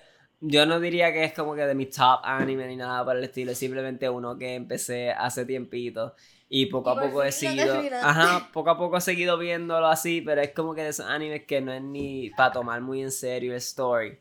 Yo 0.46 0.66
no 0.66 0.82
diría 0.82 1.14
que 1.14 1.24
es 1.24 1.32
como 1.34 1.56
que 1.56 1.62
de 1.66 1.74
mi 1.74 1.86
top 1.86 2.20
anime 2.24 2.68
ni 2.68 2.76
nada 2.76 3.06
por 3.06 3.16
el 3.16 3.24
estilo. 3.24 3.52
Es 3.54 3.58
simplemente 3.58 4.10
uno 4.10 4.38
que 4.38 4.56
empecé 4.56 5.10
hace 5.12 5.46
tiempito. 5.46 6.16
Y 6.56 6.68
poco 6.68 6.94
Y 6.94 6.98
a 6.98 7.02
poco 7.02 7.24
he 7.24 7.32
seguido. 7.32 7.74
Ajá, 8.04 8.50
poco 8.54 8.70
a 8.70 8.78
poco 8.78 8.98
he 8.98 9.02
seguido 9.02 9.40
viéndolo 9.40 9.88
así. 9.88 10.22
Pero 10.22 10.42
es 10.42 10.52
como 10.52 10.76
que 10.76 10.84
de 10.84 10.90
esos 10.90 11.08
animes 11.08 11.46
que 11.46 11.62
no 11.62 11.74
es 11.74 11.82
ni 11.82 12.30
para 12.38 12.52
tomar 12.52 12.80
muy 12.82 13.02
en 13.02 13.12
serio 13.12 13.54
el 13.54 13.58
story. 13.58 14.20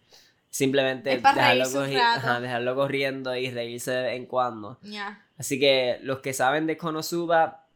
Simplemente 0.48 1.10
dejarlo, 1.34 1.64
corri- 1.64 1.94
ajá, 2.16 2.74
corriendo 2.74 3.36
y 3.36 3.50
reírse 3.50 3.90
de 3.90 4.02
vez 4.02 4.16
en 4.16 4.26
cuando. 4.26 4.78
Ya. 4.82 5.24
Así 5.36 5.58
que 5.60 5.98
los 6.02 6.20
que 6.20 6.32
saben 6.32 6.66
de 6.66 6.76
Konosuba, 6.78 7.66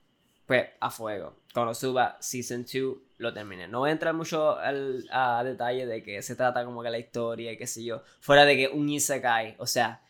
pues 0.47 0.67
a 0.81 0.91
fuego. 0.91 1.37
Konosuba 1.53 2.17
Season 2.21 2.65
2 2.65 2.97
lo 3.19 3.33
terminé. 3.35 3.67
No 3.69 3.81
voy 3.81 3.91
a 3.91 3.93
entrar 3.93 4.15
mucho 4.15 4.59
al- 4.59 5.05
a 5.11 5.43
detalle 5.45 5.85
de 5.87 6.03
que 6.03 6.23
se 6.23 6.35
trata 6.37 6.65
como 6.65 6.83
que 6.83 6.91
la 6.91 6.99
historia 6.99 7.53
y 7.53 7.59
qué 7.59 7.67
sé 7.67 7.85
yo. 7.85 8.03
Fuera 8.21 8.45
de 8.45 8.57
que 8.57 8.69
un 8.69 8.89
Isekai, 8.89 9.55
o 9.59 9.67
sea, 9.67 10.03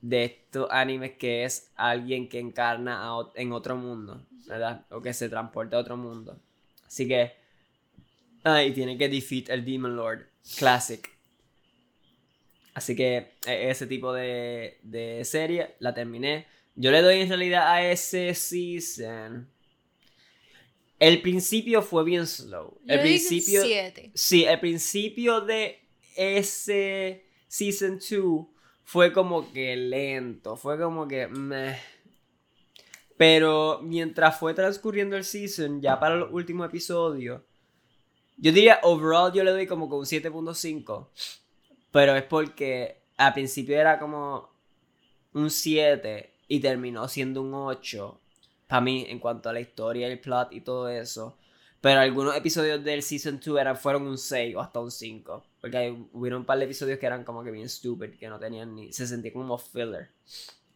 de 0.00 0.24
estos 0.24 0.68
animes 0.70 1.12
que 1.18 1.44
es 1.44 1.70
alguien 1.76 2.28
que 2.28 2.38
encarna 2.38 3.02
a 3.04 3.30
en 3.34 3.52
otro 3.52 3.76
mundo, 3.76 4.26
¿verdad? 4.46 4.86
O 4.90 5.02
que 5.02 5.12
se 5.12 5.28
transporta 5.28 5.76
a 5.76 5.80
otro 5.80 5.96
mundo. 5.96 6.38
Así 6.86 7.06
que... 7.06 7.32
Ah, 8.44 8.62
y 8.62 8.72
tiene 8.72 8.96
que 8.96 9.08
defeat 9.08 9.48
el 9.50 9.64
Demon 9.64 9.96
Lord. 9.96 10.26
Classic. 10.56 11.08
Así 12.74 12.94
que 12.94 13.32
e- 13.44 13.70
ese 13.70 13.86
tipo 13.86 14.12
de, 14.12 14.78
de 14.82 15.24
serie 15.24 15.74
la 15.80 15.92
terminé. 15.92 16.46
Yo 16.76 16.92
le 16.92 17.02
doy 17.02 17.20
en 17.20 17.28
realidad 17.28 17.72
a 17.72 17.90
ese 17.90 18.34
season. 18.34 19.48
El 20.98 21.20
principio 21.20 21.82
fue 21.82 22.04
bien 22.04 22.26
slow. 22.26 22.80
El 22.86 22.96
Yo 22.96 23.02
principio. 23.02 23.62
7. 23.64 24.12
Sí, 24.14 24.44
el 24.44 24.60
principio 24.60 25.40
de 25.40 25.80
ese 26.16 27.24
Season 27.46 27.98
2 27.98 28.46
fue 28.88 29.12
como 29.12 29.52
que 29.52 29.76
lento, 29.76 30.56
fue 30.56 30.78
como 30.78 31.06
que 31.06 31.28
meh. 31.28 31.76
Pero 33.18 33.80
mientras 33.82 34.38
fue 34.38 34.54
transcurriendo 34.54 35.14
el 35.14 35.24
season, 35.24 35.82
ya 35.82 36.00
para 36.00 36.16
los 36.16 36.32
últimos 36.32 36.66
episodios, 36.66 37.42
yo 38.38 38.50
diría 38.50 38.80
overall 38.82 39.30
yo 39.30 39.44
le 39.44 39.50
doy 39.50 39.66
como 39.66 39.84
un 39.84 40.06
7.5. 40.06 41.06
Pero 41.90 42.16
es 42.16 42.22
porque 42.22 43.02
al 43.18 43.34
principio 43.34 43.78
era 43.78 43.98
como 43.98 44.48
un 45.34 45.50
7 45.50 46.32
y 46.48 46.60
terminó 46.60 47.08
siendo 47.08 47.42
un 47.42 47.52
8. 47.52 48.18
Para 48.68 48.80
mí, 48.80 49.04
en 49.06 49.18
cuanto 49.18 49.50
a 49.50 49.52
la 49.52 49.60
historia, 49.60 50.06
el 50.06 50.18
plot 50.18 50.54
y 50.54 50.62
todo 50.62 50.88
eso. 50.88 51.36
Pero 51.80 52.00
algunos 52.00 52.34
episodios 52.36 52.82
del 52.82 53.02
Season 53.02 53.40
2 53.44 53.60
eran, 53.60 53.76
fueron 53.76 54.06
un 54.06 54.18
6 54.18 54.56
o 54.56 54.60
hasta 54.60 54.80
un 54.80 54.90
5. 54.90 55.44
Porque 55.60 55.76
hay- 55.76 56.08
hubieron 56.12 56.40
un 56.40 56.46
par 56.46 56.58
de 56.58 56.64
episodios 56.64 56.98
que 56.98 57.06
eran 57.06 57.24
como 57.24 57.44
que 57.44 57.50
bien 57.52 57.68
stupid, 57.68 58.14
que 58.18 58.28
no 58.28 58.38
tenían 58.38 58.74
ni... 58.74 58.92
Se 58.92 59.06
sentía 59.06 59.32
como 59.32 59.56
filler. 59.58 60.08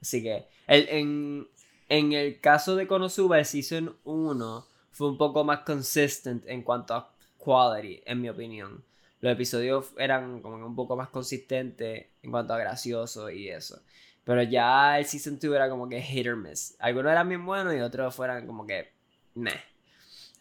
Así 0.01 0.23
que, 0.23 0.47
el, 0.67 0.89
en, 0.89 1.49
en 1.89 2.13
el 2.13 2.41
caso 2.41 2.77
de 2.77 2.87
Konosuba, 2.87 3.39
el 3.39 3.45
Season 3.47 3.97
1 4.05 4.67
fue 4.93 5.09
un 5.09 5.19
poco 5.19 5.43
más 5.45 5.61
consistent 5.61 6.45
en 6.47 6.63
cuanto 6.63 6.95
a 6.95 7.13
quality, 7.39 8.03
en 8.07 8.21
mi 8.21 8.29
opinión. 8.29 8.85
Los 9.21 9.33
episodios 9.33 9.87
eran 9.99 10.41
como 10.41 10.57
que 10.59 10.65
un 10.65 10.75
poco 10.77 10.97
más 10.97 11.09
consistentes 11.09 12.07
en 12.23 12.31
cuanto 12.31 12.55
a 12.55 12.59
gracioso 12.59 13.31
y 13.31 13.49
eso. 13.49 13.81
Pero 14.25 14.43
ya 14.45 14.99
el 14.99 15.05
Season 15.07 15.39
2 15.41 15.55
era 15.55 15.69
como 15.69 15.89
que 15.89 16.01
hit 16.01 16.27
or 16.29 16.37
miss. 16.37 16.77
Algunos 16.79 17.11
eran 17.11 17.29
bien 17.29 17.45
buenos 17.45 17.75
y 17.75 17.81
otros 17.81 18.15
fueran 18.15 18.47
como 18.47 18.67
que 18.67 18.93
meh. 19.35 19.51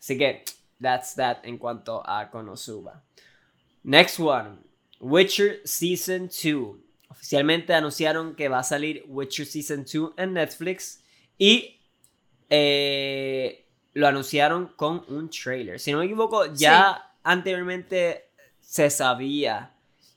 Así 0.01 0.17
que, 0.17 0.43
that's 0.81 1.13
that 1.15 1.37
en 1.43 1.57
cuanto 1.59 2.01
a 2.05 2.29
Konosuba. 2.31 3.03
Next 3.83 4.19
one, 4.19 4.57
Witcher 4.99 5.61
Season 5.63 6.27
2. 6.27 6.75
Oficialmente 7.09 7.73
anunciaron 7.73 8.35
que 8.35 8.49
va 8.49 8.59
a 8.59 8.63
salir 8.63 9.03
Witcher 9.07 9.45
Season 9.45 9.85
2 9.85 10.13
en 10.17 10.33
Netflix 10.33 11.03
y 11.37 11.79
eh, 12.49 13.67
lo 13.93 14.07
anunciaron 14.07 14.73
con 14.75 15.03
un 15.07 15.29
trailer. 15.29 15.79
Si 15.79 15.91
no 15.91 15.99
me 15.99 16.05
equivoco, 16.05 16.51
ya 16.53 17.13
anteriormente 17.23 18.29
se 18.59 18.89
sabía 18.89 19.73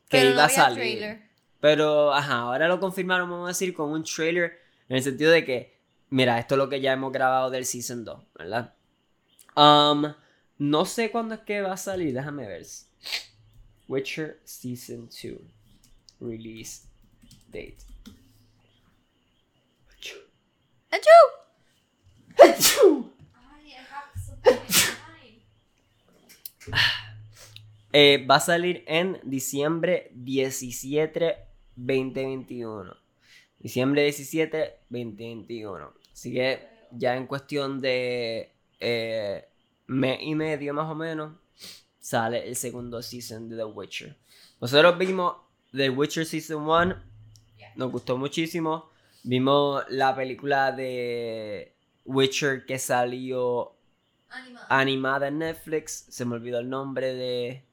que 0.08 0.18
Pero 0.18 0.30
iba 0.30 0.36
no 0.36 0.42
a 0.44 0.48
salir. 0.48 0.78
trailer. 0.78 1.22
Pero, 1.60 2.12
ajá, 2.12 2.40
ahora 2.40 2.68
lo 2.68 2.78
confirmaron, 2.78 3.30
vamos 3.30 3.46
a 3.46 3.48
decir, 3.48 3.74
con 3.74 3.90
un 3.90 4.04
trailer 4.04 4.58
en 4.88 4.96
el 4.96 5.02
sentido 5.02 5.30
de 5.32 5.44
que, 5.44 5.78
mira, 6.10 6.38
esto 6.38 6.54
es 6.54 6.58
lo 6.58 6.68
que 6.68 6.80
ya 6.80 6.92
hemos 6.92 7.12
grabado 7.12 7.50
del 7.50 7.64
Season 7.64 8.04
2, 8.04 8.22
¿verdad? 8.34 8.73
Um, 9.56 10.14
no 10.58 10.84
sé 10.84 11.10
cuándo 11.10 11.34
es 11.34 11.40
que 11.40 11.60
va 11.60 11.72
a 11.72 11.76
salir, 11.76 12.14
déjame 12.14 12.46
ver. 12.46 12.64
Witcher 13.88 14.40
Season 14.44 15.08
2 15.08 15.40
Release 16.20 16.86
Date. 17.48 17.78
¡Achú! 20.90 21.10
Eh, 27.96 28.26
va 28.28 28.36
a 28.36 28.40
salir 28.40 28.82
en 28.88 29.20
diciembre 29.22 30.10
17, 30.14 31.36
2021. 31.76 32.92
Diciembre 33.60 34.02
17, 34.02 34.80
2021. 34.88 35.92
Así 36.12 36.32
que 36.32 36.58
ya 36.90 37.16
en 37.16 37.28
cuestión 37.28 37.80
de 37.80 38.53
eh, 38.84 39.48
mes 39.86 40.18
y 40.20 40.34
medio 40.34 40.74
más 40.74 40.90
o 40.90 40.94
menos, 40.94 41.32
sale 41.98 42.46
el 42.46 42.56
segundo 42.56 43.02
season 43.02 43.48
de 43.48 43.56
The 43.56 43.64
Witcher. 43.64 44.16
Nosotros 44.60 44.98
vimos 44.98 45.36
The 45.72 45.90
Witcher 45.90 46.24
Season 46.24 46.62
1, 46.62 46.96
nos 47.76 47.90
gustó 47.90 48.16
muchísimo. 48.16 48.90
Vimos 49.24 49.84
la 49.88 50.14
película 50.14 50.70
de 50.70 51.74
Witcher 52.04 52.66
que 52.66 52.78
salió 52.78 53.74
animada 54.68 55.28
en 55.28 55.38
Netflix. 55.38 56.06
Se 56.10 56.24
me 56.24 56.34
olvidó 56.34 56.58
el 56.58 56.68
nombre 56.68 57.14
de. 57.14 57.64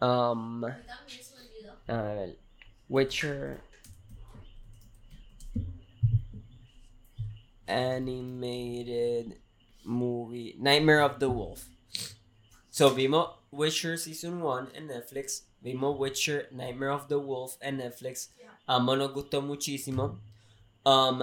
Um, 0.00 0.64
a 0.64 2.02
ver. 2.02 2.38
Witcher. 2.88 3.60
Animated 7.66 9.38
movie. 9.84 10.56
Nightmare 10.58 11.02
of 11.02 11.18
the 11.18 11.28
Wolf. 11.28 11.68
So 12.70 12.90
vimos 12.90 13.28
Witcher 13.52 13.96
Season 13.96 14.40
1 14.40 14.72
en 14.74 14.88
Netflix. 14.88 15.42
Vimos 15.62 15.98
Witcher 15.98 16.48
Nightmare 16.50 16.90
of 16.90 17.08
the 17.08 17.18
Wolf 17.18 17.56
en 17.60 17.78
Netflix. 17.78 18.30
Ambos 18.66 18.98
nos 18.98 19.12
gustó 19.12 19.42
muchísimo. 19.42 20.18
Um, 20.84 21.22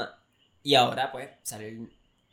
y 0.64 0.76
ahora 0.76 1.12
pues 1.12 1.30
sale 1.44 1.70
el 1.70 1.92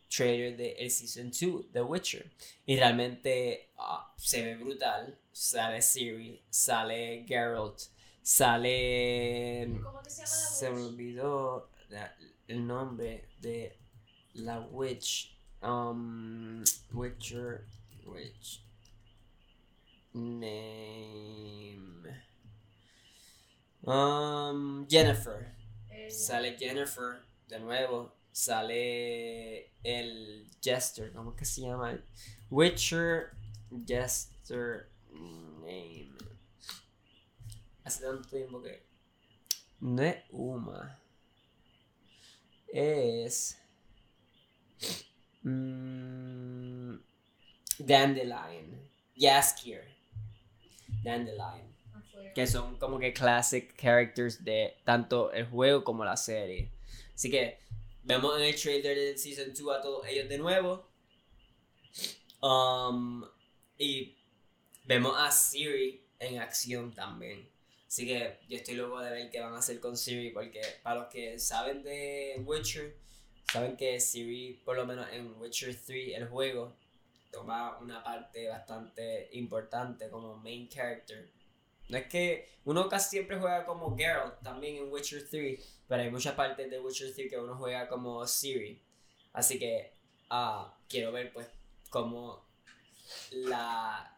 trailer 0.09 0.57
de 0.57 0.73
el 0.73 0.91
Season 0.91 1.31
2 1.31 1.73
de 1.73 1.83
Witcher. 1.83 2.31
Y 2.67 2.77
realmente 2.77 3.71
ah, 3.79 4.13
se 4.17 4.43
ve 4.45 4.57
brutal. 4.57 5.19
Sale 5.33 5.83
Siri, 5.83 6.43
sale 6.51 7.25
Geralt, 7.27 7.81
sale... 8.23 9.81
¿Cómo 9.83 10.03
que 10.03 10.11
se 10.11 10.23
llama 10.23 10.37
la 10.37 10.49
Se 10.49 10.71
me 10.71 10.83
olvidó 10.83 11.71
el 12.49 12.67
nombre 12.67 13.29
de 13.41 13.79
la 14.35 14.65
witch. 14.71 15.35
Um, 15.63 16.65
Witcher. 16.93 17.65
Witch. 18.07 18.61
Name. 20.15 22.07
Um, 23.85 24.87
Jennifer. 24.89 25.47
Eh, 25.91 26.09
Sale 26.11 26.57
Jennifer 26.59 27.19
de 27.49 27.59
nuevo. 27.59 28.13
sale 28.33 29.71
el 29.85 30.47
Jester, 30.63 31.11
¿cómo 31.13 31.35
que 31.37 31.45
se 31.45 31.63
llama? 31.63 31.99
Witcher 32.51 33.33
Jester 33.85 34.89
Name. 35.13 36.13
Hace 37.85 38.05
tanto 38.05 38.29
tiempo 38.29 38.63
que. 38.63 38.83
No 39.81 40.03
es 40.03 40.17
Uma. 40.31 40.99
Es. 42.73 43.57
Mm, 45.43 46.97
Dandelion. 47.79 48.89
Yaskier. 49.17 49.85
Dandelion. 51.03 51.69
Que 52.35 52.47
son 52.47 52.77
como 52.77 52.99
que 52.99 53.13
classic 53.13 53.75
characters 53.77 54.45
de 54.45 54.77
tanto 54.85 55.33
el 55.33 55.47
juego 55.47 55.83
como 55.83 56.05
la 56.05 56.17
serie. 56.17 56.71
Así 57.15 57.31
que 57.31 57.59
vemos 58.05 58.37
en 58.39 58.45
el 58.45 58.55
trailer 58.55 58.97
del 58.97 59.19
Season 59.19 59.53
2 59.53 59.77
a 59.77 59.83
todos 59.83 60.07
ellos 60.07 60.29
de 60.29 60.39
nuevo. 60.39 60.89
Um, 62.41 63.25
y 63.77 64.17
vemos 64.85 65.15
a 65.17 65.31
Siri 65.31 66.05
en 66.19 66.39
acción 66.39 66.93
también. 66.93 67.49
Así 67.87 68.07
que 68.07 68.39
yo 68.49 68.57
estoy 68.57 68.75
loco 68.75 69.01
de 69.01 69.11
ver 69.11 69.31
qué 69.31 69.41
van 69.41 69.55
a 69.55 69.59
hacer 69.59 69.81
con 69.81 69.97
Siri. 69.97 70.31
Porque 70.31 70.61
para 70.83 71.01
los 71.01 71.09
que 71.09 71.39
saben 71.39 71.83
de 71.83 72.41
Witcher, 72.45 72.95
saben 73.53 73.77
que 73.77 73.99
Siri, 74.01 74.61
por 74.65 74.77
lo 74.77 74.87
menos 74.87 75.09
en 75.13 75.41
Witcher 75.41 75.75
3, 75.75 76.17
el 76.17 76.29
juego, 76.29 76.77
toma 77.31 77.79
una 77.79 78.03
parte 78.03 78.49
bastante 78.49 79.29
importante 79.33 80.09
como 80.11 80.37
main 80.37 80.69
character. 80.69 81.31
No 81.89 81.97
es 81.97 82.07
que 82.07 82.49
uno 82.65 82.89
casi 82.89 83.11
siempre 83.11 83.39
juega 83.39 83.65
como 83.65 83.97
Geralt 83.97 84.43
también 84.43 84.77
en 84.77 84.93
Witcher 84.93 85.27
3, 85.29 85.83
pero 85.89 86.03
hay 86.03 86.11
muchas 86.11 86.35
partes 86.35 86.71
de 86.71 86.81
Witcher 86.81 87.15
3 87.15 87.31
que 87.31 87.39
uno 87.39 87.57
juega 87.57 87.89
como 87.89 88.27
Siri. 88.27 88.83
Así 89.33 89.59
que 89.59 89.95
ah, 90.29 90.77
quiero 90.89 91.13
ver 91.13 91.33
pues 91.33 91.49
cómo 91.91 92.47
la 93.33 94.15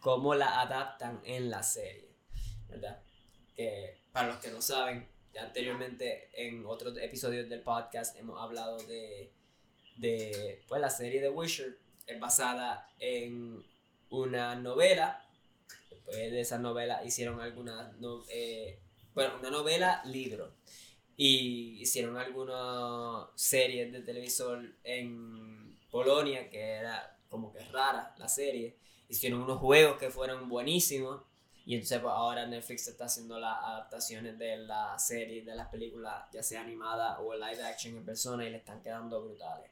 cómo 0.00 0.34
la 0.34 0.60
adaptan 0.60 1.20
en 1.24 1.50
la 1.50 1.62
serie, 1.62 2.08
¿verdad? 2.68 3.02
Que 3.54 4.00
para 4.12 4.28
los 4.28 4.38
que 4.38 4.50
no 4.50 4.60
saben, 4.60 5.06
ya 5.32 5.44
anteriormente 5.44 6.30
en 6.34 6.66
otros 6.66 6.96
episodios 6.98 7.48
del 7.48 7.60
podcast 7.60 8.16
hemos 8.18 8.40
hablado 8.40 8.76
de 8.78 9.32
de 9.96 10.62
pues 10.68 10.80
la 10.80 10.90
serie 10.90 11.20
de 11.20 11.28
Witcher 11.28 11.78
es 12.06 12.20
basada 12.20 12.88
en 12.98 13.64
una 14.10 14.54
novela. 14.56 15.24
Después 15.90 16.16
de 16.16 16.40
esa 16.40 16.58
novela 16.58 17.04
hicieron 17.04 17.40
algunas 17.40 17.96
no, 17.98 18.22
eh, 18.28 18.80
bueno 19.14 19.36
una 19.38 19.50
novela 19.50 20.02
libro. 20.04 20.54
Y 21.16 21.80
hicieron 21.82 22.16
algunas 22.16 23.28
series 23.36 23.92
de 23.92 24.00
televisor 24.00 24.74
en 24.82 25.78
Polonia 25.90 26.48
que 26.50 26.60
era 26.60 27.18
como 27.28 27.52
que 27.52 27.60
rara 27.60 28.14
la 28.18 28.28
serie. 28.28 28.76
Hicieron 29.08 29.42
unos 29.42 29.58
juegos 29.58 29.98
que 29.98 30.10
fueron 30.10 30.48
buenísimos 30.48 31.22
y 31.64 31.74
entonces 31.74 32.00
pues, 32.00 32.12
ahora 32.12 32.46
Netflix 32.46 32.88
está 32.88 33.04
haciendo 33.04 33.38
las 33.38 33.56
adaptaciones 33.62 34.38
de 34.38 34.56
la 34.58 34.98
serie, 34.98 35.42
de 35.42 35.54
las 35.54 35.68
películas, 35.68 36.24
ya 36.32 36.42
sea 36.42 36.60
animada 36.60 37.20
o 37.20 37.34
live 37.34 37.62
action 37.62 37.96
en 37.96 38.04
persona 38.04 38.44
y 38.44 38.50
le 38.50 38.58
están 38.58 38.82
quedando 38.82 39.22
brutales. 39.22 39.70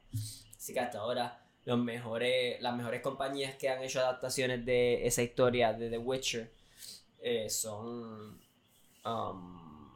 Así 0.56 0.72
que 0.72 0.80
hasta 0.80 0.98
ahora 0.98 1.42
los 1.64 1.78
mejores, 1.78 2.60
las 2.60 2.76
mejores 2.76 3.00
compañías 3.00 3.56
que 3.56 3.68
han 3.68 3.82
hecho 3.82 4.00
adaptaciones 4.00 4.64
de 4.64 5.06
esa 5.06 5.22
historia 5.22 5.72
de 5.72 5.90
The 5.90 5.98
Witcher 5.98 6.50
eh, 7.20 7.50
son 7.50 8.40
um, 9.04 9.90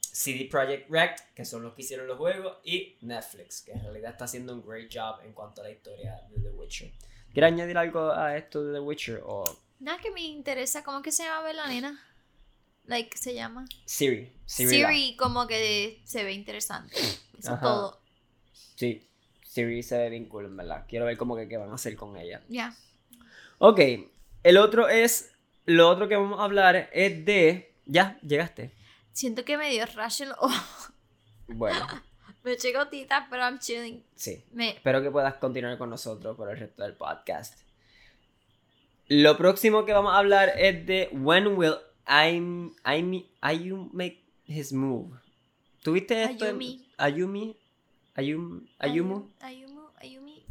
CD 0.00 0.48
Projekt 0.50 0.90
Red, 0.90 1.10
que 1.34 1.44
son 1.44 1.62
los 1.62 1.74
que 1.74 1.82
hicieron 1.82 2.06
los 2.06 2.16
juegos, 2.16 2.58
y 2.64 2.96
Netflix, 3.02 3.62
que 3.62 3.72
en 3.72 3.82
realidad 3.82 4.12
está 4.12 4.24
haciendo 4.24 4.54
un 4.54 4.66
great 4.66 4.90
job 4.92 5.20
en 5.24 5.32
cuanto 5.32 5.60
a 5.60 5.64
la 5.64 5.70
historia 5.70 6.20
de 6.30 6.40
The 6.40 6.50
Witcher. 6.50 6.90
¿Quieres 7.32 7.52
añadir 7.52 7.76
algo 7.76 8.10
a 8.10 8.36
esto 8.36 8.64
de 8.64 8.72
The 8.72 8.80
Witcher 8.80 9.20
o 9.24 9.44
Nada 9.80 9.98
que 9.98 10.10
me 10.10 10.22
interesa, 10.22 10.82
¿cómo 10.82 11.02
que 11.02 11.12
se 11.12 11.24
llama 11.24 11.52
la 11.52 11.68
nena? 11.68 12.04
Like, 12.84 13.16
se 13.16 13.34
llama. 13.34 13.66
Siri? 13.84 14.32
Siri, 14.46 14.68
Siri, 14.70 15.16
como 15.16 15.46
que 15.46 16.00
se 16.04 16.24
ve 16.24 16.32
interesante. 16.32 16.96
Eso 17.38 17.52
Ajá. 17.52 17.60
todo. 17.60 18.00
Sí, 18.76 19.06
Siri 19.44 19.82
se 19.82 19.98
ve 19.98 20.10
bien 20.10 20.26
cool, 20.26 20.46
en 20.46 20.56
verdad. 20.56 20.84
Quiero 20.88 21.04
ver 21.04 21.16
cómo 21.16 21.36
que 21.36 21.48
qué 21.48 21.58
van 21.58 21.70
a 21.70 21.74
hacer 21.74 21.96
con 21.96 22.16
ella. 22.16 22.42
Ya. 22.48 22.74
Ok, 23.58 23.80
el 24.42 24.56
otro 24.56 24.88
es. 24.88 25.32
Lo 25.66 25.88
otro 25.90 26.08
que 26.08 26.16
vamos 26.16 26.40
a 26.40 26.44
hablar 26.44 26.88
es 26.92 27.24
de. 27.24 27.74
Ya, 27.84 28.18
llegaste. 28.22 28.74
Siento 29.12 29.44
que 29.44 29.58
me 29.58 29.70
dio 29.70 29.84
rash 29.86 30.22
en 30.22 30.30
los 30.30 30.38
ojos. 30.38 30.92
Bueno, 31.46 31.86
Me 32.44 32.52
eché 32.52 32.72
gotitas, 32.72 33.26
pero 33.28 33.42
I'm 33.42 33.58
chilling. 33.58 34.02
sí. 34.14 34.44
Me... 34.52 34.70
Espero 34.70 35.02
que 35.02 35.10
puedas 35.10 35.34
continuar 35.34 35.76
con 35.76 35.90
nosotros 35.90 36.36
por 36.36 36.48
el 36.50 36.58
resto 36.58 36.82
del 36.82 36.94
podcast. 36.94 37.58
Lo 39.08 39.36
próximo 39.36 39.84
que 39.84 39.92
vamos 39.92 40.12
a 40.12 40.18
hablar 40.18 40.52
es 40.58 40.84
de 40.86 41.08
When 41.12 41.56
Will 41.56 41.74
I, 42.06 42.70
I, 42.84 43.26
Ayumi 43.40 43.90
make 43.92 44.22
his 44.46 44.72
move. 44.72 45.16
¿Tuviste 45.82 46.22
esto? 46.24 46.44
en- 46.46 46.50
Ayumi. 46.56 46.84
Ayumi. 46.98 47.56
Ayum, 48.14 48.66
Ayumu. 48.78 49.28
Ayumu. 49.40 49.80
Ayumi. 50.00 50.42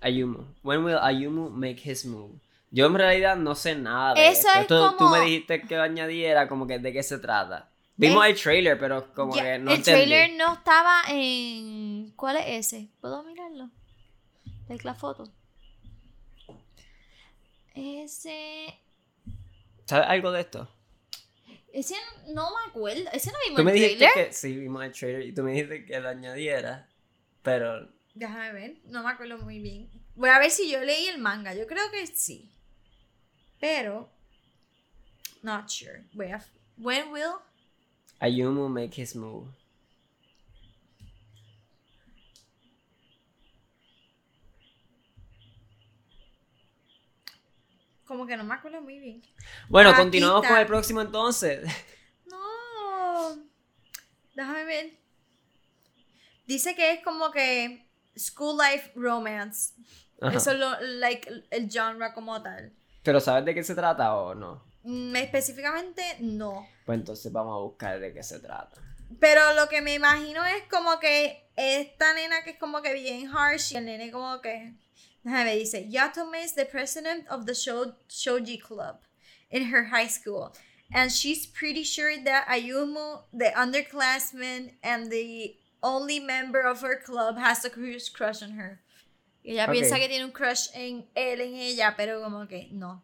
Ayumu. 0.00 0.44
When 0.62 0.84
will 0.84 0.98
Ayumu 0.98 1.50
make 1.50 1.80
his 1.84 2.04
move? 2.06 2.32
Yo 2.70 2.86
en 2.86 2.94
realidad 2.94 3.36
no 3.36 3.54
sé 3.54 3.74
nada 3.74 4.14
de 4.14 4.28
Eso 4.28 4.48
esto. 4.48 4.50
es 4.54 4.60
Esto 4.62 4.90
Tú 4.92 4.96
como- 4.98 5.10
me 5.16 5.20
dijiste 5.24 5.62
que 5.62 5.76
añadiera 5.76 6.48
como 6.48 6.66
que 6.66 6.78
de 6.78 6.92
qué 6.92 7.02
se 7.02 7.18
trata. 7.18 7.68
Vimos 7.96 8.24
Es- 8.26 8.30
el 8.36 8.40
trailer, 8.40 8.78
pero 8.78 9.12
como 9.14 9.34
Ya, 9.34 9.42
que 9.42 9.58
no 9.58 9.70
el 9.72 9.78
entendí. 9.78 9.82
trailer 10.06 10.36
no 10.36 10.52
estaba 10.54 11.02
en. 11.08 12.12
¿Cuál 12.14 12.36
es 12.36 12.66
ese? 12.72 12.88
¿Puedo 13.00 13.22
mirarlo? 13.24 13.70
Like 14.68 14.84
la 14.84 14.94
foto. 14.94 15.24
Ese. 17.78 18.74
¿Sabes 19.86 20.06
algo 20.08 20.32
de 20.32 20.40
esto? 20.40 20.68
Ese 21.72 21.94
no 22.28 22.50
me 22.50 22.70
acuerdo. 22.70 23.10
Ese 23.12 23.30
no 23.30 23.38
vimos 23.44 23.58
Tú 23.58 23.64
me 23.64 23.70
el 23.72 23.76
dijiste 23.76 24.04
trailer. 24.06 24.28
que 24.28 24.32
sí, 24.32 24.56
vimos 24.56 24.84
el 24.84 24.92
trailer 24.92 25.22
y 25.22 25.32
tú 25.34 25.42
me 25.42 25.52
dijiste 25.52 25.84
que 25.84 26.00
lo 26.00 26.08
añadiera, 26.08 26.88
pero 27.42 27.88
Déjame 28.14 28.52
ver. 28.52 28.76
No 28.86 29.04
me 29.04 29.10
acuerdo 29.10 29.38
muy 29.38 29.60
bien. 29.60 29.88
Voy 30.16 30.30
a 30.30 30.40
ver 30.40 30.50
si 30.50 30.68
yo 30.68 30.80
leí 30.80 31.06
el 31.06 31.18
manga. 31.18 31.54
Yo 31.54 31.68
creo 31.68 31.88
que 31.92 32.04
sí. 32.08 32.50
Pero. 33.60 34.10
Not 35.42 35.68
sure. 35.68 36.04
Voy 36.14 36.32
a. 36.32 36.44
When 36.76 37.12
will. 37.12 37.34
Ayumu 38.18 38.68
make 38.68 39.00
his 39.00 39.14
move. 39.14 39.46
Como 48.08 48.26
que 48.26 48.38
no 48.38 48.42
me 48.44 48.54
acuerdo 48.54 48.80
muy 48.80 48.98
bien. 48.98 49.22
Bueno, 49.68 49.90
Aquí 49.90 50.00
continuamos 50.00 50.42
está. 50.42 50.54
con 50.54 50.60
el 50.60 50.66
próximo 50.66 51.00
entonces. 51.02 51.70
No. 52.24 53.36
Déjame 54.34 54.64
ver. 54.64 54.98
Dice 56.46 56.74
que 56.74 56.92
es 56.92 57.04
como 57.04 57.30
que 57.30 57.86
school 58.16 58.56
life 58.56 58.92
romance. 58.96 59.74
Ajá. 60.22 60.36
Eso 60.36 60.52
es 60.52 60.58
lo, 60.58 60.80
like, 60.80 61.44
el 61.50 61.70
genre 61.70 62.14
como 62.14 62.42
tal. 62.42 62.72
¿Pero 63.02 63.20
sabes 63.20 63.44
de 63.44 63.54
qué 63.54 63.62
se 63.62 63.74
trata 63.74 64.16
o 64.16 64.34
no? 64.34 64.64
Mm, 64.84 65.14
específicamente 65.16 66.02
no. 66.20 66.66
Pues 66.86 66.98
entonces 66.98 67.30
vamos 67.30 67.54
a 67.54 67.60
buscar 67.60 68.00
de 68.00 68.14
qué 68.14 68.22
se 68.22 68.40
trata. 68.40 68.80
Pero 69.20 69.52
lo 69.54 69.68
que 69.68 69.82
me 69.82 69.92
imagino 69.92 70.44
es 70.46 70.62
como 70.70 70.98
que 70.98 71.50
esta 71.56 72.14
nena 72.14 72.42
que 72.42 72.50
es 72.50 72.58
como 72.58 72.80
que 72.80 72.94
bien 72.94 73.28
harsh 73.28 73.74
y 73.74 73.76
el 73.76 73.84
nene 73.84 74.10
como 74.10 74.40
que... 74.40 74.72
Déjame 75.28 75.58
dice, 75.58 75.84
Yatome 75.90 76.42
is 76.44 76.54
the 76.54 76.64
president 76.64 77.26
of 77.28 77.44
the 77.46 77.54
Sho- 77.54 77.94
Shoji 78.08 78.56
Club 78.58 79.00
in 79.50 79.66
her 79.66 79.84
high 79.90 80.08
school. 80.08 80.54
And 80.90 81.12
she's 81.12 81.44
pretty 81.46 81.84
sure 81.84 82.16
that 82.24 82.46
Ayumu, 82.48 83.22
the 83.32 83.52
underclassman 83.54 84.72
and 84.82 85.10
the 85.12 85.54
only 85.82 86.18
member 86.18 86.60
of 86.62 86.80
her 86.80 86.98
club, 87.04 87.36
has 87.36 87.62
a 87.64 87.70
crush, 87.70 88.08
crush 88.08 88.42
on 88.42 88.52
her. 88.52 88.80
Y 89.44 89.52
ella 89.52 89.64
Ok. 89.68 89.72
piensa 89.74 89.96
que 89.98 90.08
tiene 90.08 90.24
un 90.24 90.32
crush 90.32 90.68
en 90.74 91.04
él, 91.14 91.40
en 91.40 91.54
ella, 91.56 91.94
pero 91.96 92.22
como 92.22 92.46
que 92.46 92.68
no. 92.72 93.02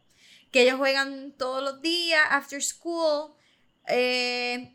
Que 0.51 0.63
ellos 0.63 0.79
juegan 0.79 1.33
todos 1.37 1.63
los 1.63 1.83
días, 1.83 2.21
after 2.31 2.61
school. 2.63 3.37
Eh, 3.87 4.73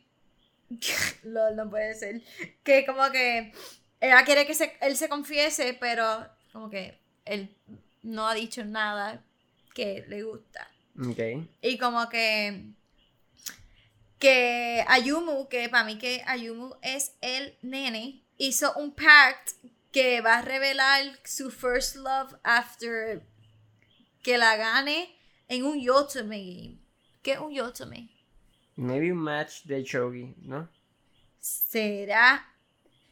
Lol, 1.24 1.56
no 1.56 1.70
puede 1.70 1.96
ser. 1.96 2.22
Que 2.64 2.86
como 2.86 3.10
que 3.12 3.52
ella 4.00 4.24
quiere 4.24 4.46
que 4.46 4.54
se- 4.54 4.78
él 4.82 4.96
se 4.96 5.10
confiese, 5.10 5.74
pero 5.80 6.28
como 6.54 6.70
que 6.70 7.00
él 7.30 7.56
no 8.04 8.28
ha 8.28 8.34
dicho 8.34 8.64
nada 8.66 9.24
que 9.74 10.06
le 10.08 10.24
gusta. 10.24 10.68
Ok. 11.00 11.48
Y 11.62 11.78
como 11.78 12.10
que 12.10 12.74
que 14.20 14.84
Ayumu, 14.88 15.48
que 15.48 15.70
para 15.70 15.86
mí 15.86 15.98
que 15.98 16.22
Ayumu 16.26 16.76
es 16.82 17.14
el 17.22 17.58
nene, 17.62 18.22
hizo 18.38 18.74
un 18.74 18.92
pact 18.92 19.52
que 19.92 20.22
va 20.22 20.40
a 20.40 20.42
revelar 20.42 21.18
su 21.24 21.50
first 21.50 21.96
love 21.96 22.36
after 22.44 23.24
que 24.22 24.38
la 24.38 24.58
gane 24.58 25.16
en 25.48 25.64
un 25.64 25.80
Yotome 25.80 26.38
game. 26.38 26.80
¿Qué 27.22 27.34
es 27.34 27.40
un 27.40 27.54
Yotome? 27.54 28.10
Maybe 28.76 29.12
un 29.12 29.20
match 29.20 29.64
de 29.64 29.84
Shogi, 29.84 30.36
¿no? 30.42 30.68
será. 31.40 32.46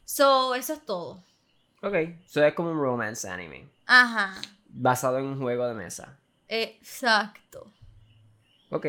So, 0.05 0.55
eso 0.55 0.73
es 0.73 0.85
todo. 0.85 1.23
Ok, 1.81 1.93
eso 2.25 2.43
es 2.43 2.53
como 2.53 2.71
un 2.71 2.79
romance 2.79 3.27
anime. 3.27 3.67
Ajá. 3.87 4.39
Basado 4.67 5.17
en 5.17 5.25
un 5.25 5.39
juego 5.41 5.67
de 5.67 5.73
mesa. 5.73 6.19
Exacto. 6.47 7.71
Ok. 8.69 8.87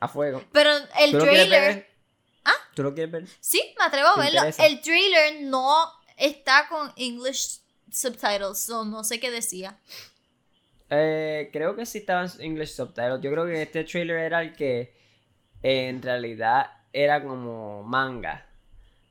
A 0.00 0.08
fuego. 0.08 0.42
Pero 0.52 0.70
el 1.00 1.10
¿Tú 1.10 1.18
lo 1.18 1.24
quieres 1.24 1.48
trailer. 1.48 1.88
¿Ah? 2.44 2.54
¿Tú 2.74 2.82
lo 2.84 2.94
quieres 2.94 3.12
ver? 3.12 3.26
Sí, 3.40 3.60
me 3.78 3.84
atrevo 3.84 4.08
a 4.08 4.14
¿Te 4.14 4.20
verlo. 4.20 4.38
interesa? 4.38 4.66
El 4.66 4.80
trailer 4.80 5.42
no 5.42 5.92
está 6.16 6.68
con 6.68 6.92
English 6.96 7.60
subtitles, 7.90 8.60
so 8.60 8.84
no 8.84 9.02
sé 9.04 9.18
qué 9.18 9.30
decía. 9.30 9.78
Eh, 10.90 11.50
creo 11.52 11.76
que 11.76 11.84
sí 11.84 11.98
estaba 11.98 12.24
en 12.24 12.30
English 12.40 12.70
subtitles. 12.74 13.20
Yo 13.20 13.30
creo 13.30 13.44
que 13.46 13.60
este 13.62 13.84
trailer 13.84 14.18
era 14.18 14.40
el 14.40 14.54
que 14.54 14.96
eh, 15.62 15.88
en 15.88 16.00
realidad 16.00 16.70
era 16.92 17.22
como 17.22 17.82
manga. 17.82 18.46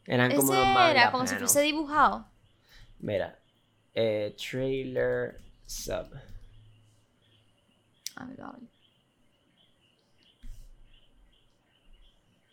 Eran 0.06 0.34
como 0.34 0.54
Ese 0.54 0.62
los 0.62 0.68
manga 0.74 0.92
era 0.92 1.12
como 1.12 1.28
si 1.28 1.36
fuese 1.36 1.62
dibujado. 1.62 2.26
Mira. 3.00 3.38
Eh, 4.00 4.36
trailer 4.38 5.42
sub. 5.66 6.08
A 8.16 8.26
ver, 8.26 8.42
a 8.42 8.52
ver. 8.52 8.62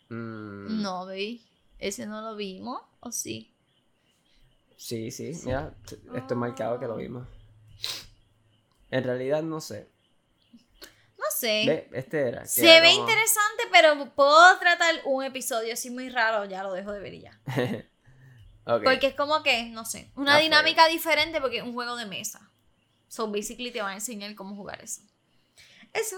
Mm, 0.09 0.81
No, 0.81 1.05
baby. 1.05 1.41
Ese 1.79 2.05
no 2.05 2.21
lo 2.21 2.35
vimos, 2.35 2.81
¿o 2.99 3.11
sí? 3.11 3.53
Sí, 4.77 5.11
sí. 5.11 5.31
Mira, 5.45 5.73
t- 5.87 5.95
esto 6.15 6.33
es 6.33 6.37
marcado 6.37 6.79
que 6.79 6.87
lo 6.87 6.95
vimos. 6.97 7.27
En 8.91 9.03
realidad 9.03 9.43
no 9.43 9.59
sé. 9.61 9.87
No 11.17 11.25
sé. 11.31 11.63
Ve, 11.67 11.89
este 11.97 12.27
era. 12.27 12.45
Se 12.45 12.63
era 12.63 12.81
ve 12.81 12.89
como- 12.95 13.01
interesante, 13.01 13.63
pero 13.71 14.15
puedo 14.15 14.57
tratar 14.59 14.95
un 15.05 15.23
episodio 15.23 15.73
así 15.73 15.89
muy 15.89 16.09
raro, 16.09 16.45
ya 16.45 16.63
lo 16.63 16.73
dejo 16.73 16.91
de 16.91 16.99
ver 16.99 17.13
y 17.15 17.21
ya. 17.21 17.39
Porque 18.65 19.07
es 19.07 19.13
como 19.15 19.43
que, 19.43 19.69
no 19.69 19.85
sé, 19.85 20.09
una 20.15 20.37
dinámica 20.39 20.87
diferente 20.87 21.39
porque 21.39 21.57
es 21.57 21.63
un 21.63 21.73
juego 21.73 21.95
de 21.95 22.05
mesa. 22.05 22.49
So, 23.07 23.27
basically 23.27 23.71
te 23.71 23.81
van 23.81 23.91
a 23.91 23.95
enseñar 23.95 24.33
cómo 24.35 24.55
jugar 24.55 24.81
eso. 24.83 25.01
Eso. 25.93 26.17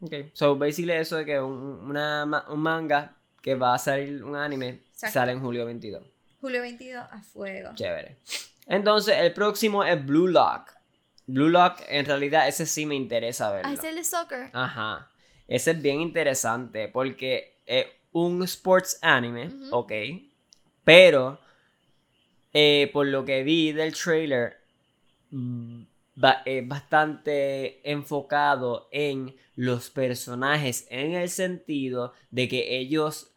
Ok, 0.00 0.12
so 0.32 0.56
basically 0.56 0.92
eso 0.92 1.16
de 1.16 1.24
que 1.24 1.40
un, 1.40 1.54
una 1.88 2.44
un 2.48 2.60
manga 2.60 3.16
que 3.40 3.54
va 3.54 3.74
a 3.74 3.78
salir 3.78 4.22
un 4.24 4.34
anime 4.36 4.82
Exacto. 4.92 5.14
sale 5.14 5.32
en 5.32 5.40
julio 5.40 5.64
22. 5.66 6.02
Julio 6.40 6.60
22 6.60 7.06
a 7.10 7.22
fuego. 7.22 7.70
Chévere. 7.74 8.16
Entonces, 8.66 9.16
el 9.18 9.32
próximo 9.32 9.84
es 9.84 10.04
Blue 10.04 10.26
Lock. 10.28 10.72
Blue 11.26 11.48
Lock, 11.48 11.80
en 11.88 12.04
realidad, 12.04 12.48
ese 12.48 12.66
sí 12.66 12.84
me 12.84 12.94
interesa 12.94 13.50
verlo. 13.50 13.70
Ah, 13.70 13.74
es 13.74 13.84
el 13.84 13.94
de 13.96 14.04
soccer. 14.04 14.50
Ajá. 14.52 15.08
Ese 15.48 15.70
es 15.70 15.80
bien 15.80 16.00
interesante 16.00 16.88
porque 16.88 17.60
es 17.64 17.86
un 18.12 18.42
sports 18.42 18.98
anime, 19.00 19.46
Ujú. 19.46 19.68
ok. 19.76 19.92
Pero, 20.84 21.38
eh, 22.54 22.88
por 22.92 23.06
lo 23.06 23.24
que 23.24 23.42
vi 23.42 23.72
del 23.72 23.92
trailer, 23.94 24.56
mm, 25.30 25.82
ba- 26.16 26.42
es 26.46 26.66
bastante 26.66 27.80
enfocado 27.90 28.88
en 28.92 29.34
los 29.56 29.90
personajes 29.90 30.86
en 30.90 31.12
el 31.14 31.28
sentido 31.28 32.12
de 32.30 32.48
que 32.48 32.78
ellos 32.78 33.30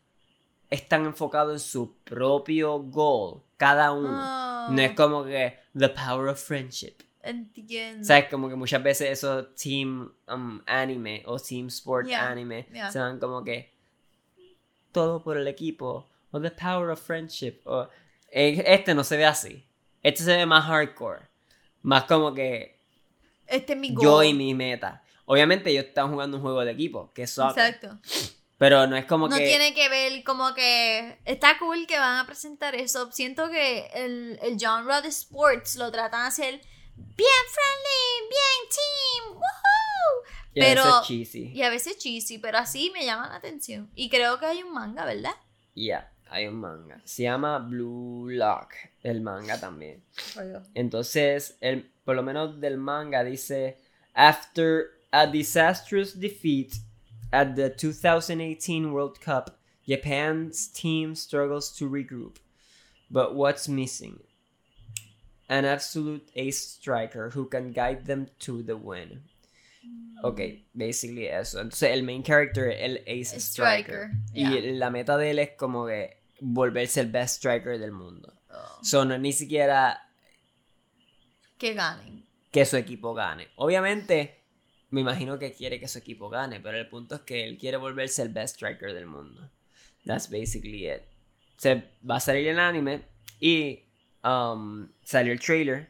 están 0.70 1.06
enfocados 1.06 1.54
en 1.54 1.60
su 1.60 1.96
propio 2.04 2.80
goal, 2.80 3.42
cada 3.58 3.92
uno. 3.92 4.10
Oh, 4.12 4.72
No 4.72 4.82
es 4.82 4.92
como 4.94 5.24
que 5.26 5.58
the 5.78 5.90
power 5.90 6.28
of 6.30 6.40
friendship. 6.40 6.94
Entiendo. 7.24 8.04
¿Sabes? 8.06 8.26
Como 8.30 8.48
que 8.50 8.56
muchas 8.56 8.82
veces 8.84 9.10
esos 9.12 9.54
team 9.56 10.12
um, 10.28 10.62
anime 10.66 11.24
o 11.26 11.38
team 11.40 11.68
sport 11.68 12.08
Yeah, 12.08 12.30
anime 12.30 12.68
yeah. 12.72 12.90
se 12.92 13.00
van 13.00 13.20
como 13.20 13.44
que 13.44 13.74
todo 14.92 15.22
por 15.24 15.38
el 15.38 15.48
equipo 15.48 16.08
o 16.32 16.40
the 16.42 16.52
power 16.52 16.90
of 16.90 17.00
friendship. 17.02 17.60
O, 17.66 17.84
Eh, 17.84 17.88
este 18.40 18.94
no 18.94 19.04
se 19.04 19.18
ve 19.18 19.26
así. 19.26 19.66
Este 20.04 20.24
se 20.24 20.36
ve 20.38 20.46
más 20.46 20.66
hardcore. 20.66 21.26
Más 21.82 22.04
como 22.06 22.34
que 22.34 22.80
Este 23.48 23.74
es 23.74 23.80
mi 23.80 23.94
goal. 23.94 24.04
yo 24.06 24.24
y 24.24 24.34
mi 24.34 24.54
meta. 24.54 25.04
Obviamente 25.26 25.70
ellos 25.72 25.86
están 25.86 26.12
jugando 26.12 26.38
un 26.38 26.44
juego 26.44 26.64
de 26.64 26.72
equipo, 26.72 27.12
que 27.14 27.24
es 27.24 27.32
soccer. 27.32 27.66
Exacto. 27.76 27.98
Pero 28.58 28.88
no 28.88 28.96
es 28.96 29.06
como 29.06 29.28
No 29.28 29.36
que... 29.38 29.44
tiene 29.46 29.74
que 29.74 29.88
ver 29.90 30.24
como 30.24 30.54
que 30.56 31.18
está 31.26 31.60
cool 31.60 31.86
que 31.86 32.00
van 32.00 32.18
a 32.18 32.26
presentar 32.26 32.74
eso. 32.76 33.12
Siento 33.12 33.50
que 33.50 33.88
el, 33.94 34.40
el 34.42 34.58
genre 34.60 35.02
de 35.02 35.10
sports 35.10 35.76
lo 35.76 35.92
tratan 35.92 36.22
de 36.24 36.28
hacer 36.28 36.62
bien 36.96 37.46
friendly, 37.54 38.30
bien 38.30 38.70
team, 38.70 39.36
woohoo. 39.36 40.24
y 40.56 40.62
a 40.62 40.64
veces 40.66 40.84
pero- 40.84 41.04
cheesy. 41.04 41.52
Y 41.54 41.62
a 41.62 41.70
veces 41.70 41.98
cheesy, 41.98 42.38
pero 42.40 42.58
así 42.58 42.90
me 42.94 43.06
llama 43.06 43.28
la 43.30 43.36
atención. 43.36 43.92
Y 43.96 44.10
creo 44.10 44.40
que 44.40 44.46
hay 44.48 44.64
un 44.64 44.74
manga, 44.74 45.06
¿verdad? 45.06 45.36
Ya, 45.76 46.12
hay 46.30 46.48
un 46.48 46.56
manga. 46.56 47.02
Se 47.04 47.24
llama 47.24 47.60
Blue 47.60 48.30
Lock, 48.30 48.74
el 49.04 49.22
manga 49.22 49.60
también. 49.60 50.02
Entonces, 50.74 51.58
el, 51.62 51.90
por 52.04 52.16
lo 52.16 52.24
menos 52.24 52.60
del 52.60 52.78
manga 52.78 53.24
dice, 53.24 53.78
after 54.14 54.92
a 55.12 55.28
disastrous 55.28 56.14
defeat 56.14 56.80
at 57.32 57.56
the 57.56 57.70
2018 57.70 58.92
World 58.92 59.20
Cup, 59.20 59.58
Japan's 59.88 60.68
team 60.68 61.16
struggles 61.16 61.72
to 61.78 61.90
regroup. 61.90 62.38
But 63.10 63.36
what's 63.36 63.70
missing? 63.70 64.20
An 65.50 65.64
absolute 65.64 66.28
ace 66.36 66.60
striker 66.60 67.30
who 67.30 67.46
can 67.46 67.72
guide 67.72 68.06
them 68.06 68.28
to 68.40 68.62
the 68.62 68.76
win. 68.76 69.22
Ok, 70.24 70.42
basically 70.76 71.30
eso. 71.30 71.60
Entonces, 71.62 71.92
el 71.92 72.04
main 72.04 72.24
character 72.24 72.70
es 72.70 72.82
el 72.82 72.98
ace 73.08 73.40
striker. 73.40 74.12
Striker, 74.34 74.62
Y 74.64 74.78
la 74.78 74.90
meta 74.90 75.18
de 75.18 75.32
él 75.32 75.40
es 75.40 75.52
como 75.58 75.86
que 75.88 76.17
volverse 76.40 77.00
el 77.02 77.08
best 77.12 77.38
striker 77.38 77.78
del 77.80 77.92
mundo. 77.92 78.34
Oh, 78.50 78.80
So, 78.84 79.06
no 79.06 79.18
ni 79.18 79.34
siquiera 79.34 80.02
que 81.58 81.74
ganen. 81.74 82.26
que 82.52 82.66
su 82.66 82.78
equipo 82.78 83.14
gane. 83.14 83.48
Obviamente, 83.56 84.44
me 84.90 85.02
imagino 85.02 85.38
que 85.38 85.54
quiere 85.54 85.80
que 85.80 85.88
su 85.88 85.98
equipo 86.00 86.30
gane, 86.30 86.60
pero 86.60 86.78
el 86.78 86.88
punto 86.88 87.16
es 87.16 87.22
que 87.22 87.44
él 87.44 87.58
quiere 87.58 87.78
volverse 87.78 88.22
el 88.22 88.30
best 88.30 88.56
striker 88.56 88.94
del 88.94 89.06
mundo. 89.08 89.50
That's 90.06 90.30
basically 90.30 90.90
it. 90.90 91.02
Se 91.58 91.84
va 92.10 92.18
a 92.18 92.20
salir 92.20 92.48
el 92.48 92.60
anime 92.60 93.02
y 93.40 93.84
um, 94.24 94.88
salió 95.04 95.34
el 95.34 95.40
trailer. 95.40 95.90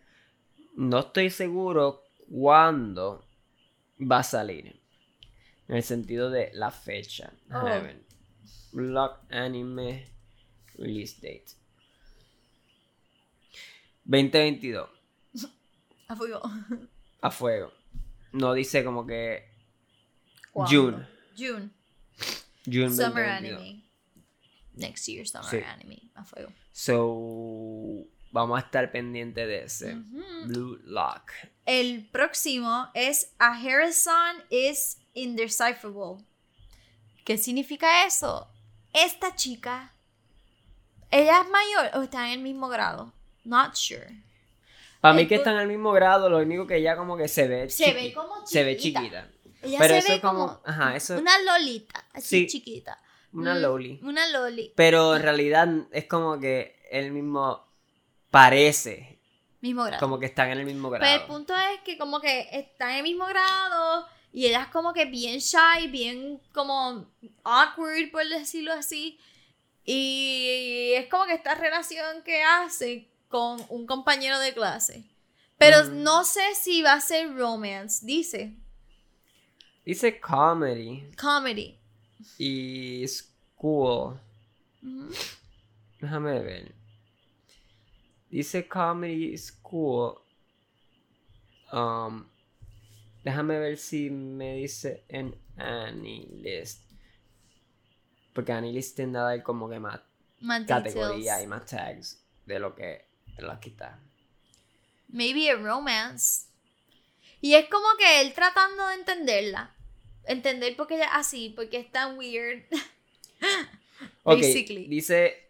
No 0.76 1.00
estoy 1.00 1.30
seguro 1.30 2.04
cuándo 2.30 3.26
va 4.00 4.20
a 4.20 4.24
salir. 4.24 4.80
En 5.68 5.76
el 5.76 5.84
sentido 5.84 6.30
de 6.30 6.50
la 6.54 6.72
fecha. 6.72 7.34
Oh. 7.54 7.68
Anime 9.30 10.06
Release 10.78 11.16
Date. 11.22 11.54
2022. 14.06 14.88
A 16.10 16.16
fuego. 16.16 16.42
A 17.22 17.32
fuego. 17.32 17.72
No 18.32 18.54
dice 18.54 18.84
como 18.84 19.06
que 19.06 19.44
¿Cuándo? 20.52 20.72
June. 20.72 21.08
June. 21.38 21.70
June 22.66 22.92
Summer 22.92 23.26
2022. 23.26 23.60
anime. 23.60 23.84
Next 24.76 25.08
year 25.08 25.26
summer 25.28 25.50
Sí. 25.50 25.58
anime. 25.66 26.02
A 26.16 26.24
fuego. 26.24 26.52
So, 26.72 28.06
vamos 28.32 28.58
a 28.58 28.62
estar 28.66 28.92
pendiente 28.92 29.46
de 29.48 29.64
ese. 29.64 29.96
Blue 30.46 30.80
Lock. 30.86 31.32
El 31.66 32.08
próximo 32.12 32.90
es 32.94 33.34
A 33.40 33.54
Harrison 33.58 34.44
is 34.50 34.98
indecipherable. 35.14 36.24
¿Qué 37.26 37.38
significa 37.38 38.06
eso? 38.06 38.48
Esta 38.94 39.36
chica, 39.36 39.94
¿ella 41.12 41.42
es 41.42 41.50
mayor 41.50 41.92
o 41.96 42.04
está 42.04 42.28
en 42.28 42.34
el 42.34 42.40
mismo 42.40 42.68
grado? 42.70 43.14
Not 43.44 43.76
sure. 43.76 44.08
Para 45.02 45.14
mí 45.14 45.22
El 45.24 45.28
que 45.28 45.36
están 45.36 45.56
al 45.58 45.68
mismo 45.68 45.92
grado, 45.92 46.30
lo 46.30 46.40
único 46.40 46.66
que 46.68 46.78
ella 46.78 46.96
como 46.98 47.16
que 47.18 47.28
se 47.28 47.48
ve 47.48 47.70
Se 47.70 47.86
chiqui- 47.86 47.94
ve 47.94 48.14
como 48.14 48.46
se 48.48 48.64
ve 48.64 48.78
chiquita. 48.78 49.00
chiquita. 49.02 49.28
Ella 49.62 49.80
Pero 49.80 49.94
se 49.94 49.98
eso 50.00 50.08
ve 50.10 50.16
es 50.16 50.22
como, 50.22 50.48
como 50.48 50.62
ajá, 50.66 50.96
eso 50.96 51.18
una 51.18 51.40
lolita, 51.42 52.06
así 52.14 52.42
Sí. 52.42 52.48
chiquita. 52.48 53.00
una 53.34 53.56
Mm, 53.56 53.62
loli. 53.62 54.00
Una 54.04 54.28
loli. 54.30 54.72
Pero 54.76 55.16
en 55.16 55.22
realidad 55.22 55.68
es 55.92 56.06
como 56.06 56.40
que 56.40 56.80
él 56.90 57.12
mismo 57.12 57.68
parece 58.32 59.20
Mismo 59.62 59.84
grado. 59.84 60.00
como 60.00 60.20
que 60.20 60.26
están 60.26 60.50
en 60.52 60.60
el 60.60 60.66
mismo 60.66 60.90
Pues 60.90 61.00
grado. 61.02 61.22
el 61.22 61.28
punto 61.28 61.54
es 61.56 61.82
que 61.82 61.98
como 61.98 62.20
que 62.20 62.48
están 62.52 62.92
en 62.92 62.98
el 62.98 63.04
mismo 63.04 63.26
grado 63.28 64.08
y 64.34 64.46
ella 64.48 64.64
es 64.64 64.68
como 64.70 64.94
que 64.94 65.06
bien 65.06 65.40
shy, 65.40 65.88
bien 65.88 66.40
como 66.54 67.06
awkward, 67.44 68.12
por 68.12 68.26
decirlo 68.28 68.74
así. 68.74 69.20
Y 69.90 70.92
es 70.96 71.08
como 71.08 71.26
que 71.26 71.34
esta 71.34 71.56
relación 71.56 72.22
que 72.24 72.44
hace 72.44 73.08
con 73.30 73.60
un 73.70 73.88
compañero 73.88 74.38
de 74.40 74.54
clase. 74.54 75.04
Pero 75.58 75.86
Mm. 75.86 76.04
no 76.04 76.24
sé 76.26 76.42
si 76.56 76.82
va 76.84 76.94
a 76.94 77.02
ser 77.02 77.34
romance, 77.36 78.06
dice. 78.06 78.54
Dice 79.86 80.20
comedy 80.20 81.10
Comedy. 81.20 81.80
y 82.38 83.08
school. 83.08 84.20
Déjame 86.02 86.40
ver. 86.42 86.76
Dice 88.30 88.68
Comedy 88.68 89.38
School. 89.38 90.20
Um, 91.72 92.26
déjame 93.24 93.58
ver 93.60 93.78
si 93.78 94.10
me 94.10 94.56
dice 94.56 95.04
en 95.08 95.34
Annie 95.56 96.28
List. 96.42 96.82
Porque 98.38 98.52
Annie 98.52 98.72
List 98.72 98.96
tiende 98.96 99.18
a 99.18 99.24
dar 99.24 99.42
como 99.42 99.68
que 99.68 99.80
más 99.80 100.00
Más 100.42 100.64
categoría 100.68 101.42
y 101.42 101.48
más 101.48 101.66
tags 101.66 102.24
de 102.46 102.60
lo 102.60 102.76
que 102.76 103.08
lo 103.40 103.52
aquí 103.52 103.72
está. 103.72 104.00
Maybe 105.08 105.50
a 105.50 105.56
romance. 105.56 106.46
Y 107.42 107.56
es 107.56 107.68
como 107.68 107.88
que 107.98 108.22
él 108.22 108.34
tratando 108.34 108.90
de 108.90 108.94
entenderla. 108.94 109.76
Entender 110.26 110.76
por 110.76 110.86
qué 110.86 110.98
ella 110.98 111.06
es 111.06 111.12
así, 111.14 111.52
porque 111.56 111.80
es 111.80 111.92
tan 111.92 112.16
weird. 112.16 112.64
Ok, 114.22 114.42
Basically. 114.42 114.86
dice 114.88 115.50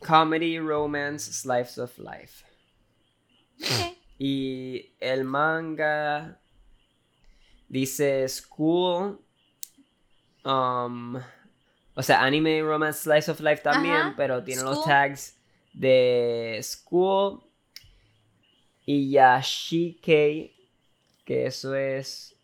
comedy, 0.00 0.58
romance, 0.58 1.30
slice 1.34 1.78
of 1.78 1.98
life. 1.98 2.46
Y 4.18 4.94
el 5.00 5.24
manga 5.24 6.40
dice 7.68 8.26
school, 8.30 9.20
um, 10.46 11.20
o 11.94 12.02
sea, 12.02 12.22
anime, 12.22 12.62
romance, 12.62 13.00
slice 13.02 13.28
of 13.30 13.40
life 13.40 13.62
también, 13.62 13.94
Ajá, 13.96 14.14
pero 14.16 14.42
tiene 14.42 14.62
los 14.62 14.84
tags 14.84 15.34
de 15.74 16.58
school 16.62 17.42
y 18.86 19.10
yashike, 19.10 20.52
que 21.24 21.46
eso 21.46 21.74
es 21.74 22.34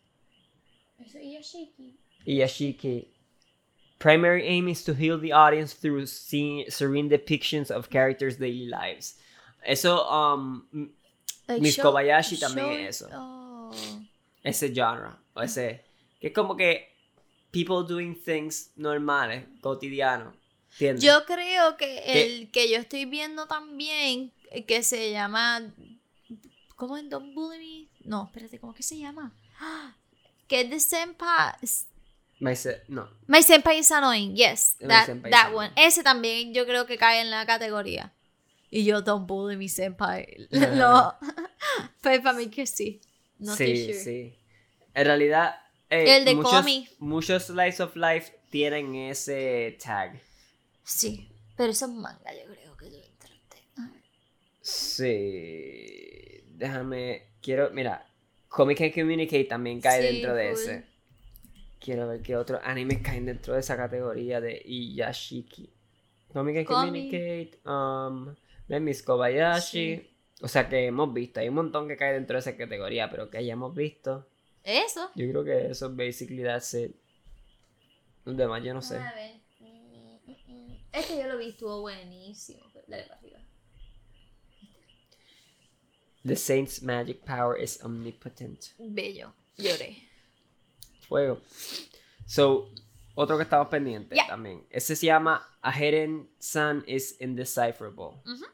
y 2.25 2.35
yashike. 2.37 3.07
Primary 3.99 4.43
aim 4.47 4.69
is 4.69 4.83
to 4.85 4.93
heal 4.93 5.17
the 5.19 5.33
audience 5.33 5.73
through 5.73 6.05
se- 6.05 6.65
serene 6.69 7.09
depictions 7.09 7.69
of 7.69 7.89
characters' 7.89 8.37
daily 8.37 8.65
lives. 8.67 9.15
Eso, 9.65 10.05
um, 10.07 10.63
Like 11.49 11.61
Miss 11.61 11.75
show- 11.75 11.83
Kobayashi 11.91 12.37
también 12.39 12.65
show- 12.65 12.87
es 12.87 13.01
eso. 13.01 13.09
Oh. 13.11 13.71
ese 14.43 14.73
genre, 14.73 15.11
o 15.35 15.41
ese, 15.41 15.81
que 16.21 16.27
es 16.27 16.33
como 16.33 16.55
que 16.55 16.87
people 17.51 17.83
doing 17.87 18.15
things 18.15 18.71
normales, 18.75 19.45
cotidianos, 19.61 20.33
¿entiendes? 20.73 21.03
Yo 21.03 21.25
creo 21.25 21.77
que 21.77 21.99
el 22.05 22.51
que 22.51 22.69
yo 22.69 22.77
estoy 22.77 23.05
viendo 23.05 23.47
también, 23.47 24.31
eh, 24.51 24.65
que 24.65 24.83
se 24.83 25.11
llama. 25.11 25.61
¿Cómo 26.75 26.95
es? 26.97 27.09
Don't 27.09 27.33
Bully 27.33 27.89
Me. 28.01 28.09
No, 28.09 28.25
espérate, 28.25 28.59
¿cómo 28.59 28.73
que 28.73 28.83
se 28.83 28.97
llama? 28.97 29.33
Que 30.47 30.61
es 30.61 30.69
de 30.71 30.79
Senpai. 30.79 31.53
Me 32.39 32.51
dice- 32.51 32.81
no, 32.87 33.07
My 33.27 33.43
Senpai 33.43 33.79
is 33.79 33.91
annoying, 33.91 34.33
yes. 34.35 34.77
My 34.79 34.87
That, 34.87 35.07
that 35.29 35.53
one. 35.53 35.71
Ese 35.75 36.01
también 36.01 36.53
yo 36.55 36.65
creo 36.65 36.87
que 36.87 36.97
cae 36.97 37.21
en 37.21 37.29
la 37.29 37.45
categoría. 37.45 38.13
Y 38.71 38.83
yo, 38.83 39.01
Don't 39.01 39.27
Bully 39.27 39.57
Me 39.57 39.67
Senpai. 39.69 40.47
No. 40.51 41.13
Pues 42.01 42.21
para 42.21 42.37
mí 42.37 42.47
que 42.47 42.65
sí. 42.65 43.01
No 43.37 43.55
sí, 43.55 43.85
sure. 43.85 43.93
sí. 44.03 44.35
En 44.93 45.05
realidad, 45.05 45.55
eh, 45.89 46.17
El 46.17 46.25
de 46.25 46.35
muchos, 46.35 46.51
Komi. 46.51 46.87
muchos 46.99 47.43
Slice 47.43 47.83
of 47.83 47.95
Life 47.95 48.33
tienen 48.49 48.95
ese 48.95 49.77
tag. 49.83 50.19
Sí, 50.83 51.29
pero 51.55 51.71
eso 51.71 51.85
es 51.85 51.91
manga, 51.91 52.31
yo 52.33 52.51
creo 52.53 52.77
que 52.77 52.85
entraste. 52.87 53.63
Ah. 53.77 53.91
Sí, 54.61 56.43
déjame, 56.47 57.27
quiero, 57.41 57.69
mira, 57.71 58.05
Comic 58.49 58.81
and 58.81 58.93
Communicate 58.93 59.45
también 59.45 59.79
cae 59.79 60.01
Sí, 60.01 60.13
dentro 60.13 60.33
de 60.33 60.51
ese. 60.51 60.85
Quiero 61.79 62.07
ver 62.07 62.21
qué 62.21 62.35
otros 62.35 62.59
animes 62.63 63.01
caen 63.01 63.25
dentro 63.25 63.53
de 63.53 63.61
esa 63.61 63.77
categoría 63.77 64.41
de 64.41 64.61
Iyashiki. 64.65 65.69
Comic 66.33 66.57
and 66.57 66.65
Comi. 66.65 67.09
Communicate, 67.09 67.59
um, 67.65 68.35
Kobayashi. 69.05 69.95
Sí. 69.97 70.09
O 70.41 70.47
sea 70.47 70.69
que 70.69 70.85
hemos 70.85 71.13
visto, 71.13 71.39
hay 71.39 71.49
un 71.49 71.55
montón 71.55 71.87
que 71.87 71.97
cae 71.97 72.13
dentro 72.13 72.35
de 72.35 72.39
esa 72.39 72.55
categoría, 72.55 73.09
pero 73.09 73.29
que 73.29 73.37
hayamos 73.37 73.75
visto. 73.75 74.28
Eso. 74.63 75.09
Yo 75.15 75.29
creo 75.29 75.43
que 75.43 75.71
eso 75.71 75.89
basically 75.89 76.43
that's 76.43 76.73
it. 76.73 76.95
Los 78.25 78.37
demás 78.37 78.63
yo 78.63 78.73
no 78.73 78.81
sé. 78.81 78.97
A 78.97 79.13
ver. 79.13 79.39
Mm. 79.59 80.75
Este 80.91 81.17
yo 81.17 81.27
lo 81.27 81.37
vi, 81.37 81.49
estuvo 81.49 81.81
buenísimo. 81.81 82.63
Dale 82.87 83.03
para 83.03 83.19
arriba. 83.19 83.39
The 86.25 86.35
Saint's 86.35 86.81
magic 86.81 87.23
power 87.25 87.55
is 87.55 87.79
omnipotent. 87.83 88.73
Bello. 88.77 89.33
Lloré. 89.57 90.03
Fuego. 91.07 91.41
So, 92.25 92.69
otro 93.15 93.37
que 93.37 93.43
estamos 93.43 93.67
pendientes 93.69 94.17
también. 94.27 94.65
Ese 94.69 94.95
se 94.95 95.05
llama 95.07 95.47
A 95.61 95.71
Hidden 95.71 96.29
Sun 96.39 96.83
is 96.87 97.15
Indecipherable. 97.19 98.21
Ujú. 98.25 98.45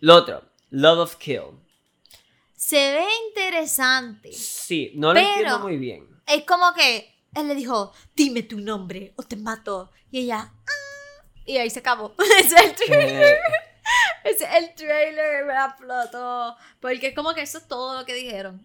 Lo 0.00 0.16
otro, 0.16 0.44
Love 0.70 0.98
of 0.98 1.16
Kill. 1.16 1.58
Se 2.62 2.76
ve 2.76 3.06
interesante. 3.28 4.30
Sí, 4.34 4.92
no 4.94 5.14
lo 5.14 5.18
entiendo 5.18 5.60
muy 5.60 5.78
bien. 5.78 6.06
Es 6.26 6.44
como 6.44 6.74
que 6.74 7.10
él 7.34 7.48
le 7.48 7.54
dijo, 7.54 7.90
dime 8.14 8.42
tu 8.42 8.60
nombre 8.60 9.14
o 9.16 9.22
te 9.22 9.34
mato. 9.36 9.90
Y 10.10 10.20
ella, 10.24 10.52
"Ah", 10.52 11.24
y 11.46 11.56
ahí 11.56 11.70
se 11.70 11.78
acabó. 11.78 12.14
Ese 12.38 12.54
es 12.56 12.64
el 12.64 12.74
trailer. 12.74 13.34
Eh, 13.34 13.38
Ese 14.24 14.44
es 14.44 14.54
el 14.56 14.74
trailer, 14.74 15.46
me 15.46 15.54
explotó. 15.54 16.54
Porque 16.80 17.06
es 17.08 17.14
como 17.14 17.32
que 17.32 17.40
eso 17.40 17.56
es 17.56 17.66
todo 17.66 17.98
lo 17.98 18.04
que 18.04 18.12
dijeron. 18.12 18.62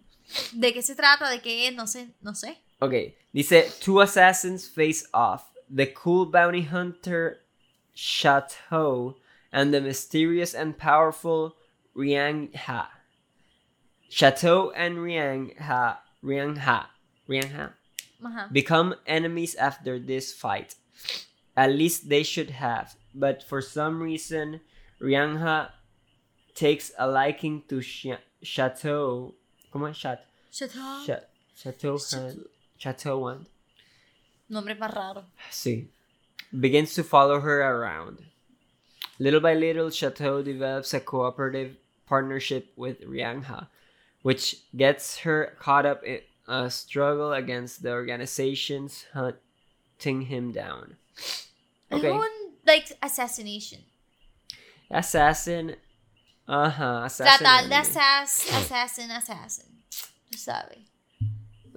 ¿De 0.52 0.74
qué 0.74 0.82
se 0.82 0.94
trata? 0.94 1.30
¿De 1.30 1.40
qué 1.40 1.66
es? 1.68 1.74
No 1.74 1.86
sé, 1.86 2.10
no 2.20 2.34
sé. 2.34 2.58
ok, 2.80 2.92
dice 3.32 3.72
Two 3.82 4.02
assassins 4.02 4.68
face 4.68 5.06
off. 5.14 5.44
The 5.74 5.94
cool 5.94 6.26
bounty 6.30 6.68
hunter 6.70 7.46
Chateau 7.94 9.16
and 9.50 9.72
the 9.72 9.80
mysterious 9.80 10.54
and 10.54 10.76
powerful 10.76 11.56
Riang 11.94 12.50
Ha. 12.54 12.90
Chateau 14.08 14.70
and 14.70 14.98
Riang 14.98 15.56
Ha. 15.58 16.00
Riang 16.22 16.56
Ha. 16.58 16.90
Riang 17.28 17.50
Ha. 17.52 17.70
Ajá. 18.22 18.52
become 18.52 18.94
enemies 19.06 19.54
after 19.56 19.98
this 19.98 20.32
fight. 20.32 20.74
At 21.56 21.72
least 21.72 22.08
they 22.08 22.22
should 22.22 22.50
have. 22.50 22.94
But 23.14 23.42
for 23.42 23.60
some 23.60 24.02
reason, 24.02 24.60
Riangha 25.00 25.70
takes 26.54 26.92
a 26.98 27.06
liking 27.06 27.62
to 27.68 27.80
Sha- 27.82 28.22
Chateau. 28.42 29.34
¿Cómo 29.72 29.90
es? 29.90 29.98
Chat. 29.98 30.24
Chateau. 30.50 31.04
Cha- 31.06 31.26
Chateau. 31.56 31.98
Han- 32.12 32.44
Chateau 32.78 33.18
one. 33.18 33.46
Nombre 34.48 34.74
más 34.74 34.94
raro. 34.94 35.24
Sí. 35.50 35.88
Begins 36.58 36.94
to 36.94 37.02
follow 37.02 37.40
her 37.40 37.60
around. 37.62 38.24
Little 39.18 39.40
by 39.40 39.54
little, 39.54 39.90
Chateau 39.90 40.42
develops 40.42 40.94
a 40.94 41.00
cooperative 41.00 41.76
partnership 42.06 42.72
with 42.76 43.00
Riangha, 43.00 43.68
which 44.26 44.56
gets 44.76 45.18
her 45.18 45.54
caught 45.60 45.86
up 45.86 46.02
in 46.02 46.18
a 46.48 46.68
struggle 46.68 47.32
against 47.32 47.84
the 47.84 47.92
organizations 47.92 49.06
hunting 49.14 50.22
him 50.22 50.50
down. 50.50 50.96
Okay. 51.92 52.10
Un, 52.10 52.28
like, 52.66 52.90
assassination. 53.00 53.78
Assassin. 54.90 55.76
Uh-huh, 56.48 56.82
Ajá, 56.82 57.04
assassin. 57.04 57.46
Tratar 57.46 57.68
de 57.68 57.74
assassin, 57.76 58.56
assassin, 58.56 59.10
assassin. 59.12 59.66
Tú 60.28 60.36
sabes. 60.36 60.82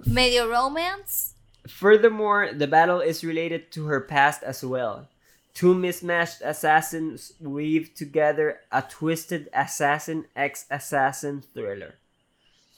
Medio 0.04 0.48
romance. 0.48 1.34
Furthermore, 1.68 2.50
the 2.52 2.66
battle 2.66 2.98
is 3.00 3.22
related 3.22 3.70
to 3.70 3.86
her 3.86 4.00
past 4.00 4.42
as 4.42 4.64
well. 4.64 5.06
Two 5.54 5.72
mismatched 5.72 6.42
assassins 6.42 7.32
weave 7.38 7.94
together 7.94 8.58
a 8.72 8.82
twisted 8.82 9.48
assassin 9.54 10.24
ex 10.34 10.66
assassin 10.68 11.44
thriller. 11.54 11.99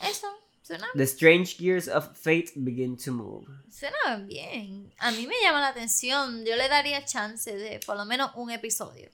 Eso. 0.03 0.27
Suena, 0.65 0.87
The 0.95 1.07
strange 1.07 1.59
gears 1.59 1.89
of 1.89 2.17
fate 2.17 2.53
begin 2.57 2.97
to 2.99 3.11
move. 3.13 3.47
suena 3.71 4.25
bien. 4.29 4.93
A 5.01 5.11
mí 5.11 5.27
me 5.27 5.35
llama 5.43 5.61
la 5.61 5.69
atención. 5.69 6.45
Yo 6.47 6.55
le 6.57 6.69
daría 6.69 7.05
chance 7.05 7.51
de 7.51 7.81
por 7.85 7.97
lo 7.97 8.05
menos 8.05 8.31
un 8.37 8.51
episodio. 8.51 9.09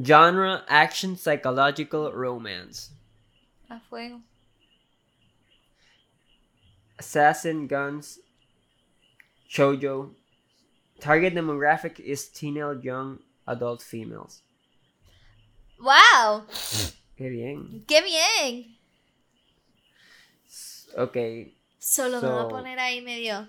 Genre 0.00 0.62
action 0.68 1.16
psychological 1.16 2.10
romance. 2.12 2.90
A 3.68 3.80
fuego. 3.80 4.20
Assassin 6.98 7.66
guns. 7.68 8.18
Shoujo. 9.48 10.14
Target 11.00 11.34
demographic 11.34 12.00
is 12.00 12.28
teenage 12.28 12.82
young 12.84 13.20
adult 13.46 13.82
females. 13.82 14.42
¡Wow! 15.80 16.44
Qué 17.16 17.28
bien. 17.30 17.84
¡Qué 17.86 18.02
bien! 18.02 18.77
Ok. 20.96 21.16
Solo 21.78 22.20
me 22.20 22.28
voy 22.28 22.44
a 22.44 22.48
poner 22.48 22.78
ahí 22.78 23.00
medio. 23.00 23.48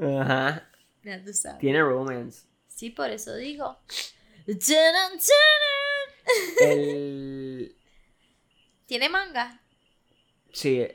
Ajá. 0.00 0.68
Ya 1.04 1.24
tú 1.24 1.32
sabes. 1.32 1.58
Tiene 1.58 1.80
romance. 1.82 2.46
Sí, 2.68 2.90
por 2.90 3.10
eso 3.10 3.34
digo. 3.36 3.78
El. 6.60 7.76
¿Tiene 8.86 9.08
manga? 9.08 9.60
Sí, 10.52 10.86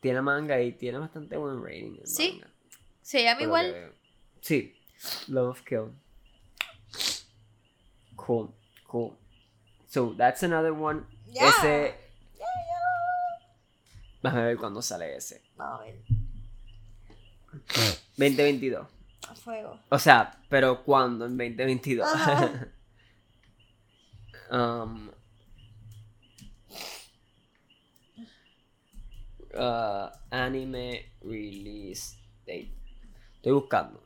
tiene 0.00 0.20
manga 0.20 0.60
y 0.60 0.72
tiene 0.72 0.98
bastante 0.98 1.36
buen 1.36 1.62
rating. 1.62 1.98
Sí, 2.04 2.32
manga, 2.40 2.50
Se 3.02 3.22
llama 3.22 3.42
igual. 3.42 3.72
que. 3.72 3.92
Sí. 4.40 4.74
Love 5.28 5.50
of 5.50 5.62
Kill. 5.62 5.92
Cool, 8.16 8.52
cool. 8.86 9.16
So, 9.86 10.14
that's 10.16 10.42
another 10.42 10.72
one. 10.72 11.04
Yeah. 11.32 11.48
Ese. 11.48 11.94
A 14.34 14.42
ver 14.42 14.56
cuándo 14.56 14.82
sale 14.82 15.16
ese. 15.16 15.42
Vamos 15.56 15.80
a 15.80 15.84
ver. 15.84 16.02
2022. 18.16 18.86
A 19.28 19.34
fuego. 19.34 19.78
O 19.88 19.98
sea, 19.98 20.40
pero 20.48 20.84
¿cuándo? 20.84 21.26
En 21.26 21.36
2022. 21.36 22.06
Ajá. 22.06 22.68
um, 24.50 25.10
uh, 29.54 30.08
anime 30.30 31.12
release 31.22 32.16
date. 32.46 32.74
Estoy 33.36 33.52
buscando. 33.52 34.02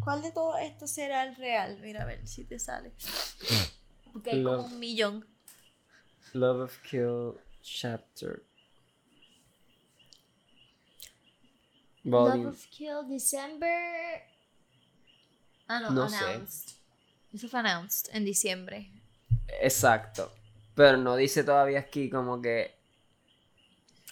¿Cuál 0.00 0.22
de 0.22 0.32
todo 0.32 0.56
esto 0.56 0.86
será 0.86 1.24
el 1.24 1.36
real? 1.36 1.78
Mira 1.80 2.02
a 2.02 2.06
ver 2.06 2.26
si 2.26 2.44
te 2.44 2.58
sale. 2.58 2.92
Porque 4.12 4.30
hay 4.30 4.42
como 4.42 4.56
Love. 4.56 4.72
un 4.72 4.80
millón. 4.80 5.26
Love 6.32 6.60
of 6.62 6.78
Kill 6.82 7.34
Chapter. 7.62 8.42
Volume. 12.04 12.44
Love 12.44 12.54
of 12.54 12.66
Kill 12.70 13.08
December. 13.08 14.22
Ah, 15.68 15.80
no, 15.80 15.90
No 15.90 16.08
sé. 16.08 16.16
announced. 16.16 16.76
Eso 17.32 17.48
fue 17.48 17.60
announced 17.60 18.14
en 18.14 18.24
diciembre. 18.24 18.90
Exacto. 19.60 20.32
Pero 20.74 20.96
no 20.96 21.16
dice 21.16 21.44
todavía 21.44 21.80
aquí 21.80 22.08
como 22.10 22.40
que 22.40 22.74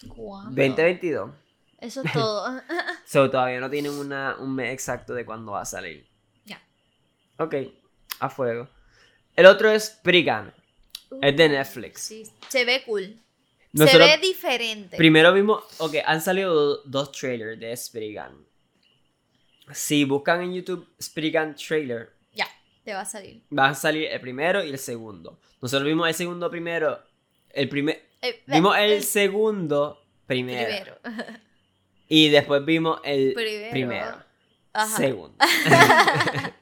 ¿Cuándo? 0.07 0.49
2022. 0.51 1.31
Eso 1.79 2.01
es 2.03 2.13
todo. 2.13 2.61
So 3.05 3.29
todavía 3.29 3.59
no 3.59 3.69
tienen 3.69 3.91
una, 3.93 4.35
un 4.37 4.53
mes 4.55 4.73
exacto 4.73 5.13
de 5.13 5.25
cuándo 5.25 5.53
va 5.53 5.61
a 5.61 5.65
salir. 5.65 6.07
Ya. 6.45 6.61
Ok, 7.37 7.55
a 8.19 8.29
fuego. 8.29 8.69
El 9.35 9.45
otro 9.45 9.69
es 9.71 9.89
Prigan. 9.89 10.53
Es 11.21 11.35
de 11.35 11.49
Netflix. 11.49 12.01
Sí, 12.01 12.23
se 12.49 12.65
ve 12.65 12.83
cool. 12.85 13.19
Nosotros 13.71 14.07
se 14.09 14.17
ve 14.17 14.27
diferente. 14.27 14.97
primero 14.97 15.31
vimos, 15.33 15.63
ok, 15.79 15.95
han 16.05 16.21
salido 16.21 16.53
do- 16.53 16.81
dos 16.85 17.11
trailers 17.11 17.59
de 17.59 17.75
Spriggan. 17.77 18.33
Si 19.71 20.03
buscan 20.05 20.41
en 20.41 20.53
YouTube 20.55 20.87
Spriggan 20.99 21.55
trailer, 21.55 22.11
ya, 22.33 22.47
te 22.83 22.93
va 22.93 23.01
a 23.01 23.05
salir. 23.05 23.43
van 23.51 23.71
a 23.71 23.75
salir 23.75 24.05
el 24.05 24.19
primero 24.19 24.63
y 24.63 24.69
el 24.69 24.79
segundo. 24.79 25.39
Nosotros 25.61 25.87
vimos 25.87 26.07
el 26.07 26.15
segundo 26.15 26.49
primero, 26.49 26.99
el 27.51 27.69
primer, 27.69 28.03
Eh, 28.21 28.41
vimos 28.47 28.75
el 28.77 28.91
el 28.93 29.03
segundo 29.03 30.01
primero, 30.25 30.95
primero. 31.03 31.03
y 32.07 32.29
después 32.29 32.65
vimos 32.65 32.99
el 33.03 33.33
Primero. 33.33 33.71
primero. 33.71 34.23
Ajá. 34.73 34.97
Segundo. 34.97 35.35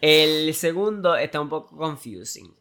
el 0.00 0.54
segundo 0.54 1.16
está 1.16 1.40
un 1.40 1.48
poco 1.48 1.76
confusing. 1.76 2.54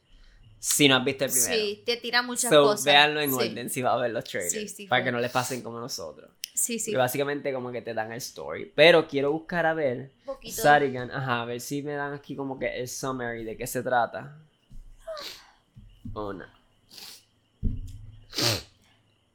Si 0.59 0.87
no 0.87 0.97
has 0.97 1.05
visto 1.05 1.25
el 1.25 1.31
primero. 1.31 1.53
Sí, 1.53 1.83
te 1.85 1.97
tira 1.97 2.21
muchas 2.21 2.51
so, 2.51 2.63
cosas. 2.63 2.85
véanlo 2.85 3.21
en 3.21 3.31
sí. 3.31 3.35
orden 3.49 3.69
si 3.69 3.81
vas 3.81 3.93
a 3.93 3.97
ver 3.97 4.11
los 4.11 4.23
trailers. 4.25 4.53
Sí, 4.53 4.67
sí, 4.67 4.87
para 4.87 5.03
que 5.03 5.11
no 5.11 5.19
les 5.19 5.31
pasen 5.31 5.61
como 5.61 5.79
nosotros. 5.79 6.29
Sí, 6.53 6.77
sí. 6.79 6.91
Que 6.91 6.97
básicamente 6.97 7.53
como 7.53 7.71
que 7.71 7.81
te 7.81 7.93
dan 7.93 8.11
el 8.11 8.17
story. 8.17 8.71
Pero 8.75 9.07
quiero 9.07 9.31
buscar 9.31 9.65
a 9.65 9.73
ver. 9.73 10.11
Un 10.19 10.25
poquito. 10.25 10.61
Sarigan, 10.61 11.09
ajá, 11.11 11.41
a 11.43 11.45
ver 11.45 11.61
si 11.61 11.81
me 11.81 11.93
dan 11.93 12.13
aquí 12.13 12.35
como 12.35 12.59
que 12.59 12.67
el 12.79 12.89
summary 12.89 13.45
de 13.45 13.55
qué 13.55 13.65
se 13.65 13.81
trata. 13.81 14.37
O 16.13 16.33
no. 16.33 16.45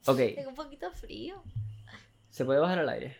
Ok, 0.07 0.19
Tengo 0.35 0.51
un 0.51 0.55
poquito 0.55 0.91
frío. 0.93 1.43
¿se 2.31 2.45
puede 2.45 2.59
bajar 2.61 2.81
al 2.81 2.89
aire? 2.91 3.17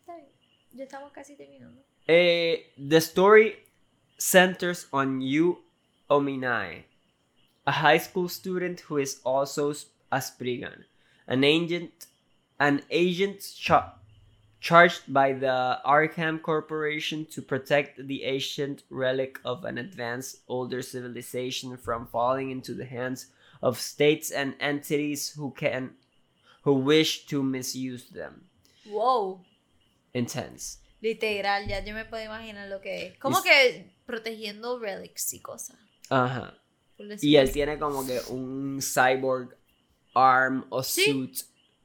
Está 0.00 0.16
bien. 0.16 0.28
Ya 0.72 0.84
estamos 0.84 1.12
casi 1.12 1.36
terminando. 1.36 1.82
Eh, 2.06 2.72
the 2.78 2.96
story 2.98 3.56
centers 4.16 4.86
on 4.90 5.20
Yu 5.20 5.62
Ominae, 6.08 6.86
a 7.66 7.72
high 7.72 7.98
school 7.98 8.28
student 8.28 8.80
who 8.80 8.98
is 8.98 9.20
also 9.24 9.74
a 10.12 10.20
Spriggan, 10.20 10.84
an 11.26 11.44
agent, 11.44 12.06
an 12.60 12.82
agent 12.90 13.40
cha- 13.56 13.94
charged 14.60 15.12
by 15.12 15.32
the 15.32 15.78
Arkham 15.84 16.40
Corporation 16.40 17.26
to 17.26 17.42
protect 17.42 18.06
the 18.06 18.24
ancient 18.24 18.82
relic 18.90 19.38
of 19.44 19.64
an 19.64 19.78
advanced 19.78 20.40
older 20.48 20.82
civilization 20.82 21.76
from 21.76 22.06
falling 22.06 22.50
into 22.50 22.74
the 22.74 22.84
hands 22.84 23.26
of 23.62 23.80
states 23.80 24.30
and 24.30 24.54
entities 24.60 25.30
who 25.30 25.50
can 25.52 25.90
who 26.62 26.74
wish 26.74 27.26
to 27.26 27.42
misuse 27.42 28.08
them. 28.08 28.44
Wow. 28.88 29.40
Intense. 30.14 30.78
Literal, 31.02 31.68
ya 31.68 31.80
yo 31.84 31.92
me 31.92 32.04
puedo 32.04 32.24
imaginar 32.24 32.70
lo 32.70 32.80
que 32.80 33.08
es. 33.08 33.18
Como 33.18 33.42
que 33.42 33.92
protegiendo 34.06 34.80
relics 34.80 35.34
y 35.34 35.40
cosas. 35.40 35.76
Ajá. 36.08 36.54
Y 37.20 37.36
él 37.36 37.50
tiene 37.52 37.78
como 37.78 38.06
que 38.06 38.20
un 38.30 38.80
cyborg 38.80 39.56
arm 40.14 40.64
o 40.70 40.82
Sí. 40.82 41.04
suit. 41.04 41.38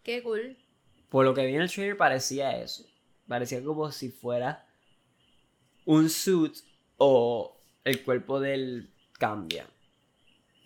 Qué 0.03 0.22
cool. 0.24 0.57
Por 1.10 1.26
lo 1.26 1.34
que 1.34 1.45
vi 1.45 1.55
en 1.55 1.62
el 1.62 1.72
trailer 1.72 1.97
parecía 1.97 2.62
eso. 2.62 2.86
Parecía 3.28 3.64
como 3.64 3.91
si 3.91 4.10
fuera 4.10 4.66
un 5.86 6.10
suit 6.10 6.55
o 6.97 7.60
el 7.84 8.03
cuerpo 8.03 8.39
de 8.39 8.53
él 8.53 8.93
cambia. 9.14 9.68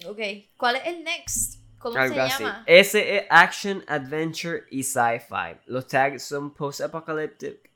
Ok. 0.05 0.19
¿Cuál 0.57 0.75
es 0.77 0.87
el 0.87 1.03
next? 1.03 1.61
¿Cómo 1.77 1.97
Algo 1.97 2.15
se 2.15 2.21
así. 2.21 2.43
llama? 2.43 2.63
Ese 2.65 3.17
es 3.17 3.25
action, 3.29 3.83
adventure 3.87 4.63
y 4.71 4.83
sci-fi. 4.83 5.57
Los 5.65 5.87
tags 5.87 6.23
son 6.23 6.53
post-apocalyptic, 6.53 7.69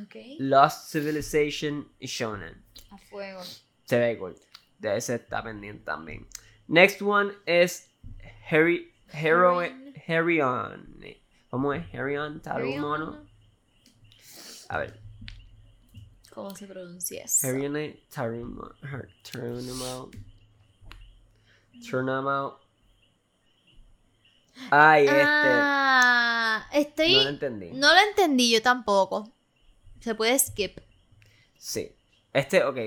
Ok. 0.00 0.14
Lost 0.38 0.90
Civilization 0.92 1.88
y 1.98 2.06
shonen. 2.06 2.62
A 2.90 2.98
fuego. 2.98 3.40
Se 3.84 3.98
ve 3.98 4.16
cool. 4.18 4.36
De 4.80 4.96
ese 4.96 5.14
está 5.16 5.42
pendiente 5.42 5.84
también. 5.84 6.26
Next 6.66 7.02
one 7.02 7.32
es 7.46 7.88
Harry, 8.50 8.92
Heroine, 9.12 9.92
Herion. 10.06 10.96
¿Cómo 11.50 11.72
es? 11.74 11.84
Herion 11.92 12.40
Tarumono. 12.40 13.26
A 14.68 14.78
ver. 14.78 15.00
¿Cómo 16.32 16.54
se 16.54 16.66
pronuncia 16.66 17.24
eso? 17.24 17.46
Herion 17.46 17.96
Tarumo. 18.12 18.70
Her- 18.82 19.08
Tarumo. 19.30 20.10
Turnamo. 21.88 22.58
Ay, 24.70 25.04
este. 25.06 25.20
Ah, 25.22 26.68
estoy. 26.72 27.12
No 27.14 27.22
lo 27.22 27.28
entendí. 27.30 27.70
No 27.72 27.94
lo 27.94 28.00
entendí 28.10 28.50
yo 28.52 28.62
tampoco. 28.62 29.32
Se 30.00 30.14
puede 30.14 30.38
skip. 30.38 30.78
Sí. 31.58 31.92
Este, 32.32 32.64
ok. 32.64 32.78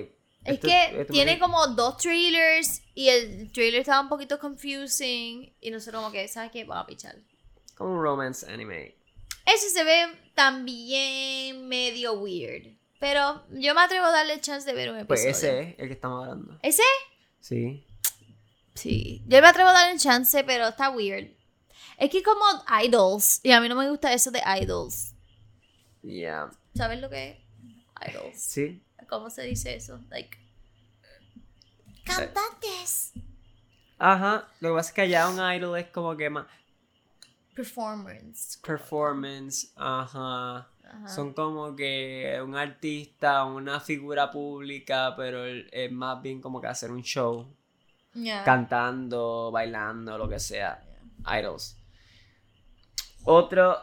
Es 0.46 0.56
Este- 0.56 0.68
que 0.68 0.86
este 1.02 1.14
tiene 1.14 1.40
como 1.40 1.68
dos 1.68 1.98
trailers 1.98 2.82
y 2.96 3.08
el 3.10 3.52
trailer 3.52 3.82
estaba 3.82 4.02
un 4.02 4.10
poquito 4.10 4.38
confusing 4.40 5.54
y 5.62 5.72
nosotros 5.72 6.02
como 6.04 6.12
que, 6.12 6.28
¿sabes 6.28 6.52
qué? 6.52 6.66
Vamos 6.66 6.84
a 6.84 6.88
pichar. 6.88 7.16
Como 7.76 7.94
un 7.94 8.02
romance 8.04 8.46
anime. 8.52 8.96
Ese 9.46 9.70
se 9.70 9.84
ve 9.84 10.06
también 10.36 11.68
medio 11.68 12.14
weird. 12.14 12.68
Pero 13.00 13.44
yo 13.52 13.74
me 13.76 13.82
atrevo 13.82 14.06
a 14.06 14.12
darle 14.12 14.40
chance 14.40 14.66
de 14.66 14.74
ver 14.74 14.92
un 14.92 15.06
Pues 15.06 15.26
episodio. 15.26 15.54
ese 15.54 15.70
es 15.72 15.80
el 15.80 15.88
que 15.88 15.94
estamos 15.94 16.24
hablando. 16.24 16.58
¿Ese? 16.62 16.84
Sí. 17.42 17.86
Sí. 18.76 19.22
Yo 19.28 19.42
me 19.42 19.48
atrevo 19.48 19.70
a 19.70 19.74
darle 19.74 20.00
chance, 20.00 20.44
pero 20.46 20.68
está 20.70 20.90
weird. 20.90 21.30
Es 21.98 22.10
que 22.10 22.24
como 22.24 22.44
idols. 22.84 23.40
Y 23.44 23.52
a 23.52 23.60
mí 23.62 23.68
no 23.70 23.76
me 23.76 23.90
gusta 23.90 24.14
eso 24.14 24.32
de 24.32 24.42
idols. 24.62 25.14
Ya. 26.02 26.50
¿Sabes 26.76 27.00
lo 27.02 27.10
que 27.10 27.30
es? 27.32 28.10
Idols. 28.10 28.42
Sí. 28.42 28.82
¿Cómo 29.14 29.30
se 29.30 29.44
dice 29.44 29.76
eso? 29.76 30.00
Like. 30.10 30.40
Cantantes. 32.04 33.14
Ajá. 34.00 34.48
Lo 34.60 34.70
que 34.70 34.76
pasa 34.76 34.90
es 34.90 34.96
que 34.96 35.02
allá 35.02 35.30
un 35.30 35.54
idol 35.54 35.78
es 35.78 35.86
como 35.90 36.18
que 36.18 36.32
más 36.32 36.48
Performance. 37.54 38.58
performance. 38.66 39.72
Ajá. 39.76 40.68
Ajá. 40.84 41.08
Son 41.08 41.32
como 41.32 41.76
que 41.76 42.42
un 42.44 42.56
artista, 42.56 43.46
una 43.46 43.80
figura 43.80 44.32
pública, 44.32 45.14
pero 45.16 45.46
es 45.46 45.92
más 45.92 46.20
bien 46.24 46.42
como 46.42 46.60
que 46.60 46.66
hacer 46.66 46.90
un 46.90 47.04
show. 47.04 47.56
Cantando, 48.44 49.52
bailando, 49.52 50.18
lo 50.18 50.28
que 50.28 50.40
sea. 50.40 50.84
Idols. 51.40 51.78
Otro 53.26 53.78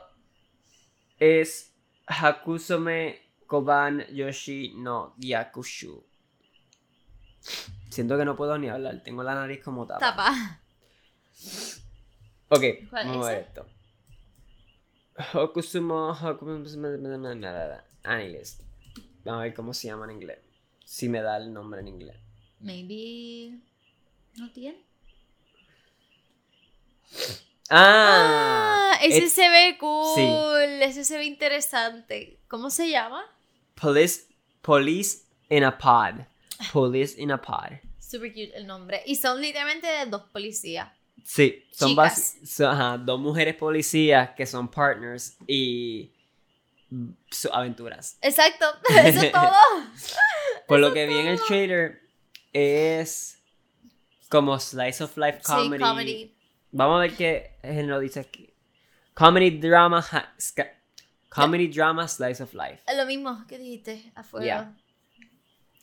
es 1.21 1.73
Hakusome 2.09 3.30
Koban 3.51 4.07
Yoshi 4.15 4.75
no 4.77 5.13
Yakushu. 5.19 6.05
Siento 7.89 8.17
que 8.17 8.25
no 8.25 8.37
puedo 8.37 8.57
ni 8.57 8.69
hablar, 8.69 9.03
tengo 9.03 9.25
la 9.25 9.35
nariz 9.35 9.61
como 9.65 9.89
tapa. 9.89 9.99
Tapa. 9.99 10.61
Ok, 12.49 12.63
¿Cuál 12.89 13.09
vamos 13.09 13.27
a 13.27 13.31
ver 13.31 13.41
esto. 13.49 13.67
Hokusumo 15.35 16.17
Anilist. 18.05 18.63
Vamos 19.25 19.41
a 19.41 19.43
ver 19.43 19.55
cómo 19.55 19.75
se 19.75 19.89
llama 19.89 20.05
en 20.05 20.13
inglés. 20.13 20.39
Si 20.85 21.09
me 21.09 21.21
da 21.21 21.37
el 21.39 21.53
nombre 21.53 21.81
en 21.81 21.89
inglés. 21.89 22.17
Maybe. 22.61 23.59
¿No 24.37 24.53
tiene? 24.53 24.85
Ah, 27.69 28.93
Ah, 28.93 28.99
ese 29.03 29.29
se 29.29 29.49
ve 29.49 29.77
cool. 29.81 30.61
Ese 30.83 31.05
se 31.05 31.19
ve 31.19 31.25
interesante. 31.25 32.39
¿Cómo 32.47 32.71
se 32.71 32.89
llama? 32.89 33.25
Police, 33.81 34.27
police 34.63 35.25
in 35.49 35.65
a 35.65 35.73
pod. 35.73 36.27
Police 36.73 37.15
in 37.17 37.31
a 37.31 37.39
pod. 37.39 37.81
Super 37.99 38.33
cute 38.33 38.53
el 38.55 38.67
nombre. 38.67 39.03
Y 39.07 39.17
son 39.17 39.41
literalmente 39.41 39.89
dos 40.07 40.23
policías. 40.33 40.89
Sí, 41.25 41.65
son, 41.71 41.97
son, 42.45 42.67
ajá, 42.67 42.99
dos 42.99 43.21
mujeres 43.21 43.55
policías 43.55 44.31
que 44.31 44.47
son 44.47 44.69
partners 44.69 45.37
y 45.47 46.11
sus 47.31 47.51
aventuras. 47.53 48.19
Exacto, 48.23 48.67
eso 49.05 49.21
es 49.21 49.33
todo. 49.33 49.53
Por 50.69 50.81
lo 50.81 50.93
que 50.93 51.07
vi 51.07 51.19
en 51.19 51.27
el 51.29 51.41
trailer, 51.41 52.01
es 52.53 53.39
como 54.29 54.59
slice 54.59 55.05
of 55.05 55.17
life 55.17 55.41
comedy. 55.43 55.77
Sí, 55.77 55.83
comedy. 55.83 56.37
Vamos 56.73 56.99
a 56.99 57.01
ver 57.01 57.17
qué 57.17 57.59
género 57.63 58.01
dice 58.01 58.21
aquí. 58.21 58.53
Comedy 59.15 59.59
drama. 59.59 60.05
Comedy 61.31 61.69
drama 61.69 62.07
slice 62.07 62.43
of 62.43 62.53
life. 62.53 62.83
Lo 62.95 63.07
mismo 63.07 63.47
que 63.47 63.59
dijiste 63.59 64.13
afuera. 64.15 64.75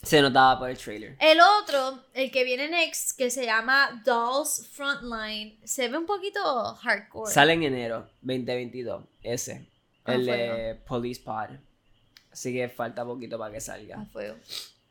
Se 0.04 0.22
notaba 0.22 0.60
por 0.60 0.70
el 0.70 0.78
trailer. 0.78 1.18
El 1.20 1.40
otro, 1.42 2.04
el 2.14 2.32
que 2.32 2.44
viene 2.44 2.70
next, 2.70 3.18
que 3.18 3.32
se 3.32 3.46
llama 3.46 4.04
Dolls 4.06 4.70
Frontline, 4.72 5.60
se 5.64 5.90
ve 5.90 5.98
un 5.98 6.06
poquito 6.06 6.76
hardcore. 6.76 7.32
Sale 7.32 7.54
en 7.54 7.64
enero 7.64 8.08
2022. 8.22 9.04
Ese. 9.24 9.68
Ah, 10.06 10.14
el 10.14 10.26
de 10.26 10.82
Police 10.88 11.22
Pod. 11.22 11.50
Así 12.32 12.54
que 12.54 12.70
falta 12.70 13.04
poquito 13.04 13.40
para 13.40 13.52
que 13.52 13.60
salga. 13.60 14.00
A 14.00 14.06
fuego. 14.06 14.36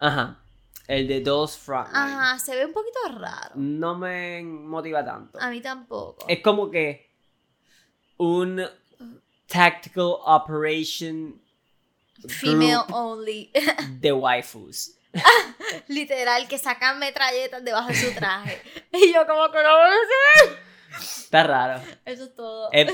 Ajá. 0.00 0.40
El 0.88 1.06
de 1.06 1.20
Dolls 1.20 1.56
Frontline. 1.56 1.96
Ajá, 1.96 2.38
se 2.38 2.56
ve 2.56 2.66
un 2.66 2.72
poquito 2.72 2.98
raro. 3.16 3.54
No 3.54 3.96
me 3.96 4.42
motiva 4.42 5.04
tanto. 5.04 5.40
A 5.40 5.50
mí 5.50 5.60
tampoco. 5.60 6.26
Es 6.28 6.40
como 6.40 6.70
que 6.70 7.08
un 8.18 8.66
tactical 9.48 10.18
operation 10.24 11.40
Female 12.28 12.84
only. 12.92 13.52
de 14.00 14.12
waifus. 14.12 14.92
Literal, 15.88 16.46
que 16.48 16.58
sacan 16.58 16.98
metralletas 16.98 17.64
debajo 17.64 17.88
de 17.88 17.94
su 17.94 18.12
traje. 18.14 18.60
y 18.92 19.12
yo 19.12 19.26
como 19.26 19.50
que 19.50 19.62
no. 19.62 20.58
Está 20.98 21.44
raro. 21.44 21.82
Eso 22.04 22.24
es 22.24 22.34
todo. 22.34 22.68
Es, 22.72 22.92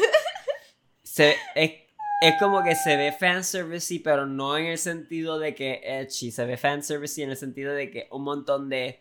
se- 1.02 1.36
es, 1.54 1.72
es 2.20 2.34
como 2.38 2.62
que 2.62 2.74
se 2.74 2.96
ve 2.96 3.12
fanservice, 3.12 4.00
pero 4.02 4.26
no 4.26 4.56
en 4.56 4.66
el 4.66 4.78
sentido 4.78 5.38
de 5.38 5.54
que 5.54 5.80
edgy. 5.84 6.30
Se 6.30 6.44
ve 6.44 6.56
fanservice 6.56 7.22
en 7.22 7.30
el 7.30 7.36
sentido 7.36 7.72
de 7.72 7.90
que 7.90 8.08
un 8.10 8.24
montón 8.24 8.68
de 8.68 9.00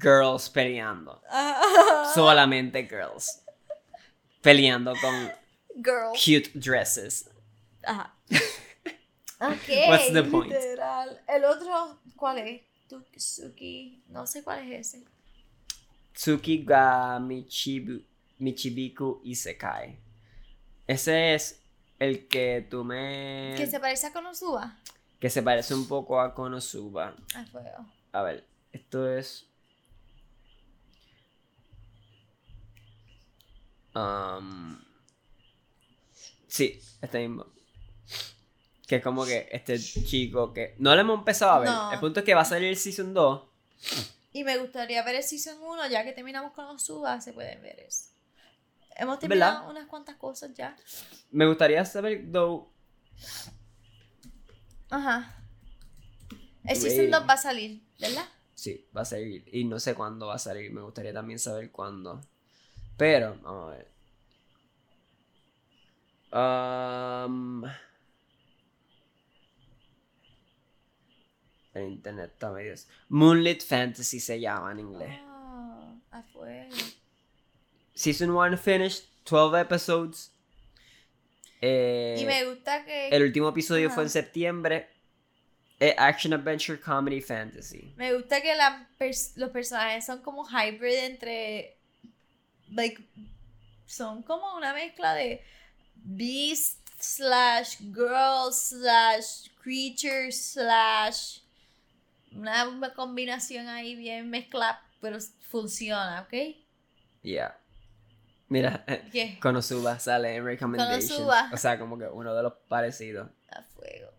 girls 0.00 0.50
peleando. 0.50 1.22
Ah. 1.30 2.10
Solamente 2.14 2.86
girls. 2.86 3.42
Peleando 4.42 4.92
con 5.00 5.32
Girl. 5.76 6.12
cute 6.14 6.50
dresses. 6.54 7.28
Ajá. 7.82 8.12
Ok. 9.40 9.68
What's 9.88 10.12
the 10.12 10.22
point? 10.22 10.50
Literal. 10.52 11.20
El 11.28 11.44
otro, 11.44 11.98
¿cuál 12.16 12.38
es? 12.38 12.62
Tukisuki. 12.88 14.02
No 14.08 14.26
sé 14.26 14.42
cuál 14.42 14.60
es 14.72 14.94
ese. 14.94 15.04
Tsuki 16.14 16.64
ga 16.64 17.18
Michibu, 17.18 18.00
Michibiku 18.38 19.20
Isekai. 19.24 19.98
Ese 20.86 21.34
es 21.34 21.60
el 21.98 22.26
que 22.28 22.66
tú 22.70 22.84
me... 22.84 23.54
Que 23.56 23.66
se 23.66 23.80
parece 23.80 24.06
a 24.06 24.12
Konosuba. 24.12 24.78
que 25.18 25.28
se 25.28 25.42
parece 25.42 25.74
un 25.74 25.86
poco 25.88 26.20
a 26.20 26.32
Konosuba. 26.34 27.14
Ah, 27.34 27.44
fuego. 27.50 27.86
A 28.12 28.22
ver, 28.22 28.46
esto 28.72 29.10
es... 29.10 29.46
Um, 33.94 34.78
sí, 36.54 36.80
este 37.02 37.18
mismo. 37.18 37.46
Que 38.86 38.96
es 38.96 39.02
como 39.02 39.24
que 39.24 39.48
este 39.50 39.78
chico 39.78 40.52
que... 40.52 40.76
No 40.78 40.94
lo 40.94 41.00
hemos 41.00 41.18
empezado 41.18 41.52
a 41.52 41.58
ver. 41.58 41.68
No. 41.68 41.92
El 41.92 41.98
punto 41.98 42.20
es 42.20 42.26
que 42.26 42.34
va 42.34 42.42
a 42.42 42.44
salir 42.44 42.68
el 42.68 42.76
Season 42.76 43.12
2. 43.12 43.42
Y 44.32 44.44
me 44.44 44.56
gustaría 44.58 45.02
ver 45.02 45.16
el 45.16 45.22
Season 45.24 45.56
1, 45.60 45.88
ya 45.88 46.04
que 46.04 46.12
terminamos 46.12 46.52
con 46.52 46.66
Konosuba, 46.66 47.20
se 47.20 47.32
pueden 47.32 47.60
ver 47.62 47.80
eso. 47.80 48.10
Hemos 48.96 49.18
¿Verdad? 49.18 49.20
terminado 49.20 49.70
unas 49.70 49.86
cuantas 49.86 50.16
cosas 50.16 50.54
ya. 50.54 50.76
Me 51.32 51.46
gustaría 51.46 51.84
saber, 51.84 52.30
though, 52.30 52.70
Ajá. 54.90 55.44
El. 56.64 56.76
Season 56.76 57.10
2 57.10 57.28
va 57.28 57.32
a 57.32 57.38
salir, 57.38 57.82
¿verdad? 57.98 58.28
Sí, 58.54 58.86
va 58.96 59.00
a 59.00 59.04
salir. 59.04 59.44
Y 59.52 59.64
no 59.64 59.80
sé 59.80 59.94
cuándo 59.94 60.28
va 60.28 60.36
a 60.36 60.38
salir. 60.38 60.72
Me 60.72 60.82
gustaría 60.82 61.12
también 61.12 61.40
saber 61.40 61.72
cuándo. 61.72 62.20
Pero, 62.96 63.36
vamos 63.42 63.72
a 63.72 63.76
ver. 63.76 63.93
Um, 66.34 67.64
el 71.74 71.88
internet 71.92 72.30
está 72.32 72.50
medio... 72.50 72.74
Moonlit 73.08 73.62
Fantasy 73.62 74.18
se 74.20 74.40
llama 74.40 74.72
en 74.72 74.80
inglés. 74.80 75.18
Ah. 75.22 75.94
Season 77.94 78.30
1 78.30 78.56
finished, 78.58 79.04
12 79.28 79.60
episodes. 79.60 80.32
Eh, 81.60 82.16
Y 82.20 82.24
me 82.26 82.44
gusta 82.44 82.84
que. 82.84 83.08
el 83.08 83.22
último 83.22 83.48
episodio 83.48 83.90
fue 83.90 84.02
en 84.04 84.10
septiembre. 84.10 84.88
Eh, 85.80 85.94
action, 85.98 86.32
Adventure, 86.32 86.78
Comedy, 86.80 87.20
Fantasy. 87.20 87.92
Me 87.96 88.12
gusta 88.14 88.40
que 88.40 88.54
la 88.54 88.88
pers- 88.98 89.32
los 89.36 89.50
personajes 89.50 90.04
son 90.06 90.20
como 90.22 90.44
hybrid 90.48 90.98
entre. 91.04 91.76
Like. 92.70 93.02
Son 93.86 94.22
como 94.22 94.56
una 94.56 94.72
mezcla 94.74 95.14
de. 95.14 95.42
Beast 96.04 96.78
slash 97.00 97.78
girl 97.92 98.52
slash 98.52 99.48
creature 99.62 100.30
slash. 100.30 101.40
Una, 102.32 102.92
combinación 102.94 103.68
ahí 103.68 103.96
bien 103.96 104.28
mezclada, 104.28 104.82
pero 105.00 105.18
funciona, 105.50 106.22
¿ok? 106.22 106.56
Yeah. 107.22 107.58
Mira, 108.48 108.84
¿Qué? 109.10 109.38
Konosuba 109.42 109.98
sale 109.98 110.36
en 110.36 110.44
Recommendations. 110.44 111.10
Konosuba. 111.12 111.50
O 111.52 111.56
sea, 111.56 111.78
como 111.78 111.98
que 111.98 112.06
uno 112.06 112.34
de 112.34 112.42
los 112.42 112.52
parecidos. 112.68 113.30
A 113.50 113.62
fuego. 113.62 114.10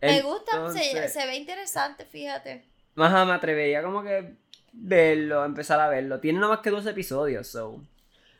Me 0.00 0.22
gusta, 0.22 0.70
se, 0.70 1.26
ve 1.26 1.36
interesante, 1.36 2.04
fíjate. 2.04 2.64
Ajá, 2.96 3.24
me 3.24 3.32
atrevería 3.32 3.82
como 3.82 4.02
que 4.02 4.36
verlo, 4.72 5.44
empezar 5.44 5.80
a 5.80 5.88
verlo. 5.88 6.20
Tiene 6.20 6.38
nada 6.38 6.54
más 6.54 6.62
que 6.62 6.70
dos 6.70 6.86
episodios, 6.86 7.46
so. 7.48 7.82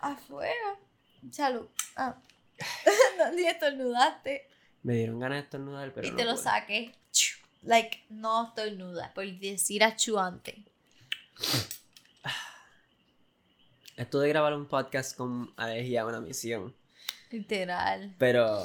A 0.00 0.14
fuego. 0.16 0.78
Salud. 1.30 1.66
Ah. 1.98 2.14
no, 3.18 3.32
ni 3.32 3.44
estornudaste. 3.44 4.46
Me 4.84 4.94
dieron 4.94 5.18
ganas 5.18 5.38
de 5.38 5.42
estornudar, 5.42 5.92
pero 5.92 6.06
y 6.06 6.10
no 6.12 6.16
te 6.16 6.24
lo 6.24 6.34
puedo. 6.34 6.44
saqué. 6.44 6.94
Like, 7.62 8.04
no 8.08 8.46
estornuda. 8.46 9.12
Por 9.14 9.26
decir 9.40 9.82
achuante. 9.82 10.62
Esto 13.96 14.20
de 14.20 14.28
grabar 14.28 14.54
un 14.54 14.66
podcast 14.66 15.16
con 15.16 15.52
alergia 15.56 16.02
es 16.02 16.06
una 16.06 16.20
misión. 16.20 16.72
Literal. 17.30 18.14
Pero. 18.16 18.64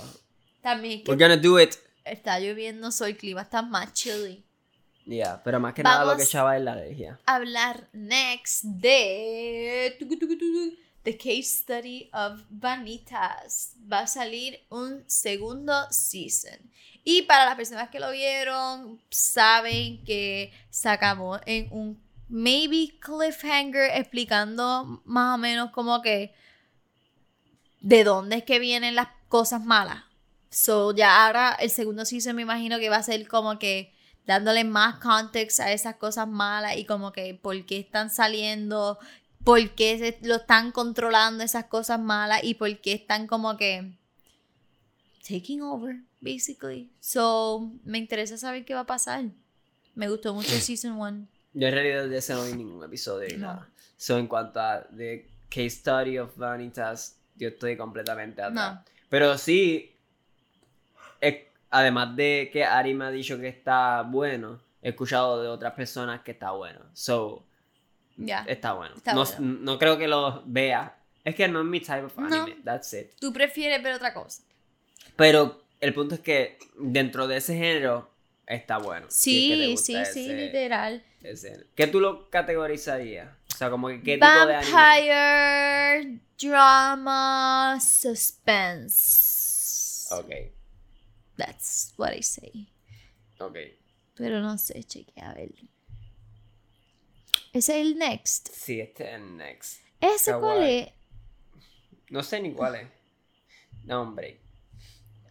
También 0.62 1.02
es 1.02 1.10
We're 1.10 1.22
gonna 1.22 1.38
do 1.38 1.60
it. 1.60 1.74
está 2.06 2.40
lloviendo, 2.40 2.92
soy 2.92 3.16
clima 3.16 3.42
está 3.42 3.64
más 3.64 3.94
chilly. 3.94 4.46
Yeah, 5.06 5.42
pero 5.44 5.60
más 5.60 5.74
que 5.74 5.82
nada 5.82 6.06
lo 6.06 6.16
que 6.16 6.24
echaba 6.24 6.56
es 6.56 6.64
la 6.64 6.74
alergia. 6.74 7.20
Hablar 7.26 7.90
next 7.94 8.64
de. 8.64 9.98
The 11.04 11.18
Case 11.18 11.62
Study 11.62 12.10
of 12.14 12.42
Vanitas. 12.50 13.76
Va 13.92 14.00
a 14.00 14.08
salir 14.08 14.66
un 14.70 15.04
segundo 15.08 15.88
season. 15.92 16.72
Y 17.04 17.24
para 17.24 17.46
las 17.46 17.56
personas 17.56 17.90
que 17.90 18.00
lo 18.00 18.12
vieron, 18.12 19.02
saben 19.10 20.04
que 20.06 20.54
se 20.70 20.90
acabó 20.90 21.40
en 21.46 21.68
un 21.72 22.02
maybe 22.30 22.98
cliffhanger 23.00 23.92
explicando 23.96 25.02
más 25.06 25.36
o 25.36 25.38
menos 25.38 25.72
como 25.72 26.02
que 26.02 26.34
de 27.82 28.04
dónde 28.06 28.38
es 28.38 28.44
que 28.44 28.60
vienen 28.60 28.96
las 28.96 29.10
cosas 29.28 29.64
malas. 29.64 30.04
So 30.50 30.96
ya 30.96 31.26
ahora 31.26 31.58
el 31.60 31.70
segundo 31.70 32.06
season 32.06 32.36
me 32.36 32.44
imagino 32.44 32.80
que 32.80 32.90
va 32.90 32.98
a 32.98 33.04
ser 33.04 33.28
como 33.28 33.60
que 33.60 33.94
dándole 34.26 34.64
más 34.64 35.00
context 35.00 35.60
a 35.60 35.72
esas 35.74 35.96
cosas 35.98 36.28
malas 36.28 36.78
y 36.78 36.86
como 36.86 37.12
que 37.12 37.36
por 37.36 37.66
qué 37.66 37.80
están 37.80 38.10
saliendo, 38.10 38.98
por 39.44 39.70
qué 39.72 39.98
se- 39.98 40.28
lo 40.28 40.36
están 40.36 40.72
controlando 40.72 41.44
esas 41.44 41.66
cosas 41.66 42.00
malas 42.00 42.44
y 42.44 42.54
por 42.56 42.76
qué 42.80 42.94
están 42.94 43.28
como 43.28 43.58
que 43.58 43.92
taking 45.28 45.62
over, 45.62 45.98
basically. 46.22 46.90
So, 47.00 47.72
me 47.84 47.98
interesa 47.98 48.38
saber 48.38 48.66
qué 48.66 48.74
va 48.74 48.82
a 48.82 48.86
pasar. 48.86 49.26
Me 49.96 50.10
gustó 50.10 50.34
mucho 50.34 50.50
season 50.60 50.94
1. 50.94 51.28
Yo 51.54 51.68
en 51.68 51.74
realidad 51.74 52.08
de 52.10 52.18
ese 52.18 52.34
no 52.34 52.44
vi 52.46 52.54
ningún 52.54 52.84
episodio 52.84 53.28
ni 53.30 53.36
No. 53.38 53.48
nada. 53.48 53.70
So, 53.98 54.18
en 54.18 54.28
cuanto 54.28 54.60
a 54.60 54.84
The 54.96 55.28
Case 55.50 55.70
Study 55.70 56.18
of 56.18 56.36
Vanitas, 56.36 57.18
yo 57.36 57.50
estoy 57.50 57.78
completamente 57.78 58.42
atrás. 58.42 58.76
No. 58.76 58.84
Pero 59.10 59.38
sí, 59.38 59.90
además 61.70 62.16
de 62.16 62.50
que 62.52 62.64
Ari 62.66 62.94
me 62.94 63.06
ha 63.06 63.12
dicho 63.12 63.38
que 63.40 63.48
está 63.48 64.02
bueno, 64.04 64.60
he 64.82 64.90
escuchado 64.90 65.42
de 65.42 65.48
otras 65.48 65.74
personas 65.74 66.22
que 66.22 66.32
está 66.32 66.52
bueno. 66.52 66.80
So, 66.94 67.44
Ya. 68.18 68.46
está 68.48 68.74
bueno. 68.74 68.96
Está 68.96 69.14
no, 69.14 69.24
bueno. 69.26 69.40
no 69.62 69.80
creo 69.80 69.98
que 69.98 70.08
lo 70.08 70.44
vea. 70.46 70.98
Es 71.24 71.36
que 71.36 71.48
no 71.48 71.60
es 71.62 71.66
mi 71.66 71.80
type 71.80 72.04
of 72.04 72.18
No. 72.18 72.26
anime. 72.44 72.62
That's 72.64 72.94
it. 72.94 73.12
Tú 73.20 73.32
prefieres 73.34 73.82
ver 73.82 73.94
otra 73.96 74.14
cosa. 74.14 74.44
Pero 75.16 75.64
el 75.80 75.94
punto 75.94 76.16
es 76.16 76.22
que 76.22 76.58
dentro 76.78 77.28
de 77.28 77.38
ese 77.38 77.56
género 77.56 78.10
está 78.46 78.78
bueno. 78.78 79.08
Si 79.10 79.52
es 79.54 79.58
que 79.60 79.78
Sí, 79.78 79.96
sí, 80.06 80.12
sí, 80.14 80.34
literal. 80.34 81.04
ese- 81.22 81.66
¿Qué 81.76 81.88
tú 81.88 82.00
lo 82.00 82.30
categorizarías? 82.30 83.30
O 83.54 83.58
sea, 83.58 83.70
como 83.70 83.88
que 83.88 84.02
qué 84.02 84.16
tipo 84.16 84.26
de 84.48 84.56
anime. 84.56 84.72
Vampire, 84.74 86.20
drama, 86.42 87.80
suspense. 88.84 90.14
Ok. 90.14 90.30
That's 91.38 91.94
what 91.98 92.14
I 92.14 92.22
say. 92.22 92.68
Ok. 93.40 93.58
Pero 94.16 94.42
no 94.42 94.58
sé, 94.58 94.84
cheque, 94.84 95.20
a 95.22 95.34
ver. 95.34 95.50
Ese 97.54 97.80
es 97.80 97.88
el 97.88 97.98
next. 97.98 98.50
Sí, 98.52 98.80
este 98.82 99.08
es 99.10 99.16
el 99.16 99.38
next. 99.38 99.80
¿Ese 100.02 100.34
cuál 100.34 100.64
es? 100.64 100.90
No 102.10 102.24
sé 102.24 102.42
ni 102.42 102.52
cuál 102.52 102.76
es. 102.76 102.88
No, 103.86 104.02
hombre. 104.02 104.40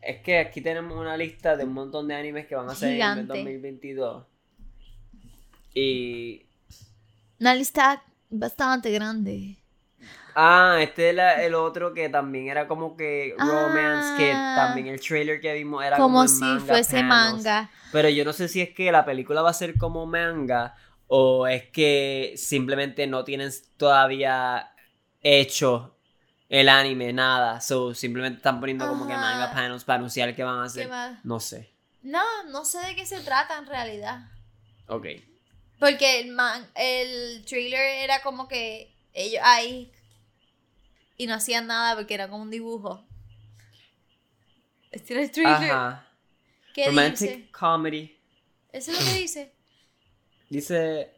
Es 0.01 0.21
que 0.23 0.39
aquí 0.39 0.61
tenemos 0.61 0.97
una 0.99 1.17
lista 1.17 1.57
de 1.57 1.65
un 1.65 1.73
montón 1.75 2.09
de 2.09 2.15
animes 2.15 2.47
que 2.47 2.55
van 2.55 2.69
a 2.69 2.75
salir 2.75 2.97
en 2.97 3.01
el 3.03 3.13
Gigante. 3.23 3.35
2022. 3.39 4.27
Y. 5.75 6.47
Una 7.41 7.55
lista 7.55 8.03
bastante 8.31 8.91
grande. 8.91 9.57
Ah, 10.35 10.79
este 10.81 11.11
es 11.11 11.15
la- 11.15 11.43
el 11.43 11.55
otro 11.55 11.93
que 11.93 12.09
también 12.09 12.49
era 12.49 12.67
como 12.67 12.97
que 12.97 13.35
romance, 13.39 14.17
que 14.17 14.33
Ah. 14.35 14.55
también 14.57 14.87
el 14.87 14.99
trailer 15.01 15.41
que 15.41 15.53
vimos 15.55 15.85
era 15.85 15.97
como, 15.99 16.19
Como 16.19 16.29
si 16.29 16.41
manga 16.41 16.65
fuese 16.65 16.97
panels. 17.01 17.09
manga. 17.45 17.71
Pero 17.93 18.09
yo 18.09 18.25
no 18.25 18.33
sé 18.33 18.49
si 18.49 18.61
es 18.63 18.71
que 18.71 18.91
la 18.91 19.05
película 19.05 19.43
va 19.43 19.51
a 19.51 19.55
ser 19.55 19.77
como 19.77 20.07
manga 20.07 20.75
o 21.15 21.47
es 21.47 21.69
que 21.69 22.33
simplemente 22.39 23.07
no 23.07 23.23
tienen 23.23 23.53
todavía 23.77 24.75
hecho 25.21 25.95
el 26.49 26.71
anime, 26.71 27.13
nada. 27.13 27.61
So, 27.61 27.95
simplemente 27.95 28.39
están 28.39 28.61
poniendo 28.61 28.89
como 28.89 29.07
que 29.07 29.13
manga 29.13 29.53
panels 29.53 29.85
para 29.85 29.99
anunciar 29.99 30.35
que 30.35 30.43
van 30.43 30.61
a 30.61 30.73
¿Qué 30.73 30.85
hacer. 30.85 30.91
No 31.23 31.39
sé. 31.39 31.71
No, 32.01 32.25
no 32.45 32.65
sé 32.65 32.79
de 32.79 32.97
qué 32.97 33.05
se 33.05 33.21
trata 33.21 33.59
en 33.59 33.67
realidad. 33.67 34.31
Ok. 34.87 35.09
Porque 35.79 36.21
el, 36.21 36.31
man, 36.31 36.67
el 36.77 37.45
trailer 37.45 38.05
era 38.05 38.23
como 38.23 38.49
que 38.49 38.97
ellos 39.13 39.43
ahí 39.45 39.93
y 41.19 41.27
no 41.27 41.35
hacían 41.35 41.67
nada 41.67 41.95
porque 41.95 42.15
era 42.15 42.31
como 42.31 42.43
un 42.43 42.51
dibujo. 42.51 43.05
Este 44.91 45.13
era 45.13 45.23
el 45.25 45.31
trailer. 45.31 45.71
Ajá. 45.71 46.09
¿Qué 46.73 46.87
Romantic 46.87 47.37
dice? 47.37 47.51
comedy. 47.51 48.19
Eso 48.73 48.93
es 48.93 48.99
lo 48.99 49.05
que 49.05 49.19
dice. 49.19 49.62
Dice. 50.53 51.09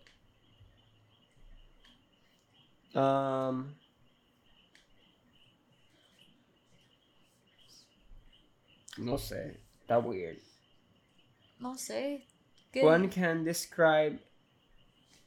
Um, 2.94 3.74
no 8.98 9.18
sé. 9.18 9.58
Está 9.80 9.98
weird. 9.98 10.38
No 11.58 11.74
sé. 11.76 12.26
¿Qué 12.72 12.82
One 12.84 13.08
can 13.08 13.44
describe 13.44 14.20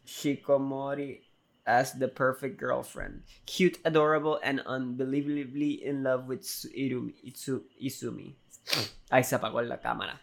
Shikomori 0.05 1.19
as 1.65 1.91
the 1.99 2.07
perfect 2.07 2.57
girlfriend. 2.57 3.23
Cute, 3.45 3.77
adorable, 3.83 4.39
and 4.41 4.61
unbelievably 4.65 5.83
in 5.85 6.03
love 6.03 6.27
with 6.27 6.45
Su- 6.45 6.69
Irumi, 6.69 7.13
Itsu- 7.25 7.63
Izumi. 7.81 8.35
Ahí 9.11 9.23
se 9.25 9.35
apagó 9.35 9.61
la 9.67 9.77
cámara. 9.77 10.19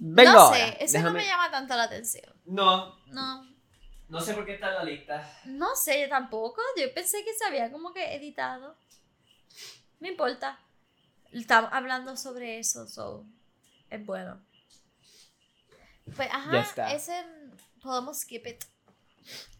No 0.00 0.22
ahora, 0.40 0.56
sé, 0.56 0.76
eso 0.84 0.98
no 1.00 1.12
me 1.12 1.24
llama 1.26 1.50
tanto 1.50 1.76
la 1.76 1.84
atención. 1.84 2.32
No, 2.46 2.96
No, 3.06 3.46
no 4.08 4.20
sé 4.20 4.34
por 4.34 4.44
qué 4.46 4.54
está 4.54 4.68
en 4.70 4.74
la 4.76 4.84
lista. 4.84 5.40
no 5.44 5.76
sé, 5.76 6.00
yo 6.00 6.08
tampoco. 6.08 6.60
Yo 6.76 6.92
pensé 6.94 7.22
que 7.24 7.34
se 7.34 7.44
había 7.44 7.70
como 7.70 7.92
que 7.92 8.14
editado. 8.14 8.76
No 10.00 10.08
importa. 10.08 10.58
Estamos 11.32 11.70
hablando 11.72 12.16
sobre 12.16 12.58
eso, 12.58 12.88
so 12.88 13.24
es 13.90 14.04
bueno. 14.04 14.40
Pues 16.16 16.28
ajá, 16.32 16.52
Ya 16.52 16.60
está. 16.62 16.92
ese 16.94 17.24
podemos 17.82 18.20
skip 18.20 18.46
it. 18.46 18.64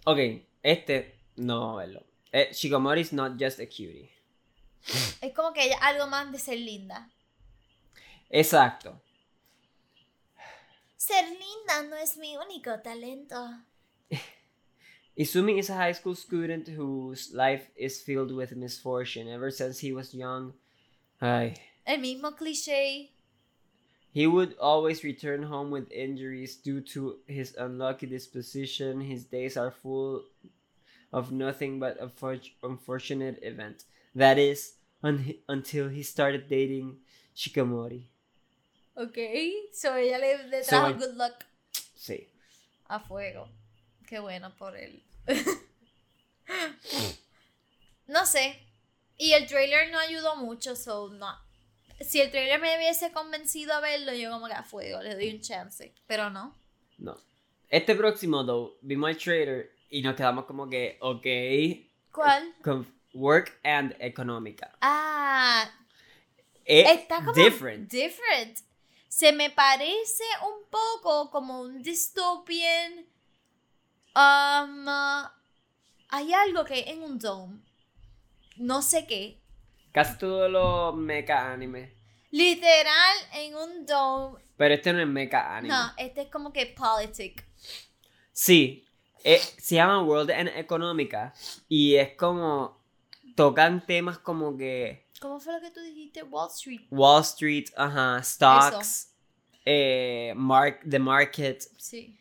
Ok, 0.05 0.18
este 0.62 1.20
no 1.36 1.61
vamos 1.61 1.74
a 1.74 1.86
verlo. 1.86 2.07
Eh, 2.32 2.51
Shikomori 2.53 3.03
is 3.03 3.12
not 3.12 3.32
just 3.41 3.61
a 3.61 3.66
cutie. 3.66 4.11
Es 5.20 5.34
como 5.34 5.53
que 5.53 5.64
ella 5.66 5.78
algo 5.82 6.07
más 6.07 6.32
de 6.32 6.38
ser 6.38 6.59
linda. 6.59 7.09
Exacto. 8.30 9.01
Ser 11.11 11.27
linda 11.27 11.91
no 11.91 11.97
es 11.97 12.17
mi 12.17 12.37
único 12.37 12.81
talento. 12.85 13.35
Izumi 15.19 15.59
is 15.59 15.69
a 15.69 15.75
high 15.75 15.91
school 15.91 16.15
student 16.15 16.69
whose 16.69 17.35
life 17.35 17.69
is 17.75 18.01
filled 18.01 18.31
with 18.31 18.55
misfortune 18.55 19.27
ever 19.27 19.51
since 19.51 19.81
he 19.81 19.93
was 19.93 20.15
young. 20.15 20.55
Ay. 21.21 21.55
El 21.85 21.99
mismo 21.99 22.31
cliché. 22.39 23.09
He 24.13 24.29
would 24.29 24.55
always 24.61 25.03
return 25.03 25.43
home 25.43 25.73
with 25.73 25.91
injuries 25.91 26.55
due 26.55 26.81
to 26.95 27.17
his 27.27 27.57
unlucky 27.59 28.07
disposition. 28.07 29.01
His 29.01 29.25
days 29.25 29.57
are 29.57 29.73
full 29.73 30.23
of 31.13 31.33
nothing 31.33 31.81
but 31.81 31.99
a 32.01 32.09
unfortunate 32.63 33.41
event. 33.43 33.83
That 34.15 34.39
is, 34.39 34.75
un- 35.03 35.35
until 35.49 35.89
he 35.89 36.05
started 36.05 36.49
dating 36.49 36.99
Shikamori. 37.35 38.11
Ok, 39.03 39.18
so 39.72 39.94
ella 39.96 40.18
le, 40.18 40.62
trajo 40.62 40.94
good 40.94 41.16
luck 41.16 41.44
Sí. 41.96 42.28
a 42.86 43.01
fuego. 43.01 43.48
Qué 44.07 44.18
bueno 44.18 44.55
por 44.57 44.76
él. 44.76 45.03
no 48.07 48.26
sé. 48.26 48.59
Y 49.16 49.32
el 49.32 49.46
trailer 49.46 49.90
no 49.90 49.98
ayudó 49.98 50.36
mucho, 50.36 50.74
so 50.76 51.09
no. 51.11 51.38
Si 52.01 52.20
el 52.20 52.30
trailer 52.30 52.61
me 52.61 52.76
hubiese 52.76 53.12
convencido 53.12 53.74
a 53.74 53.80
verlo, 53.80 54.12
yo 54.14 54.30
como 54.30 54.46
que 54.48 54.55
a 54.55 54.62
fuego, 54.64 55.03
le 55.03 55.14
doy 55.14 55.30
un 55.34 55.40
chance. 55.40 55.94
Pero 56.07 56.30
no. 56.30 56.57
No. 56.98 57.16
Este 57.68 57.94
próximo, 57.94 58.44
though, 58.44 58.78
vimos 58.80 59.11
el 59.11 59.18
trailer 59.18 59.72
y 59.90 60.03
nos 60.03 60.16
quedamos 60.16 60.46
como 60.46 60.68
que, 60.68 60.96
ok, 61.01 61.26
¿Cuál? 62.12 62.55
con 62.62 62.86
work 63.12 63.59
and 63.62 63.94
económica. 64.01 64.72
Ah, 64.80 65.70
Es 66.64 66.88
está 66.90 67.16
como 67.18 67.32
different. 67.32 67.90
different. 67.90 68.59
Se 69.11 69.33
me 69.33 69.51
parece 69.51 70.23
un 70.47 70.71
poco 70.71 71.33
como 71.33 71.63
un 71.63 71.83
dystopian. 71.83 73.07
Um, 74.15 74.87
uh, 74.87 75.29
hay 76.11 76.33
algo 76.33 76.65
que 76.65 76.89
en 76.89 77.03
un 77.03 77.19
dome. 77.19 77.61
No 78.57 78.83
sé 78.83 79.09
qué. 79.09 79.43
Casi 79.91 80.17
todos 80.17 80.49
los 80.49 80.95
mecha 80.95 81.53
anime. 81.53 81.93
Literal 82.31 83.17
en 83.35 83.57
un 83.57 83.85
dome. 83.85 84.45
Pero 84.57 84.75
este 84.75 84.93
no 84.93 85.01
es 85.01 85.09
mecha 85.09 85.57
anime. 85.57 85.75
No, 85.75 85.93
este 85.99 86.23
es 86.23 86.29
como 86.29 86.53
que 86.53 86.67
politic. 86.67 87.45
Sí, 88.33 88.87
eh, 89.25 89.41
se 89.59 89.75
llama 89.75 90.05
World 90.05 90.31
and 90.31 90.51
Económica 90.55 91.35
y 91.69 91.97
es 91.97 92.15
como 92.15 92.81
tocan 93.35 93.85
temas 93.85 94.19
como 94.19 94.57
que 94.57 95.10
¿Cómo 95.20 95.38
fue 95.38 95.52
lo 95.52 95.60
que 95.60 95.70
tú 95.70 95.80
dijiste? 95.80 96.22
Wall 96.22 96.48
Street. 96.51 96.80
Wall 96.90 97.20
Street, 97.22 97.66
ajá, 97.76 98.22
stocks, 98.22 99.12
eh, 99.66 100.32
mark, 100.34 100.80
the 100.88 100.98
market, 100.98 101.62
Sí. 101.76 102.16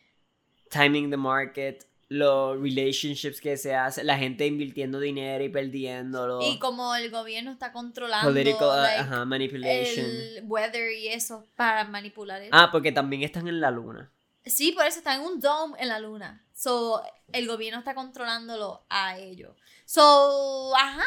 timing 0.70 1.10
the 1.10 1.16
market, 1.16 1.86
los 2.08 2.60
relationships 2.60 3.40
que 3.40 3.56
se 3.56 3.74
hacen, 3.74 4.06
la 4.06 4.18
gente 4.18 4.46
invirtiendo 4.46 5.00
dinero 5.00 5.42
y 5.42 5.48
perdiéndolo, 5.48 6.40
Y 6.42 6.58
como 6.58 6.94
el 6.94 7.10
gobierno 7.10 7.52
está 7.52 7.72
controlando 7.72 8.28
political, 8.28 8.82
like, 8.82 9.00
ajá, 9.00 9.24
manipulation. 9.24 10.04
el 10.06 10.42
weather 10.46 10.92
y 10.92 11.08
eso 11.08 11.46
para 11.56 11.84
manipular 11.84 12.42
eso. 12.42 12.50
Ah, 12.52 12.68
porque 12.70 12.92
también 12.92 13.22
están 13.22 13.48
en 13.48 13.60
la 13.60 13.70
luna. 13.70 14.10
Sí, 14.44 14.72
por 14.72 14.84
eso 14.86 14.98
está 14.98 15.14
en 15.14 15.22
un 15.22 15.40
dome 15.40 15.76
en 15.80 15.88
la 15.88 16.00
luna. 16.00 16.44
So, 16.52 17.02
el 17.32 17.46
gobierno 17.46 17.78
está 17.78 17.94
controlándolo 17.94 18.84
a 18.90 19.16
ellos. 19.18 19.56
So, 19.86 20.74
ajá. 20.76 21.04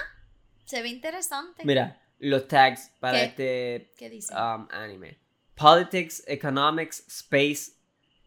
Se 0.66 0.82
ve 0.82 0.90
interesante. 0.90 1.64
Mira, 1.66 2.00
los 2.20 2.48
tags 2.48 2.90
para 3.00 3.20
¿Qué? 3.20 3.24
este 3.26 3.92
¿Qué 3.98 4.10
dice? 4.10 4.34
um, 4.34 4.68
anime. 4.72 5.18
Politics, 5.56 6.24
economics, 6.28 7.04
space, 7.08 7.74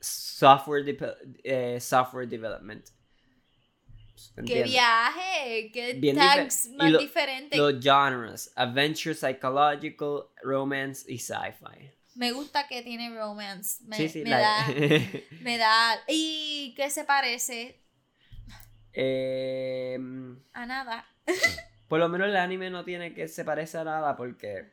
software, 0.01 0.85
depe- 0.85 1.17
eh, 1.45 1.81
software 1.81 2.29
development. 2.29 2.87
¡Qué 4.47 4.63
viaje! 4.63 5.71
¡Qué 5.73 5.95
Bien 5.95 6.17
tags 6.17 6.69
más 6.69 6.91
lo- 6.91 6.99
diferentes! 6.99 7.59
Los 7.59 7.83
genres, 7.83 8.53
adventure, 8.57 9.15
psychological, 9.15 10.29
romance 10.43 11.05
y 11.11 11.19
sci-fi. 11.19 11.91
Me 12.15 12.33
gusta 12.33 12.67
que 12.69 12.83
tiene 12.83 13.15
romance. 13.19 13.83
Me, 13.85 13.97
sí, 13.97 14.09
sí, 14.09 14.23
me 14.23 14.31
da. 14.31 14.67
Me 15.43 15.59
da. 15.59 16.03
¿Y 16.09 16.75
qué 16.77 16.91
se 16.91 17.05
parece? 17.05 17.83
Em, 18.93 20.39
A 20.55 20.65
nada. 20.67 21.05
Por 21.89 21.99
lo 22.01 22.09
menos 22.09 22.29
el 22.29 22.37
anime 22.37 22.71
no 22.71 22.85
tiene 22.85 23.15
que 23.15 23.29
se 23.29 23.45
parece 23.45 23.79
a 23.79 23.85
nada 23.85 24.17
porque, 24.17 24.71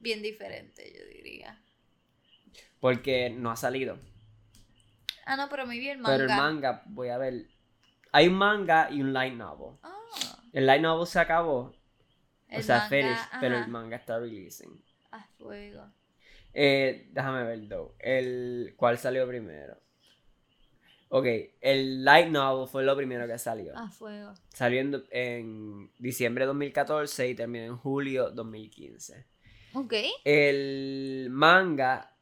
Bien 0.00 0.22
diferente, 0.22 0.92
yo 0.96 1.04
diría. 1.06 1.60
porque 2.80 3.30
no 3.30 3.50
ha 3.50 3.56
salido. 3.56 3.98
Ah, 5.26 5.36
no, 5.36 5.48
pero 5.48 5.66
muy 5.66 5.78
bien 5.78 6.00
manga. 6.00 6.16
Pero 6.16 6.30
el 6.30 6.36
manga, 6.36 6.82
voy 6.86 7.08
a 7.08 7.18
ver. 7.18 7.46
Hay 8.12 8.26
un 8.28 8.34
manga 8.34 8.90
y 8.90 9.00
un 9.02 9.12
light 9.12 9.34
novel. 9.34 9.76
Ah, 9.82 9.96
El 10.52 10.66
light 10.66 10.82
novel 10.82 11.06
se 11.06 11.20
acabó. 11.20 11.72
el 12.48 12.60
o 12.60 12.62
sea, 12.62 12.88
manga, 12.90 13.28
pero 13.40 13.58
el 13.58 13.68
manga 13.68 13.96
está 13.96 14.18
releasing. 14.18 14.82
A 15.12 15.24
fuego. 15.38 15.86
Eh, 16.52 17.08
déjame 17.12 17.44
ver, 17.44 17.68
though. 17.68 17.94
El, 18.00 18.74
¿Cuál 18.76 18.98
salió 18.98 19.28
primero? 19.28 19.78
Ok, 21.12 21.26
el 21.60 22.04
light 22.04 22.28
novel 22.28 22.68
fue 22.68 22.84
lo 22.84 22.96
primero 22.96 23.26
que 23.26 23.36
salió. 23.38 23.76
A 23.76 23.90
fuego. 23.90 24.32
Salió 24.54 24.80
en, 24.80 25.04
en 25.10 25.90
diciembre 25.98 26.44
de 26.44 26.46
2014 26.46 27.28
y 27.28 27.34
terminó 27.34 27.64
en 27.64 27.76
julio 27.76 28.30
2015. 28.30 29.26
Ok. 29.74 29.94
El 30.24 31.28
manga 31.30 32.14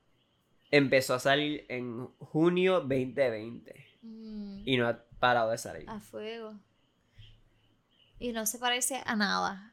empezó 0.70 1.15
a 1.15 1.19
salir 1.20 1.65
en 1.69 2.06
junio 2.19 2.81
2020 2.81 3.86
Mm, 4.01 4.62
y 4.65 4.77
no 4.77 4.86
ha 4.89 5.02
parado 5.19 5.51
de 5.51 5.59
salir. 5.59 5.85
a 5.90 5.98
fuego. 6.01 6.55
Y 8.20 8.32
no 8.32 8.47
se 8.47 8.59
parece 8.59 9.02
a 9.05 9.16
nada. 9.16 9.73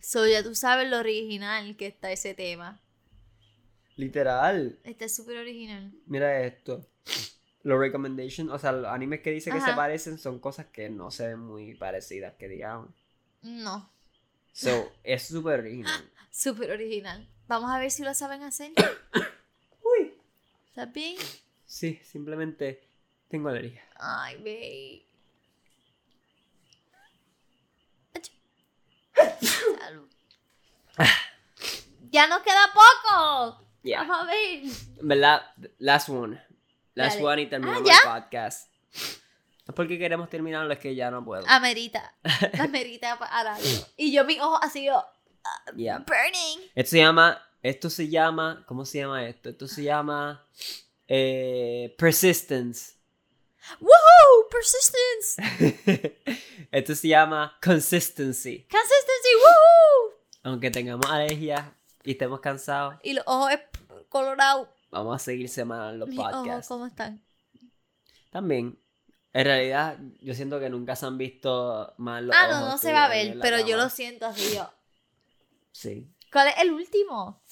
So, 0.00 0.26
ya 0.26 0.42
tú 0.42 0.54
sabes 0.54 0.88
lo 0.90 0.98
original 0.98 1.76
que 1.76 1.86
está 1.86 2.10
ese 2.10 2.34
tema. 2.34 2.80
Literal. 3.96 4.78
Este 4.84 5.04
es 5.06 5.14
súper 5.14 5.36
original. 5.38 5.92
Mira 6.06 6.40
esto. 6.42 6.86
Los 7.66 7.80
recommendations, 7.80 8.48
o 8.52 8.58
sea, 8.60 8.70
los 8.70 8.86
animes 8.86 9.22
que 9.22 9.32
dice 9.32 9.50
que 9.50 9.60
se 9.60 9.72
parecen 9.72 10.18
son 10.18 10.38
cosas 10.38 10.66
que 10.66 10.88
no 10.88 11.10
se 11.10 11.26
ven 11.26 11.40
muy 11.40 11.74
parecidas, 11.74 12.34
que 12.34 12.46
digamos. 12.46 12.90
No, 13.42 13.90
So, 14.52 14.92
es 15.02 15.26
súper 15.26 15.58
original. 15.58 16.10
súper 16.30 16.70
original. 16.70 17.28
Vamos 17.48 17.68
a 17.72 17.80
ver 17.80 17.90
si 17.90 18.04
lo 18.04 18.14
saben 18.14 18.44
hacer. 18.44 18.70
Uy. 19.82 20.14
¿Estás 20.68 20.92
bien? 20.92 21.16
Sí, 21.66 22.00
simplemente 22.04 22.86
tengo 23.28 23.48
alergia. 23.48 23.82
Ay, 23.96 24.36
babe. 24.36 25.02
Salud. 29.80 30.08
Ya 32.12 32.28
nos 32.28 32.42
queda 32.42 32.72
poco. 32.72 33.66
Ya. 33.82 34.04
Vamos 34.04 34.20
a 34.20 34.24
ver. 34.26 34.62
¿Verdad? 35.02 35.42
Last 35.78 36.08
one. 36.08 36.45
Last 36.96 37.16
Dale. 37.18 37.24
one 37.28 37.42
y 37.42 37.46
terminamos 37.46 37.88
Ah, 37.88 38.16
el 38.18 38.22
podcast. 38.22 38.68
No 39.66 39.72
es 39.72 39.74
porque 39.74 39.98
queremos 39.98 40.28
terminarlo, 40.28 40.72
es 40.72 40.78
que 40.80 40.94
ya 40.94 41.10
no 41.10 41.24
puedo. 41.24 41.44
Amerita. 41.46 42.14
Amerita 42.58 43.18
para 43.18 43.56
Y 43.96 44.12
yo 44.12 44.24
mi 44.24 44.40
ojo 44.40 44.58
así 44.62 44.84
yo. 44.86 45.04
Ya. 45.76 45.98
Burning. 45.98 46.68
Esto 46.74 46.90
se 46.90 46.98
llama. 46.98 47.42
Esto 47.62 47.90
se 47.90 48.08
llama. 48.08 48.64
¿Cómo 48.66 48.84
se 48.84 48.98
llama 48.98 49.24
esto? 49.26 49.50
Esto 49.50 49.68
se 49.68 49.82
llama. 49.84 50.44
eh, 51.08 51.94
persistence. 51.98 52.94
Woohoo! 53.80 54.48
Persistence. 54.50 56.16
esto 56.72 56.94
se 56.94 57.08
llama 57.08 57.58
consistency. 57.62 58.66
Consistency. 58.70 59.34
Woohoo! 59.36 60.14
Aunque 60.44 60.70
tengamos 60.70 61.06
alergia 61.10 61.74
y 62.04 62.12
estemos 62.12 62.38
cansados, 62.40 62.94
Y 63.02 63.12
los 63.14 63.24
ojos 63.26 63.50
colorados. 64.08 64.68
Vamos 64.96 65.16
a 65.16 65.18
seguir 65.24 65.48
semanal 65.48 65.98
los 65.98 66.08
podcasts. 66.14 66.68
¿cómo 66.68 66.86
están? 66.86 67.22
También. 68.30 68.78
En 69.32 69.44
realidad, 69.44 69.98
yo 70.20 70.34
siento 70.34 70.58
que 70.58 70.70
nunca 70.70 70.96
se 70.96 71.04
han 71.06 71.18
visto 71.18 71.92
más 71.98 72.22
los 72.22 72.34
Ah, 72.34 72.48
no, 72.48 72.56
ojos 72.58 72.68
no 72.70 72.78
se 72.78 72.88
tuyos 72.88 72.94
va 72.94 73.04
a 73.06 73.16
en 73.20 73.28
ver, 73.28 73.36
la 73.36 73.42
pero 73.42 73.58
yo 73.60 73.72
cama. 73.72 73.82
lo 73.84 73.90
siento 73.90 74.26
así 74.26 74.54
yo. 74.54 74.70
Sí. 75.72 76.10
¿Cuál 76.32 76.48
es 76.48 76.54
el 76.58 76.70
último? 76.72 77.42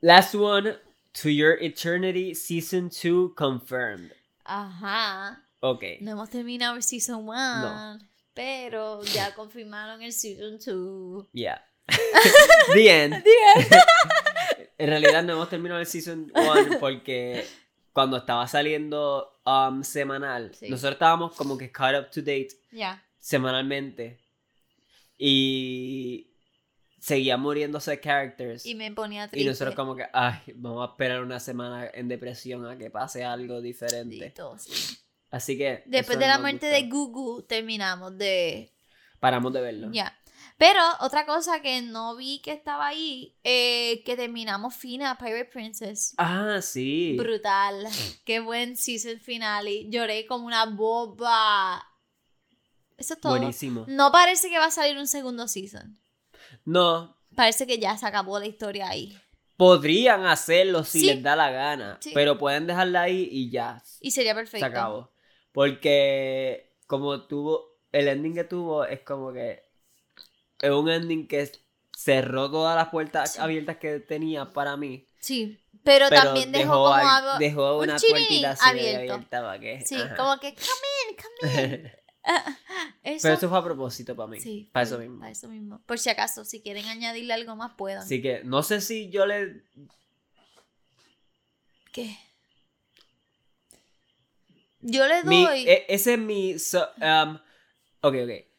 Last 0.00 0.34
one. 0.34 0.76
To 1.22 1.28
Your 1.28 1.56
Eternity 1.62 2.34
Season 2.34 2.88
2 2.90 3.34
confirmed. 3.36 4.10
Ajá. 4.44 5.44
Ok. 5.60 5.84
No 6.00 6.10
hemos 6.10 6.28
terminado 6.28 6.74
el 6.74 6.82
Season 6.82 7.28
1. 7.28 7.98
Pero 8.34 9.00
ya 9.04 9.32
confirmaron 9.36 10.02
el 10.02 10.12
Season 10.12 10.58
2. 10.58 11.28
Yeah. 11.32 11.64
The 12.74 13.04
end. 13.04 13.14
En 14.78 14.88
realidad 14.88 15.22
no 15.22 15.34
hemos 15.34 15.48
terminado 15.48 15.80
el 15.80 15.86
Season 15.86 16.32
1 16.34 16.78
porque 16.80 17.44
cuando 17.92 18.16
estaba 18.16 18.46
saliendo 18.48 19.40
um, 19.46 19.82
semanal, 19.84 20.52
Sí. 20.54 20.68
nosotros 20.68 20.94
estábamos 20.94 21.34
como 21.36 21.56
que 21.56 21.70
caught 21.70 21.96
up 22.00 22.10
to 22.10 22.20
date 22.20 22.48
semanalmente. 23.20 24.18
Y 25.16 26.30
seguían 26.98 27.40
muriéndose 27.40 28.00
characters. 28.00 28.66
Y 28.66 28.74
me 28.74 28.90
ponía 28.92 29.26
Y 29.26 29.28
triste. 29.28 29.48
nosotros 29.48 29.74
como 29.76 29.94
que, 29.94 30.06
ay, 30.12 30.40
vamos 30.54 30.88
a 30.88 30.90
esperar 30.92 31.22
una 31.22 31.38
semana 31.38 31.88
en 31.92 32.08
depresión 32.08 32.66
a 32.66 32.76
que 32.76 32.90
pase 32.90 33.24
algo 33.24 33.60
diferente. 33.60 34.34
Sí. 34.58 34.96
Así 35.30 35.56
que... 35.58 35.82
Después 35.86 36.18
de 36.18 36.26
la 36.26 36.38
muerte 36.38 36.66
gustó. 36.66 36.74
de 36.82 36.88
Gugu, 36.88 37.42
terminamos 37.42 38.16
de. 38.18 38.70
Paramos 39.20 39.52
de 39.52 39.60
verlo. 39.60 39.88
Ya. 39.92 40.16
Pero 40.56 40.80
otra 41.00 41.26
cosa 41.26 41.60
que 41.60 41.82
no 41.82 42.14
vi 42.16 42.40
que 42.40 42.52
estaba 42.52 42.86
ahí, 42.86 43.36
eh, 43.42 44.02
que 44.04 44.16
terminamos 44.16 44.74
fina 44.74 45.18
Pirate 45.18 45.46
Princess. 45.46 46.14
Ah, 46.16 46.60
sí. 46.62 47.16
Brutal. 47.18 47.86
Qué 48.24 48.38
buen 48.40 48.76
season 48.76 49.18
finale. 49.18 49.86
Lloré 49.90 50.26
como 50.26 50.46
una 50.46 50.64
boba. 50.66 51.82
Eso 52.96 53.14
es 53.14 53.20
todo. 53.20 53.36
Buenísimo. 53.36 53.84
No 53.88 54.12
parece 54.12 54.48
que 54.48 54.58
va 54.58 54.66
a 54.66 54.70
salir 54.70 54.96
un 54.96 55.08
segundo 55.08 55.48
season. 55.48 55.98
No, 56.64 57.16
Parece 57.34 57.66
que 57.66 57.80
ya 57.80 57.96
se 57.98 58.06
acabó 58.06 58.38
la 58.38 58.46
historia 58.46 58.88
ahí. 58.88 59.18
podrían 59.56 60.24
hacerlo 60.26 60.84
si 60.84 61.00
Sí. 61.00 61.06
les 61.06 61.20
da 61.22 61.34
la 61.34 61.50
gana, 61.50 61.98
Sí. 62.00 62.10
pero 62.14 62.38
pueden 62.38 62.66
dejarla 62.68 63.02
ahí 63.02 63.28
y 63.30 63.50
ya, 63.50 63.82
Y 64.00 64.12
sería 64.12 64.34
perfecto. 64.36 64.64
se 64.64 64.70
acabó. 64.70 65.10
Porque 65.52 66.76
como 66.86 67.22
tuvo, 67.26 67.78
el 67.90 68.06
ending 68.08 68.34
que 68.34 68.44
tuvo 68.44 68.84
es 68.84 69.00
como 69.00 69.32
que 69.32 69.63
es 70.60 70.70
un 70.70 70.88
ending 70.90 71.26
que 71.26 71.50
cerró 71.96 72.50
todas 72.50 72.76
las 72.76 72.88
puertas 72.88 73.34
Sí. 73.34 73.40
abiertas 73.40 73.76
que 73.76 74.00
tenía 74.00 74.52
para 74.52 74.76
mí. 74.76 75.06
Sí. 75.20 75.58
Pero, 75.82 76.06
Pero 76.08 76.22
también 76.22 76.50
dejó, 76.52 76.72
como 76.72 76.88
al- 76.94 77.06
algo. 77.06 77.38
dejó 77.38 77.76
un 77.78 77.84
una 77.84 77.96
chinin 77.96 78.14
puertita 78.26 78.50
así 78.52 78.68
abierto. 78.70 79.12
abierta 79.14 79.42
para 79.42 79.58
que. 79.60 79.80
Sí, 79.84 79.96
ajá. 79.96 80.16
como 80.16 80.38
que, 80.40 80.54
come 80.54 81.10
in, 81.10 81.16
come 81.16 81.64
in. 81.76 81.92
Eso, 83.02 83.22
Pero 83.24 83.34
eso 83.34 83.48
fue 83.50 83.58
a 83.58 83.62
propósito 83.62 84.16
para 84.16 84.28
mí. 84.28 84.40
sí, 84.40 84.70
para 84.72 84.84
eso 84.84 84.98
mismo. 84.98 85.18
Para 85.20 85.30
eso 85.32 85.46
mismo. 85.46 85.82
Por 85.84 85.98
si 85.98 86.08
acaso, 86.08 86.42
si 86.46 86.62
quieren 86.62 86.86
añadirle 86.86 87.34
algo 87.34 87.54
más, 87.54 87.72
puedan. 87.76 88.02
Así 88.02 88.22
que 88.22 88.42
no 88.44 88.62
sé 88.62 88.80
si 88.80 89.10
yo 89.10 89.26
le 89.26 89.62
¿Qué? 91.92 92.16
Yo 94.80 95.06
le 95.06 95.22
Mi- 95.24 95.44
doy. 95.44 95.68
e- 95.68 95.84
ese 95.88 96.14
es 96.14 96.18
mi. 96.18 96.58
so- 96.58 96.88
um, 97.00 97.34
ok, 98.00 98.14
ok. 98.24 98.53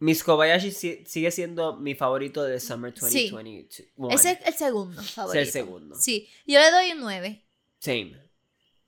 Miss 0.00 0.24
Kobayashi 0.24 0.72
si- 0.72 1.04
sigue 1.06 1.30
siendo 1.30 1.76
mi 1.76 1.94
favorito 1.94 2.42
de 2.42 2.58
Summer 2.58 2.92
Sí. 2.98 3.28
2021. 3.30 4.10
ese 4.10 4.32
es 4.32 4.38
el 4.46 4.54
segundo 4.54 5.00
Es 5.00 5.10
favorito. 5.12 5.40
el 5.40 5.50
segundo. 5.50 5.94
Sí. 5.94 6.28
Yo 6.46 6.58
le 6.58 6.70
doy 6.70 6.92
un 6.92 7.00
9. 7.00 7.44
Same. 7.78 8.16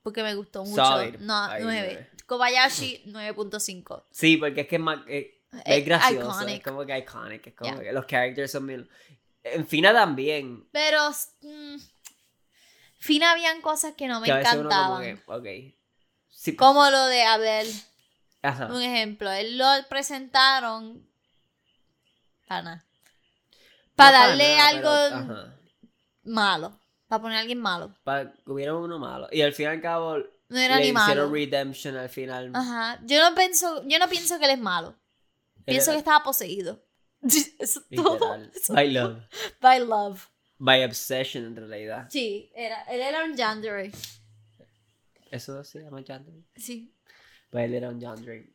Porque 0.01 0.21
me 0.23 0.35
gustó 0.35 0.65
mucho. 0.65 0.83
Solid. 0.83 1.15
No, 1.19 1.35
Ahí, 1.45 1.61
9. 1.63 1.81
nueve. 1.93 2.09
Kobayashi, 2.25 3.03
9.5. 3.07 4.03
Sí, 4.11 4.37
porque 4.37 4.61
es 4.61 4.67
que 4.67 4.75
es 4.77 4.81
más. 4.81 4.99
eh, 5.07 5.39
es, 5.65 5.77
Eh, 5.77 5.81
gracioso. 5.81 6.31
iconic. 6.41 6.57
Es 6.57 6.63
como 6.63 6.85
que 6.85 6.97
iconic. 6.97 7.47
Es 7.47 7.53
como 7.53 7.71
Yeah. 7.73 7.83
que 7.83 7.93
los 7.93 8.05
characters 8.07 8.51
son 8.51 8.65
bien. 8.67 8.89
En 9.43 9.67
Fina 9.67 9.93
también. 9.93 10.67
Pero. 10.71 11.09
mm, 11.41 11.75
Fina 12.97 13.31
habían 13.33 13.61
cosas 13.61 13.93
que 13.95 14.07
no 14.07 14.19
me 14.21 14.25
que 14.27 14.31
uno 14.31 14.41
como 14.43 14.55
encantaban. 14.61 15.03
que. 15.03 15.21
Ok. 15.71 15.75
Sí, 16.29 16.55
Como 16.55 16.89
lo 16.89 17.05
de 17.05 17.21
Abel. 17.23 17.67
Ajá. 18.43 18.67
Un 18.67 18.81
ejemplo. 18.81 19.31
Él 19.31 19.57
lo 19.57 19.65
presentaron. 19.89 21.07
Para 22.47 22.61
nada. 22.61 22.85
Para 23.95 24.19
No 24.19 24.27
darle 24.27 24.55
nada, 24.57 24.67
algo 24.69 25.27
pero- 25.27 25.53
malo. 26.23 26.79
Para 27.07 27.21
poner 27.21 27.37
a 27.37 27.41
alguien 27.41 27.59
malo. 27.59 27.95
Para 28.03 28.33
hubiera 28.45 28.75
uno 28.75 28.99
malo. 28.99 29.27
Y 29.31 29.41
al 29.41 29.53
fin 29.53 29.65
y 29.65 29.69
al 29.69 29.81
cabo. 29.81 30.17
No 30.49 30.59
era 30.59 30.77
le 30.77 30.85
ni 30.85 30.91
malo. 30.91 31.05
hicieron 31.11 31.33
redemption 31.33 31.95
al 31.95 32.09
final. 32.09 32.51
Ajá. 32.53 32.99
Yo 33.05 33.27
no 33.27 33.35
pienso, 33.35 33.83
yo 33.87 33.97
no 33.99 34.07
pienso 34.09 34.37
que 34.39 34.45
él 34.45 34.51
es 34.51 34.59
malo. 34.59 34.95
Pienso 35.65 35.91
que 35.91 35.97
estaba 35.97 36.23
poseído. 36.23 36.83
Eso 37.59 37.81
es 37.89 37.95
todo. 37.95 38.35
Eso- 38.53 38.73
By 38.73 38.91
love. 38.91 39.19
By 39.61 39.79
love. 39.79 40.27
By 40.57 40.83
obsession 40.83 41.45
en 41.45 41.55
realidad. 41.55 42.07
Sí, 42.09 42.51
era, 42.55 42.83
él 42.83 43.01
era 43.01 43.23
un 43.23 43.35
Yandere. 43.35 43.91
Eso 45.31 45.63
se 45.63 45.79
llama 45.81 46.01
Yandere. 46.01 46.43
Sí. 46.55 46.93
Pues 47.53 47.65
él 47.65 47.75
era 47.75 47.89
un 47.89 47.99
Yandere. 47.99 48.49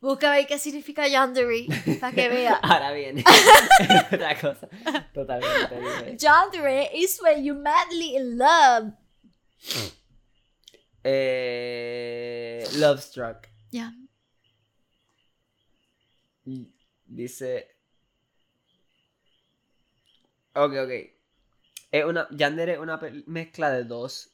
Busca 0.00 0.30
ver 0.30 0.46
qué 0.46 0.58
significa 0.58 1.06
Yandere. 1.06 1.66
Para 2.00 2.14
que 2.14 2.30
vea. 2.30 2.54
Ahora 2.62 2.92
viene. 2.92 3.22
Otra 4.10 4.40
cosa. 4.40 4.66
Totalmente. 5.12 6.16
Yandere 6.18 6.88
is 6.94 7.20
when 7.22 7.44
you 7.44 7.54
madly 7.54 8.16
in 8.16 8.38
love. 8.38 8.94
Eh, 11.04 12.66
Love 12.76 13.02
Struck. 13.02 13.48
Ya. 13.70 13.92
Dice. 17.04 17.68
Ok, 20.54 20.72
ok. 20.72 20.90
Es 21.90 22.04
una. 22.06 22.26
Yandere 22.30 22.72
es 22.72 22.78
una 22.78 22.98
mezcla 23.26 23.70
de 23.70 23.84
dos 23.84 24.30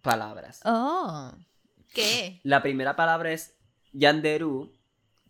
palabras. 0.00 0.62
Oh. 0.64 1.30
¿Qué? 1.94 2.40
La 2.44 2.62
primera 2.62 2.96
palabra 2.96 3.32
es 3.32 3.54
Yanderu, 3.92 4.72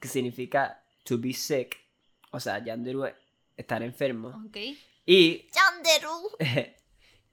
que 0.01 0.09
significa 0.09 0.83
to 1.05 1.19
be 1.19 1.33
sick. 1.33 1.77
O 2.31 2.41
sea, 2.41 2.63
Yanderu 2.65 3.05
es 3.05 3.15
estar 3.57 3.83
enfermo. 3.83 4.29
Ok. 4.47 4.57
Y. 5.07 5.49
Yanderu. 5.53 6.31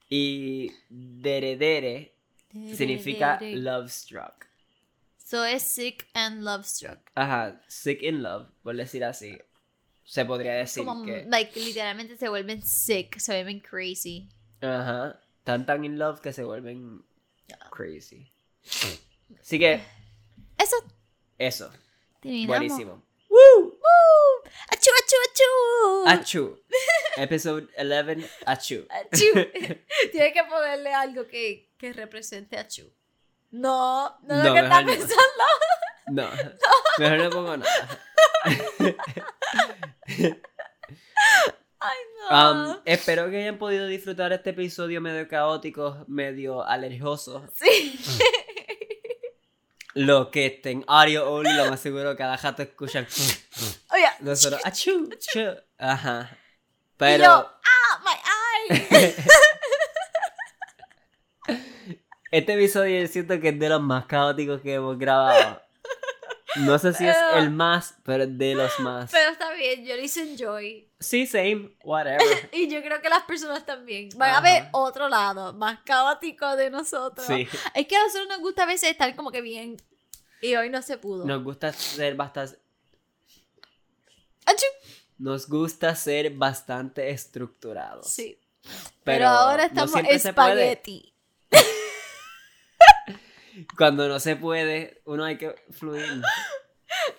y 0.09 0.71
Deredere 0.89 2.13
significa 2.75 3.37
Dere. 3.39 3.57
love 3.57 3.89
struck. 3.91 4.47
So 5.23 5.45
es 5.45 5.61
sick 5.61 6.07
and 6.13 6.43
love 6.43 6.65
struck. 6.65 7.11
Ajá, 7.13 7.61
sick 7.67 8.01
in 8.01 8.23
love, 8.23 8.47
por 8.63 8.75
decir 8.75 9.03
así. 9.03 9.37
se 10.03 10.25
podría 10.25 10.53
decir 10.53 10.83
Como, 10.83 11.05
que. 11.05 11.25
like, 11.29 11.57
literalmente 11.59 12.17
se 12.17 12.27
vuelven 12.29 12.63
sick, 12.63 13.19
se 13.19 13.33
vuelven 13.33 13.59
crazy. 13.59 14.27
Ajá. 14.61 15.21
Tan 15.43 15.67
tan 15.67 15.85
in 15.85 15.99
love 15.99 16.19
que 16.21 16.33
se 16.33 16.43
vuelven 16.43 17.03
crazy. 17.71 18.31
Así 19.39 19.59
que, 19.59 19.81
Eso 20.57 20.75
eso. 21.37 21.71
terminamos. 22.21 22.47
Buenísimo. 22.47 23.03
¡Woo! 23.29 23.77
¡Achú, 24.71 24.89
achú, 25.03 25.15
achú! 25.29 26.21
Achu. 26.21 26.59
Episode 27.17 27.67
11, 27.77 28.29
Achu. 28.45 28.87
Achú. 28.89 29.25
Tienes 30.11 30.33
que 30.33 30.43
ponerle 30.49 30.93
algo 30.93 31.27
que, 31.27 31.69
que 31.77 31.93
represente 31.93 32.57
a 32.57 32.67
Chu. 32.67 32.91
No, 33.51 34.17
no, 34.23 34.35
No, 34.37 34.43
lo 34.43 34.53
que 34.53 34.59
estás 34.59 34.83
no. 34.85 34.91
pensando. 34.91 35.15
No, 36.11 36.27
mejor 36.97 37.17
no 37.19 37.29
pongo 37.29 37.57
nada. 37.57 37.99
Ay, 41.81 41.97
no. 42.31 42.51
Um, 42.73 42.77
espero 42.85 43.29
que 43.29 43.37
hayan 43.37 43.57
podido 43.59 43.85
disfrutar 43.85 44.33
este 44.33 44.49
episodio 44.49 45.01
medio 45.01 45.27
caótico, 45.27 46.03
medio 46.07 46.63
alergioso. 46.63 47.47
sí. 47.53 47.99
Los 49.99 50.29
que 50.29 50.45
estén 50.45 50.85
audio 50.87 51.29
only, 51.29 51.51
lo 51.57 51.69
más 51.69 51.81
seguro 51.81 52.15
cada 52.15 52.37
rato 52.37 52.61
escuchan. 52.63 53.05
Oye, 53.91 54.05
Nosotros, 54.21 54.61
achu, 54.63 55.09
achu. 55.11 55.61
Ajá. 55.77 56.29
y 56.31 56.95
Pero. 56.95 57.23
yo, 57.25 57.31
ah, 57.31 58.01
my 58.05 58.75
eye. 58.75 59.15
Este 62.31 62.53
episodio 62.53 63.01
yo 63.01 63.07
siento 63.07 63.41
que 63.41 63.49
es 63.49 63.59
de 63.59 63.67
los 63.67 63.81
más 63.81 64.05
caóticos 64.05 64.61
que 64.61 64.75
hemos 64.75 64.97
grabado. 64.97 65.61
No 66.57 66.79
sé 66.79 66.93
si 66.93 67.07
es 67.07 67.17
el 67.35 67.51
más, 67.51 67.95
pero 68.03 68.23
es 68.23 68.37
de 68.37 68.55
los 68.55 68.79
más. 68.79 69.11
Pero 69.11 69.31
está 69.31 69.51
bien, 69.53 69.85
yo 69.85 69.95
lo 69.95 70.01
hice 70.01 70.21
enjoy. 70.21 70.89
Sí, 70.99 71.27
same, 71.27 71.75
whatever. 71.83 72.21
Y 72.51 72.67
yo 72.67 72.81
creo 72.81 73.01
que 73.01 73.09
las 73.09 73.23
personas 73.23 73.65
también. 73.65 74.09
Van 74.15 74.35
a 74.35 74.41
ver 74.41 74.67
otro 74.71 75.09
lado, 75.09 75.53
más 75.53 75.79
caótico 75.85 76.55
de 76.55 76.69
nosotros. 76.69 77.27
Sí. 77.27 77.47
Es 77.73 77.87
que 77.87 77.95
a 77.95 78.03
nosotros 78.03 78.27
nos 78.29 78.39
gusta 78.39 78.63
a 78.63 78.65
veces 78.65 78.91
estar 78.91 79.15
como 79.15 79.31
que 79.31 79.41
bien. 79.41 79.77
Y 80.41 80.55
hoy 80.55 80.69
no 80.69 80.81
se 80.81 80.97
pudo. 80.97 81.25
Nos 81.25 81.43
gusta 81.43 81.73
ser 81.73 82.15
bastante. 82.15 82.57
Nos 85.17 85.49
gusta 85.49 85.95
ser 85.95 86.31
bastante 86.31 87.09
estructurados. 87.09 88.07
Sí. 88.07 88.39
Pero, 88.61 88.73
Pero, 89.03 89.27
ahora 89.27 89.65
estamos 89.65 89.93
espagueti. 90.09 91.13
Cuando 93.77 94.07
no 94.07 94.19
se 94.19 94.37
puede, 94.37 95.01
uno 95.05 95.25
hay 95.25 95.37
que 95.37 95.55
fluir. 95.71 96.21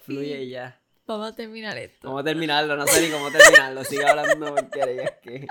Fluye 0.03 0.45
y 0.45 0.51
ya. 0.51 0.81
Vamos 1.07 1.33
a 1.33 1.37
terminar 1.37 1.77
esto. 1.77 2.09
¿Cómo 2.09 2.25
terminarlo? 2.25 2.77
No 2.77 2.87
sé 2.87 3.03
ni 3.03 3.11
cómo 3.11 3.31
terminarlo. 3.31 3.85
Sigue 3.85 4.07
hablando 4.07 4.55
porquería. 4.55 5.05
Es 5.05 5.13
que... 5.23 5.47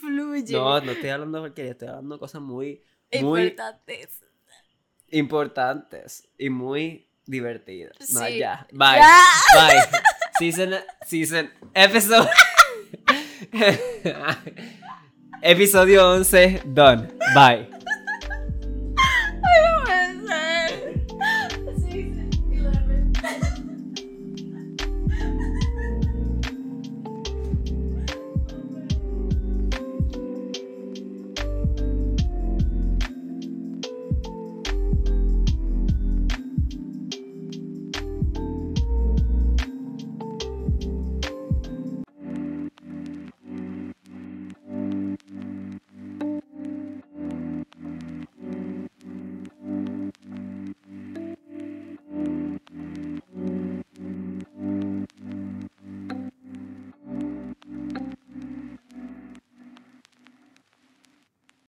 Fluye. 0.00 0.52
No, 0.52 0.80
no 0.80 0.92
estoy 0.92 1.10
hablando 1.10 1.40
porquería. 1.40 1.72
Estoy 1.72 1.88
hablando 1.88 2.20
cosas 2.20 2.40
muy, 2.40 2.84
muy 3.20 3.42
Importantes. 3.42 4.24
Importantes 5.18 6.28
y 6.38 6.50
muy 6.50 7.08
divertidas. 7.26 7.96
No, 8.12 8.26
Sí. 8.26 8.38
ya. 8.38 8.66
Bye. 8.72 8.96
Ya. 8.96 9.22
Bye. 9.54 10.00
Season, 10.38 10.74
season, 11.06 11.50
episode. 11.74 12.28
Episodio 15.42 16.10
11, 16.10 16.62
done. 16.64 17.08
Bye. 17.34 17.68